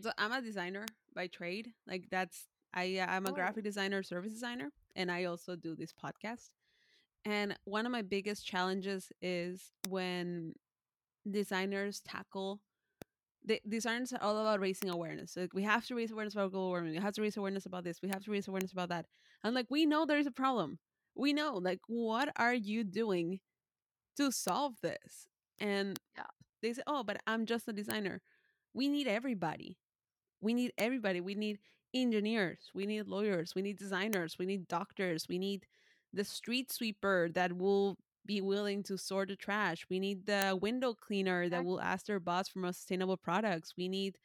so 0.00 0.10
I'm 0.18 0.32
a 0.32 0.40
designer 0.42 0.86
by 1.14 1.26
trade. 1.28 1.72
Like 1.86 2.06
that's 2.10 2.46
I 2.74 3.00
I'm 3.06 3.26
a 3.26 3.32
oh 3.32 3.32
graphic 3.32 3.64
designer, 3.64 4.02
service 4.02 4.32
designer, 4.32 4.70
and 4.96 5.10
I 5.10 5.24
also 5.24 5.56
do 5.56 5.74
this 5.74 5.92
podcast. 5.92 6.50
And 7.24 7.56
one 7.64 7.86
of 7.86 7.92
my 7.92 8.02
biggest 8.02 8.46
challenges 8.46 9.10
is 9.22 9.72
when 9.88 10.54
designers 11.30 12.00
tackle 12.00 12.60
the 13.44 13.60
designers 13.68 14.12
are 14.12 14.22
all 14.22 14.38
about 14.38 14.60
raising 14.60 14.90
awareness. 14.90 15.36
Like 15.36 15.54
we 15.54 15.62
have 15.64 15.86
to 15.86 15.94
raise 15.94 16.10
awareness 16.10 16.34
about 16.34 16.52
global 16.52 16.68
warming. 16.68 16.92
We 16.92 16.98
have 16.98 17.14
to 17.14 17.22
raise 17.22 17.36
awareness 17.36 17.66
about 17.66 17.84
this. 17.84 18.00
We 18.02 18.08
have 18.08 18.24
to 18.24 18.30
raise 18.30 18.48
awareness 18.48 18.72
about 18.72 18.88
that. 18.88 19.06
And 19.42 19.54
like 19.54 19.66
we 19.70 19.86
know 19.86 20.06
there 20.06 20.18
is 20.18 20.26
a 20.26 20.30
problem. 20.32 20.78
We 21.14 21.32
know. 21.32 21.58
Like 21.62 21.80
what 21.86 22.30
are 22.36 22.54
you 22.54 22.84
doing 22.84 23.40
to 24.16 24.32
solve 24.32 24.74
this? 24.82 25.26
And 25.60 25.98
yeah 26.16 26.24
they 26.62 26.72
say, 26.72 26.82
"Oh, 26.86 27.02
but 27.02 27.18
I'm 27.26 27.46
just 27.46 27.68
a 27.68 27.72
designer." 27.72 28.22
We 28.72 28.88
need 28.88 29.06
everybody. 29.06 29.78
We 30.40 30.54
need 30.54 30.72
everybody. 30.78 31.20
We 31.20 31.34
need 31.34 31.58
engineers. 31.94 32.70
We 32.74 32.86
need 32.86 33.08
lawyers. 33.08 33.54
We 33.54 33.62
need 33.62 33.78
designers. 33.78 34.36
We 34.38 34.46
need 34.46 34.68
doctors. 34.68 35.26
We 35.28 35.38
need 35.38 35.66
the 36.14 36.24
street 36.24 36.72
sweeper 36.72 37.28
that 37.34 37.56
will 37.56 37.96
be 38.26 38.40
willing 38.40 38.82
to 38.84 38.96
sort 38.96 39.28
the 39.28 39.36
trash. 39.36 39.86
We 39.90 39.98
need 39.98 40.26
the 40.26 40.58
window 40.60 40.94
cleaner 40.94 41.48
that 41.48 41.64
will 41.64 41.80
ask 41.80 42.06
their 42.06 42.20
boss 42.20 42.48
for 42.48 42.60
more 42.60 42.72
sustainable 42.72 43.16
products. 43.16 43.74
We 43.76 43.88
need 43.88 44.16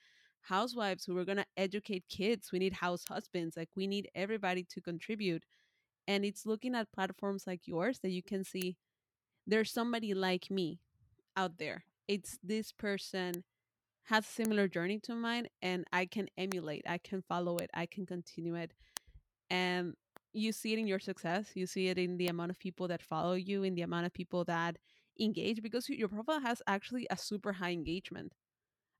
housewives 0.41 1.05
who 1.05 1.17
are 1.17 1.25
going 1.25 1.37
to 1.37 1.45
educate 1.57 2.05
kids. 2.09 2.51
We 2.51 2.59
need 2.59 2.73
house 2.73 3.03
husbands. 3.09 3.57
Like 3.57 3.69
we 3.75 3.87
need 3.87 4.09
everybody 4.15 4.65
to 4.69 4.81
contribute. 4.81 5.43
And 6.07 6.23
it's 6.23 6.45
looking 6.45 6.75
at 6.75 6.91
platforms 6.91 7.43
like 7.45 7.61
yours 7.67 7.99
that 8.03 8.11
you 8.11 8.23
can 8.23 8.43
see 8.43 8.77
there's 9.45 9.71
somebody 9.71 10.13
like 10.13 10.49
me 10.49 10.79
out 11.35 11.57
there. 11.57 11.83
It's 12.07 12.39
this 12.43 12.71
person 12.71 13.43
has 14.05 14.25
a 14.25 14.31
similar 14.31 14.67
journey 14.67 14.99
to 15.03 15.13
mine 15.13 15.47
and 15.61 15.85
I 15.93 16.05
can 16.05 16.27
emulate, 16.37 16.83
I 16.87 16.97
can 16.97 17.21
follow 17.21 17.57
it, 17.57 17.69
I 17.73 17.85
can 17.85 18.05
continue 18.05 18.55
it. 18.55 18.73
And 19.51 19.95
you 20.33 20.51
see 20.51 20.73
it 20.73 20.79
in 20.79 20.87
your 20.87 20.99
success, 20.99 21.51
you 21.55 21.65
see 21.67 21.87
it 21.87 21.97
in 21.97 22.17
the 22.17 22.27
amount 22.27 22.51
of 22.51 22.59
people 22.59 22.87
that 22.89 23.01
follow 23.01 23.33
you, 23.33 23.63
in 23.63 23.75
the 23.75 23.81
amount 23.83 24.05
of 24.05 24.13
people 24.13 24.43
that 24.45 24.77
engage 25.19 25.61
because 25.61 25.89
your 25.89 26.07
profile 26.09 26.39
has 26.39 26.61
actually 26.67 27.07
a 27.09 27.17
super 27.17 27.53
high 27.53 27.71
engagement. 27.71 28.33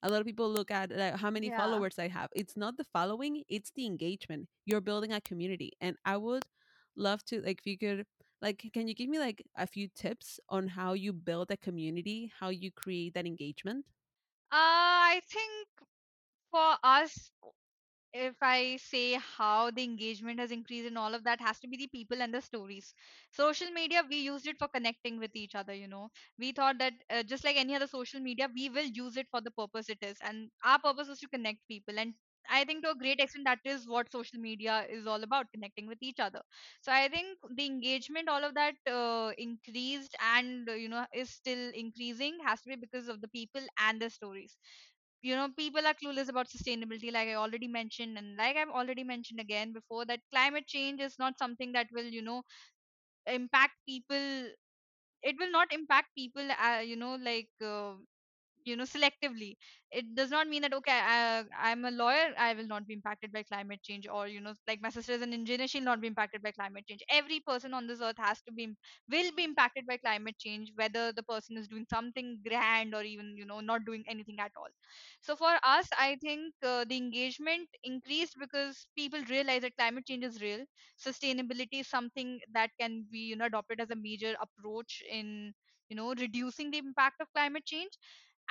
A 0.04 0.10
lot 0.10 0.22
of 0.22 0.28
people 0.28 0.50
look 0.52 0.72
at 0.72 0.92
like, 0.92 1.16
how 1.16 1.30
many 1.32 1.50
yeah 1.50 1.52
followers 1.52 1.98
I 2.00 2.08
have. 2.10 2.30
It's 2.36 2.56
not 2.58 2.78
the 2.78 2.84
following, 2.86 3.44
it's 3.50 3.72
the 3.72 3.86
engagement. 3.86 4.50
You're 4.66 4.82
building 4.82 5.12
a 5.14 5.22
community. 5.22 5.74
And 5.82 5.98
I 6.06 6.18
would 6.18 6.44
love 6.96 7.24
to 7.26 7.42
like 7.42 7.60
if 7.60 7.68
you 7.68 7.78
could 7.78 8.06
like 8.42 8.64
can 8.74 8.88
you 8.88 8.94
give 8.96 9.10
me 9.10 9.20
like 9.20 9.44
a 9.58 9.68
few 9.68 9.88
tips 9.90 10.40
on 10.50 10.68
how 10.70 10.94
you 10.94 11.14
build 11.14 11.52
a 11.52 11.58
community, 11.58 12.32
how 12.40 12.50
you 12.50 12.72
create 12.72 13.14
that 13.16 13.26
engagement? 13.28 13.86
uh, 14.52 15.16
i 15.16 15.22
think 15.30 15.68
for 16.52 16.78
us 16.84 17.32
if 18.14 18.36
I 18.42 18.78
say 18.78 19.14
how 19.38 19.72
the 19.72 19.84
engagement 19.84 20.40
has 20.40 20.52
increased 20.52 20.88
and 20.88 20.98
all 20.98 21.14
of 21.14 21.24
that 21.26 21.40
has 21.42 21.60
to 21.60 21.68
be 21.68 21.78
the 21.78 21.88
people 21.88 22.22
and 22.22 22.34
the 22.34 22.42
stories. 22.42 22.94
Social 23.32 23.70
media, 23.72 24.04
we 24.10 24.18
used 24.18 24.48
it 24.48 24.58
for 24.58 24.68
connecting 24.68 25.20
with 25.20 25.36
each 25.36 25.56
other, 25.56 25.74
you 25.74 25.88
know. 25.88 26.10
We 26.38 26.52
thought 26.52 26.78
that 26.80 26.94
uh, 27.10 27.24
just 27.24 27.44
like 27.46 27.58
any 27.58 27.76
other 27.76 27.88
social 27.88 28.20
media, 28.20 28.50
we 28.54 28.70
will 28.70 28.86
use 28.86 29.18
it 29.18 29.28
for 29.32 29.42
the 29.42 29.52
purpose 29.52 29.90
it 29.90 30.00
is. 30.02 30.18
And 30.22 30.50
our 30.64 30.80
purpose 30.80 31.08
was 31.08 31.20
to 31.20 31.28
connect 31.30 31.60
people. 31.68 32.00
And 32.00 32.14
I 32.50 32.64
think 32.66 32.84
to 32.84 32.92
a 32.92 32.96
great 32.96 33.20
extent, 33.20 33.46
that 33.46 33.60
is 33.66 33.88
what 33.88 34.12
social 34.12 34.40
media 34.40 34.86
is 34.90 35.06
all 35.08 35.24
about 35.24 35.52
connecting 35.54 35.88
with 35.88 36.00
each 36.02 36.20
other. 36.20 36.42
So 36.82 36.92
I 36.92 37.08
think 37.10 37.38
the 37.56 37.66
engagement, 37.66 38.28
all 38.30 38.44
of 38.44 38.56
that 38.56 38.76
uh, 38.92 39.32
increased 39.38 40.16
and, 40.34 40.68
you 40.76 40.90
know, 40.90 41.06
is 41.14 41.30
still 41.30 41.72
increasing 41.74 42.38
has 42.46 42.62
to 42.64 42.70
be 42.70 42.76
because 42.76 43.08
of 43.08 43.22
the 43.22 43.28
people 43.30 43.62
and 43.80 44.02
the 44.02 44.10
stories 44.10 44.58
you 45.22 45.36
know 45.36 45.50
people 45.58 45.86
are 45.86 45.94
clueless 45.94 46.30
about 46.30 46.48
sustainability 46.50 47.12
like 47.12 47.28
i 47.30 47.36
already 47.36 47.68
mentioned 47.68 48.18
and 48.18 48.36
like 48.38 48.56
i've 48.58 48.70
already 48.82 49.04
mentioned 49.04 49.40
again 49.40 49.74
before 49.74 50.06
that 50.06 50.22
climate 50.32 50.66
change 50.68 51.02
is 51.02 51.16
not 51.20 51.38
something 51.38 51.72
that 51.74 51.88
will 51.94 52.06
you 52.18 52.22
know 52.22 52.42
impact 53.28 53.74
people 53.88 54.50
it 55.24 55.36
will 55.40 55.52
not 55.52 55.72
impact 55.74 56.10
people 56.16 56.50
uh, 56.52 56.80
you 56.80 56.96
know 56.96 57.16
like 57.16 57.50
uh, 57.64 57.94
you 58.66 58.76
know 58.76 58.84
selectively. 58.84 59.56
It 59.92 60.14
does 60.16 60.30
not 60.30 60.48
mean 60.48 60.62
that 60.64 60.74
okay 60.74 60.92
I, 61.04 61.44
i'm 61.60 61.84
a 61.86 61.92
lawyer 61.92 62.34
i 62.38 62.54
will 62.54 62.68
not 62.68 62.86
be 62.88 62.94
impacted 62.94 63.32
by 63.32 63.42
climate 63.44 63.82
change 63.82 64.08
or 64.08 64.28
you 64.28 64.40
know 64.42 64.54
like 64.68 64.82
my 64.82 64.90
sister 64.90 65.14
is 65.14 65.22
an 65.24 65.34
engineer 65.34 65.68
she'll 65.68 65.84
not 65.90 66.00
be 66.02 66.08
impacted 66.08 66.44
by 66.44 66.52
climate 66.52 66.86
change. 66.88 67.02
Every 67.10 67.40
person 67.40 67.74
on 67.74 67.88
this 67.88 68.02
earth 68.02 68.18
has 68.20 68.42
to 68.44 68.52
be 68.52 68.76
will 69.10 69.32
be 69.36 69.44
impacted 69.44 69.88
by 69.88 69.98
climate 69.98 70.38
change 70.38 70.72
whether 70.76 71.12
the 71.12 71.24
person 71.24 71.58
is 71.58 71.68
doing 71.68 71.86
something 71.90 72.40
grand 72.48 72.94
or 72.94 73.04
even 73.04 73.36
you 73.38 73.46
know 73.46 73.60
not 73.62 73.86
doing 73.86 74.04
anything 74.08 74.40
at 74.40 74.52
all. 74.58 74.70
So 75.22 75.36
for 75.36 75.54
us 75.64 75.88
i 75.98 76.18
think 76.22 76.54
uh, 76.64 76.84
the 76.90 76.98
engagement 76.98 77.70
increased 77.84 78.36
because 78.40 78.86
people 78.98 79.22
realize 79.30 79.62
that 79.62 79.76
climate 79.78 80.06
change 80.06 80.26
is 80.26 80.42
real. 80.42 80.66
Sustainability 81.08 81.80
is 81.82 81.88
something 81.88 82.40
that 82.54 82.72
can 82.80 83.06
be 83.12 83.20
you 83.20 83.36
know 83.38 83.46
adopted 83.46 83.80
as 83.80 83.90
a 83.92 83.96
major 83.96 84.36
approach 84.42 85.02
in 85.10 85.54
you 85.90 85.96
know 85.96 86.14
reducing 86.16 86.70
the 86.72 86.78
impact 86.80 87.22
of 87.22 87.32
climate 87.34 87.66
change 87.66 87.92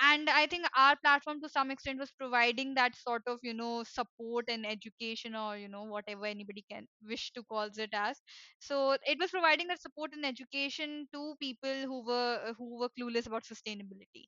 and 0.07 0.29
i 0.29 0.45
think 0.47 0.65
our 0.77 0.95
platform 1.03 1.39
to 1.41 1.49
some 1.49 1.71
extent 1.71 1.99
was 1.99 2.11
providing 2.11 2.73
that 2.75 2.95
sort 2.95 3.21
of 3.27 3.39
you 3.43 3.53
know 3.53 3.83
support 3.83 4.45
and 4.47 4.65
education 4.65 5.35
or 5.35 5.57
you 5.57 5.67
know 5.67 5.83
whatever 5.83 6.25
anybody 6.25 6.63
can 6.71 6.87
wish 7.07 7.31
to 7.33 7.43
calls 7.43 7.77
it 7.77 7.89
as. 7.93 8.21
So 8.59 8.97
it 9.05 9.17
was 9.19 9.31
providing 9.31 9.67
that 9.67 9.81
support 9.81 10.11
and 10.13 10.25
education 10.25 11.07
to 11.13 11.35
people 11.39 11.73
who 11.85 12.05
were 12.05 12.53
who 12.57 12.79
were 12.79 12.89
clueless 12.97 13.27
about 13.27 13.43
sustainability. 13.43 14.25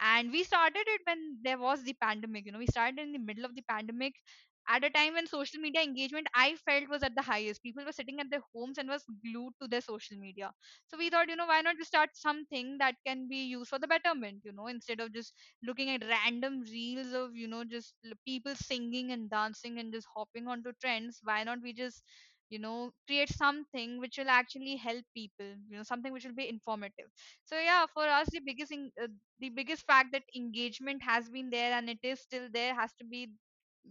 And 0.00 0.30
we 0.30 0.44
started 0.44 0.84
it 0.86 1.00
when 1.06 1.38
there 1.42 1.58
was 1.58 1.82
the 1.82 1.94
pandemic 2.00 2.46
you 2.46 2.52
know 2.52 2.58
we 2.58 2.66
started 2.66 2.98
in 3.00 3.12
the 3.12 3.18
middle 3.18 3.44
of 3.44 3.54
the 3.54 3.62
pandemic 3.68 4.14
at 4.68 4.84
a 4.84 4.90
time 4.90 5.14
when 5.14 5.26
social 5.26 5.60
media 5.60 5.82
engagement 5.82 6.26
i 6.34 6.54
felt 6.64 6.88
was 6.88 7.02
at 7.02 7.14
the 7.14 7.22
highest. 7.22 7.62
People 7.62 7.84
were 7.84 7.92
sitting 7.92 8.20
at 8.20 8.30
their 8.30 8.42
homes 8.54 8.78
and 8.78 8.88
was 8.88 9.04
glued 9.24 9.52
to 9.62 9.68
their 9.68 9.80
social 9.80 10.16
media. 10.18 10.50
So 10.88 10.98
we 10.98 11.10
thought 11.10 11.28
you 11.28 11.36
know 11.36 11.46
why 11.46 11.60
not 11.62 11.76
just 11.76 11.88
start 11.88 12.10
something 12.14 12.76
that 12.78 12.94
can 13.06 13.28
be 13.28 13.44
used 13.44 13.70
for 13.70 13.78
the 13.78 13.86
betterment 13.88 14.42
you 14.44 14.52
know 14.52 14.66
instead 14.66 15.00
of 15.00 15.12
just 15.12 15.32
looking 15.64 15.90
at 15.90 16.04
random 16.08 16.60
reels 16.70 17.12
of 17.12 17.34
you 17.34 17.48
know 17.48 17.64
just 17.64 17.94
people 18.26 18.54
singing 18.54 19.12
and 19.12 19.30
dancing 19.30 19.78
and 19.78 19.92
just 19.92 20.06
hopping 20.14 20.46
onto 20.48 20.72
trends. 20.80 21.20
Why 21.22 21.44
not 21.44 21.58
we 21.62 21.72
just 21.72 22.02
you 22.50 22.58
know 22.58 22.90
create 23.06 23.28
something 23.28 23.98
which 24.00 24.16
will 24.18 24.28
actually 24.30 24.76
help 24.76 25.04
people 25.14 25.50
you 25.68 25.76
know 25.76 25.82
something 25.82 26.12
which 26.12 26.24
will 26.24 26.34
be 26.34 26.48
informative. 26.48 27.06
So 27.44 27.58
yeah 27.58 27.86
for 27.92 28.04
us 28.04 28.28
the 28.30 28.40
biggest 28.40 28.72
in, 28.72 28.90
uh, 29.02 29.08
the 29.40 29.50
biggest 29.50 29.84
fact 29.86 30.12
that 30.12 30.22
engagement 30.36 31.02
has 31.02 31.28
been 31.28 31.50
there 31.50 31.72
and 31.72 31.88
it 31.90 31.98
is 32.02 32.20
still 32.20 32.48
there 32.52 32.74
has 32.74 32.92
to 33.00 33.04
be 33.04 33.28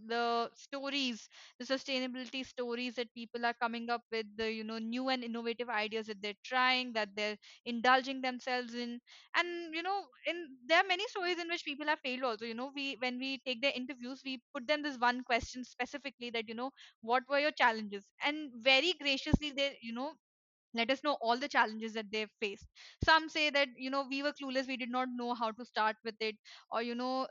the 0.06 0.50
stories 0.54 1.28
the 1.58 1.64
sustainability 1.64 2.44
stories 2.44 2.94
that 2.94 3.12
people 3.14 3.44
are 3.44 3.54
coming 3.54 3.90
up 3.90 4.02
with 4.12 4.26
the 4.36 4.50
you 4.52 4.64
know 4.64 4.78
new 4.78 5.08
and 5.08 5.24
innovative 5.24 5.68
ideas 5.68 6.06
that 6.06 6.20
they're 6.22 6.42
trying 6.44 6.92
that 6.92 7.08
they're 7.16 7.36
indulging 7.64 8.20
themselves 8.20 8.74
in. 8.74 9.00
And 9.34 9.74
you 9.74 9.82
know 9.82 10.04
in 10.26 10.48
there 10.66 10.78
are 10.78 10.86
many 10.88 11.06
stories 11.08 11.38
in 11.38 11.48
which 11.48 11.64
people 11.64 11.86
have 11.86 12.00
failed 12.00 12.22
also. 12.24 12.44
You 12.44 12.54
know 12.54 12.70
we 12.74 12.96
when 13.00 13.18
we 13.18 13.40
take 13.46 13.60
their 13.62 13.72
interviews 13.74 14.20
we 14.24 14.40
put 14.54 14.66
them 14.66 14.82
this 14.82 14.98
one 14.98 15.22
question 15.24 15.64
specifically 15.64 16.30
that 16.30 16.48
you 16.48 16.54
know 16.54 16.70
what 17.00 17.22
were 17.28 17.38
your 17.38 17.52
challenges? 17.52 18.04
And 18.24 18.50
very 18.62 18.94
graciously 19.00 19.50
they 19.52 19.78
you 19.82 19.92
know 19.92 20.12
let 20.74 20.90
us 20.90 21.02
know 21.04 21.16
all 21.20 21.38
the 21.38 21.48
challenges 21.48 21.94
that 21.94 22.10
they've 22.12 22.30
faced. 22.40 22.66
Some 23.04 23.28
say 23.28 23.50
that 23.50 23.68
you 23.76 23.90
know 23.90 24.06
we 24.08 24.22
were 24.22 24.32
clueless 24.32 24.66
we 24.68 24.76
did 24.76 24.90
not 24.90 25.08
know 25.14 25.34
how 25.34 25.50
to 25.52 25.64
start 25.64 25.96
with 26.04 26.14
it 26.20 26.36
or 26.70 26.82
you 26.82 26.94
know 26.94 27.26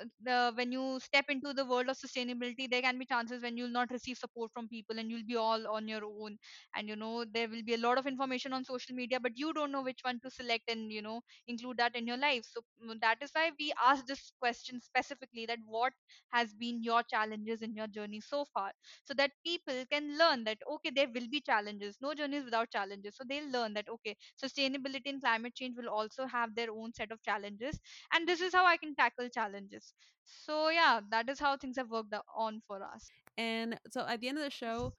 when 0.55 0.71
you 0.71 0.99
step 1.01 1.25
into 1.29 1.53
the 1.53 1.65
world 1.65 1.89
of 1.89 1.97
sustainability 1.97 2.69
there 2.69 2.81
can 2.81 2.97
be 2.99 3.05
chances 3.05 3.41
when 3.43 3.57
you'll 3.57 3.69
not 3.77 3.91
receive 3.91 4.17
support 4.17 4.51
from 4.53 4.67
people 4.67 4.97
and 4.99 5.09
you'll 5.11 5.25
be 5.27 5.35
all 5.35 5.67
on 5.67 5.87
your 5.87 6.03
own. 6.05 6.37
And 6.75 6.87
you 6.87 6.95
know 6.95 7.25
there 7.33 7.47
will 7.47 7.63
be 7.63 7.73
a 7.73 7.77
lot 7.77 7.97
of 7.97 8.07
information 8.07 8.53
on 8.53 8.63
social 8.63 8.95
media 8.95 9.19
but 9.19 9.37
you 9.37 9.53
don't 9.53 9.71
know 9.71 9.81
which 9.83 9.99
one 10.03 10.19
to 10.23 10.31
select 10.31 10.69
and 10.69 10.91
you 10.91 11.01
know 11.01 11.21
include 11.47 11.77
that 11.77 11.95
in 11.95 12.07
your 12.07 12.17
life. 12.17 12.43
So 12.45 12.61
mm, 12.85 12.99
that 13.01 13.17
is 13.21 13.29
why 13.33 13.51
we 13.59 13.73
asked 13.83 14.07
this 14.07 14.31
question 14.39 14.81
specifically 14.81 15.45
that 15.45 15.59
what 15.65 15.93
has 16.31 16.53
been 16.53 16.83
your 16.83 17.03
challenges 17.03 17.61
in 17.61 17.73
your 17.75 17.87
journey 17.87 18.21
so 18.21 18.45
far? 18.53 18.71
So 19.05 19.13
that 19.15 19.31
people 19.45 19.83
can 19.91 20.17
learn 20.17 20.43
that 20.45 20.57
okay 20.75 20.91
there 20.95 21.07
will 21.13 21.27
be 21.29 21.41
challenges. 21.41 21.97
No 22.01 22.13
journey 22.13 22.37
is 22.37 22.45
without 22.45 22.71
challenges. 22.71 23.15
So 23.17 23.23
they'll 23.27 23.49
learn 23.51 23.73
that 23.73 23.87
okay 23.89 24.15
sustainability 24.43 25.07
and 25.07 25.21
climate 25.21 25.53
change 25.55 25.75
will 25.77 25.89
also 25.89 26.25
have 26.25 26.55
their 26.55 26.71
own 26.71 26.93
set 26.93 27.11
of 27.11 27.21
challenges 27.23 27.79
and 28.13 28.27
this 28.27 28.41
is 28.41 28.53
how 28.53 28.65
i 28.65 28.77
can 28.77 28.95
tackle 28.95 29.29
challenges 29.29 29.93
so 30.23 30.69
yeah 30.69 30.99
that 31.09 31.29
is 31.29 31.39
how 31.39 31.55
things 31.57 31.77
have 31.77 31.89
worked 31.89 32.13
on 32.35 32.61
for 32.67 32.81
us 32.83 33.11
And 33.37 33.79
so 33.91 34.01
at 34.07 34.19
the 34.21 34.29
end 34.29 34.37
of 34.37 34.43
the 34.43 34.49
show, 34.49 34.93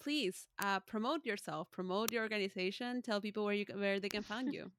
please 0.00 0.46
uh, 0.58 0.80
promote 0.80 1.24
yourself, 1.26 1.70
promote 1.70 2.12
your 2.12 2.22
organization, 2.22 3.02
tell 3.02 3.20
people 3.20 3.44
where 3.44 3.54
you 3.54 3.66
where 3.74 4.00
they 4.00 4.10
can 4.10 4.22
find 4.24 4.52
you. 4.52 4.72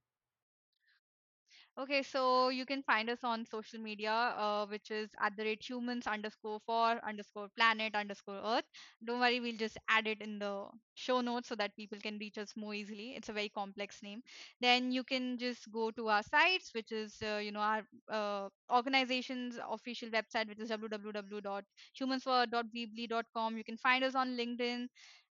Okay, 1.77 2.03
so 2.03 2.49
you 2.49 2.65
can 2.65 2.83
find 2.83 3.09
us 3.09 3.23
on 3.23 3.45
social 3.45 3.79
media, 3.79 4.11
uh, 4.11 4.65
which 4.67 4.91
is 4.91 5.09
at 5.21 5.35
the 5.37 5.43
rate 5.45 5.63
humans 5.67 6.05
underscore 6.05 6.59
for 6.65 6.99
underscore 7.07 7.47
planet 7.55 7.95
underscore 7.95 8.41
earth. 8.43 8.65
Don't 9.05 9.21
worry, 9.21 9.39
we'll 9.39 9.55
just 9.57 9.77
add 9.87 10.05
it 10.05 10.19
in 10.21 10.37
the 10.37 10.65
show 10.95 11.21
notes 11.21 11.47
so 11.47 11.55
that 11.55 11.73
people 11.77 11.97
can 11.97 12.17
reach 12.19 12.37
us 12.37 12.51
more 12.57 12.73
easily. 12.73 13.15
It's 13.15 13.29
a 13.29 13.33
very 13.33 13.47
complex 13.49 14.03
name. 14.03 14.21
Then 14.59 14.91
you 14.91 15.03
can 15.05 15.37
just 15.37 15.71
go 15.71 15.91
to 15.91 16.09
our 16.09 16.23
sites, 16.23 16.71
which 16.75 16.91
is, 16.91 17.15
uh, 17.23 17.37
you 17.37 17.53
know, 17.53 17.61
our 17.61 17.83
uh, 18.11 18.49
organization's 18.69 19.57
official 19.71 20.09
website, 20.09 20.49
which 20.49 20.59
is 20.59 20.69
www.humansfor.weebly.com. 20.69 23.57
You 23.57 23.63
can 23.63 23.77
find 23.77 24.03
us 24.03 24.13
on 24.15 24.35
LinkedIn 24.37 24.87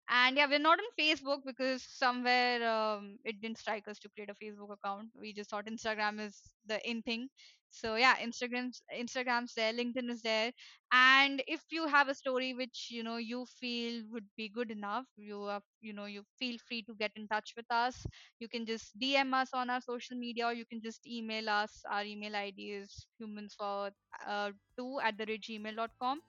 and 0.10 0.38
yeah, 0.38 0.47
we're 0.47 0.60
not 0.60 0.80
on 0.80 0.86
Facebook 0.99 1.39
because 1.45 1.84
somewhere 1.84 2.68
um, 2.70 3.18
it 3.24 3.41
didn't 3.41 3.57
strike 3.60 3.88
us 3.88 3.99
to 3.99 4.10
create 4.10 4.30
a 4.30 4.36
Facebook 4.43 4.74
account. 4.74 5.10
We 5.20 5.34
just 5.34 5.49
thought 5.49 5.68
Instagram 5.68 6.20
is 6.26 6.41
the 6.66 6.80
in 6.89 7.01
thing. 7.01 7.30
So 7.72 7.95
yeah, 7.95 8.16
Instagram's 8.18 8.82
Instagram's 8.97 9.53
there, 9.53 9.72
LinkedIn 9.74 10.10
is 10.10 10.22
there. 10.24 10.51
And 10.91 11.43
if 11.47 11.62
you 11.70 11.86
have 11.88 12.10
a 12.10 12.16
story 12.16 12.53
which 12.55 12.88
you 12.89 13.03
know 13.03 13.18
you 13.18 13.45
feel 13.60 14.01
would 14.12 14.26
be 14.36 14.49
good 14.49 14.72
enough, 14.72 15.05
you 15.18 15.41
are 15.43 15.62
you 15.82 15.93
know 15.93 16.05
you 16.05 16.24
feel 16.39 16.57
free 16.68 16.82
to 16.84 16.95
get 16.95 17.12
in 17.16 17.28
touch 17.28 17.53
with 17.55 17.68
us. 17.70 18.05
You 18.39 18.47
can 18.49 18.66
just 18.66 18.97
DM 18.99 19.34
us 19.36 19.49
on 19.53 19.70
our 19.70 19.82
social 19.82 20.18
media, 20.18 20.47
or 20.47 20.53
you 20.53 20.66
can 20.66 20.82
just 20.82 21.05
email 21.05 21.47
us. 21.49 21.84
Our 21.91 22.03
email 22.05 22.36
ID 22.36 22.72
is 22.72 23.05
humans 23.20 23.53
for 23.57 23.91
uh, 24.28 24.51
two 24.78 24.99
at 25.03 25.18
the 25.18 25.26
rate 25.28 25.43
gmail 25.43 25.76
dot 25.76 25.91
com 26.01 26.22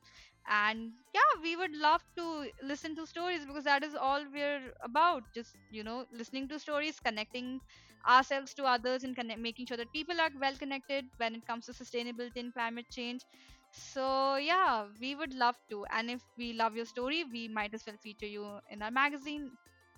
and 0.48 0.92
yeah 1.14 1.32
we 1.42 1.56
would 1.56 1.74
love 1.74 2.02
to 2.16 2.50
listen 2.62 2.94
to 2.96 3.06
stories 3.06 3.44
because 3.46 3.64
that 3.64 3.84
is 3.84 3.94
all 3.94 4.24
we're 4.32 4.72
about. 4.82 5.22
Just 5.34 5.56
you 5.70 5.84
know 5.84 6.06
listening 6.12 6.48
to 6.48 6.58
stories 6.58 6.98
connecting 7.00 7.60
ourselves 8.08 8.54
to 8.54 8.64
others 8.64 9.04
and 9.04 9.14
connect, 9.16 9.40
making 9.40 9.66
sure 9.66 9.76
that 9.76 9.92
people 9.92 10.20
are 10.20 10.30
well 10.40 10.56
connected 10.56 11.06
when 11.18 11.34
it 11.34 11.46
comes 11.46 11.66
to 11.66 11.72
sustainability 11.72 12.36
and 12.36 12.52
climate 12.54 12.86
change. 12.90 13.24
So 13.70 14.36
yeah 14.36 14.86
we 15.00 15.14
would 15.14 15.34
love 15.34 15.56
to. 15.70 15.84
And 15.92 16.10
if 16.10 16.22
we 16.36 16.52
love 16.52 16.76
your 16.76 16.86
story 16.86 17.24
we 17.24 17.48
might 17.48 17.74
as 17.74 17.84
well 17.86 17.96
feature 18.02 18.26
you 18.26 18.58
in 18.70 18.82
our 18.82 18.90
magazine 18.90 19.50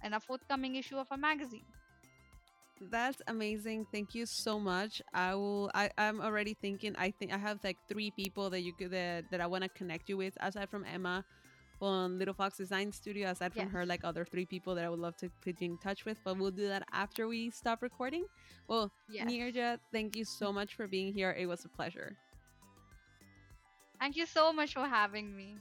in 0.02 0.12
a 0.14 0.20
forthcoming 0.20 0.74
issue 0.76 0.96
of 0.98 1.08
our 1.10 1.18
magazine 1.18 1.66
That's 2.90 3.22
amazing. 3.28 3.86
Thank 3.92 4.14
you 4.14 4.26
so 4.26 4.58
much. 4.58 5.00
I 5.14 5.34
will. 5.34 5.70
I, 5.74 5.90
I'm 5.96 6.20
already 6.20 6.54
thinking. 6.54 6.94
I 6.98 7.12
think 7.12 7.32
I 7.32 7.38
have 7.38 7.60
like 7.62 7.78
three 7.88 8.10
people 8.10 8.50
that 8.50 8.62
you 8.62 8.72
could 8.72 8.90
that, 8.90 9.30
that 9.30 9.40
I 9.40 9.46
want 9.46 9.62
to 9.62 9.68
connect 9.70 10.08
you 10.08 10.16
with 10.16 10.36
aside 10.40 10.68
from 10.68 10.84
Emma 10.84 11.24
on 11.80 12.18
Little 12.18 12.34
Fox 12.34 12.56
Design 12.56 12.90
Studio. 12.92 13.30
Aside 13.30 13.52
from 13.54 13.68
her, 13.70 13.86
like 13.86 14.00
other 14.04 14.24
three 14.24 14.46
people 14.46 14.74
that 14.74 14.84
I 14.84 14.90
would 14.90 14.98
love 14.98 15.16
to 15.18 15.30
put 15.44 15.60
you 15.60 15.70
in 15.70 15.78
touch 15.78 16.04
with. 16.04 16.18
But 16.24 16.38
we'll 16.38 16.50
do 16.50 16.68
that 16.68 16.82
after 16.92 17.28
we 17.28 17.50
stop 17.50 17.82
recording. 17.82 18.24
Well, 18.68 18.90
yes 19.08 19.30
Nirja, 19.30 19.78
thank 19.92 20.16
you 20.16 20.24
so 20.24 20.52
much 20.52 20.74
for 20.74 20.88
being 20.88 21.12
here. 21.14 21.30
It 21.38 21.46
was 21.46 21.64
a 21.64 21.68
pleasure. 21.68 22.16
thank 24.00 24.16
you 24.16 24.26
so 24.26 24.52
much 24.52 24.74
for 24.74 24.86
having 24.88 25.36
me 25.36 25.58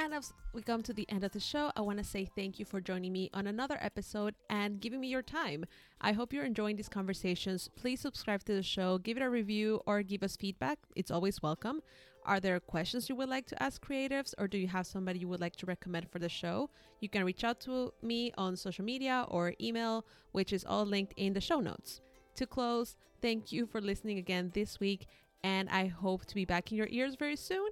And 0.00 0.14
as 0.14 0.32
we 0.52 0.62
come 0.62 0.84
to 0.84 0.92
the 0.92 1.10
end 1.10 1.24
of 1.24 1.32
the 1.32 1.40
show, 1.40 1.72
I 1.76 1.80
want 1.80 1.98
to 1.98 2.04
say 2.04 2.24
thank 2.24 2.60
you 2.60 2.64
for 2.64 2.80
joining 2.80 3.12
me 3.12 3.30
on 3.34 3.48
another 3.48 3.76
episode 3.80 4.36
and 4.48 4.80
giving 4.80 5.00
me 5.00 5.08
your 5.08 5.22
time. 5.22 5.64
I 6.00 6.12
hope 6.12 6.32
you're 6.32 6.44
enjoying 6.44 6.76
these 6.76 6.88
conversations. 6.88 7.68
Please 7.74 8.00
subscribe 8.00 8.44
to 8.44 8.54
the 8.54 8.62
show, 8.62 8.98
give 8.98 9.16
it 9.16 9.24
a 9.24 9.28
review, 9.28 9.80
or 9.86 10.04
give 10.04 10.22
us 10.22 10.36
feedback. 10.36 10.78
It's 10.94 11.10
always 11.10 11.42
welcome. 11.42 11.82
Are 12.24 12.38
there 12.38 12.60
questions 12.60 13.08
you 13.08 13.16
would 13.16 13.28
like 13.28 13.46
to 13.46 13.60
ask 13.60 13.84
creatives, 13.84 14.34
or 14.38 14.46
do 14.46 14.56
you 14.56 14.68
have 14.68 14.86
somebody 14.86 15.18
you 15.18 15.26
would 15.26 15.40
like 15.40 15.56
to 15.56 15.66
recommend 15.66 16.08
for 16.08 16.20
the 16.20 16.28
show? 16.28 16.70
You 17.00 17.08
can 17.08 17.24
reach 17.24 17.42
out 17.42 17.58
to 17.62 17.92
me 18.00 18.32
on 18.38 18.54
social 18.54 18.84
media 18.84 19.26
or 19.26 19.54
email, 19.60 20.06
which 20.30 20.52
is 20.52 20.64
all 20.64 20.86
linked 20.86 21.14
in 21.16 21.32
the 21.32 21.40
show 21.40 21.58
notes. 21.58 22.00
To 22.36 22.46
close, 22.46 22.96
thank 23.20 23.50
you 23.50 23.66
for 23.66 23.80
listening 23.80 24.18
again 24.18 24.52
this 24.54 24.78
week, 24.78 25.08
and 25.42 25.68
I 25.68 25.86
hope 25.86 26.24
to 26.26 26.36
be 26.36 26.44
back 26.44 26.70
in 26.70 26.78
your 26.78 26.88
ears 26.88 27.16
very 27.16 27.34
soon. 27.34 27.70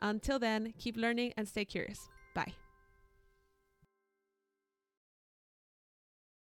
Until 0.00 0.38
then, 0.38 0.74
keep 0.78 0.96
learning 0.96 1.32
and 1.36 1.48
stay 1.48 1.64
curious. 1.64 2.08
Bye. 2.34 2.54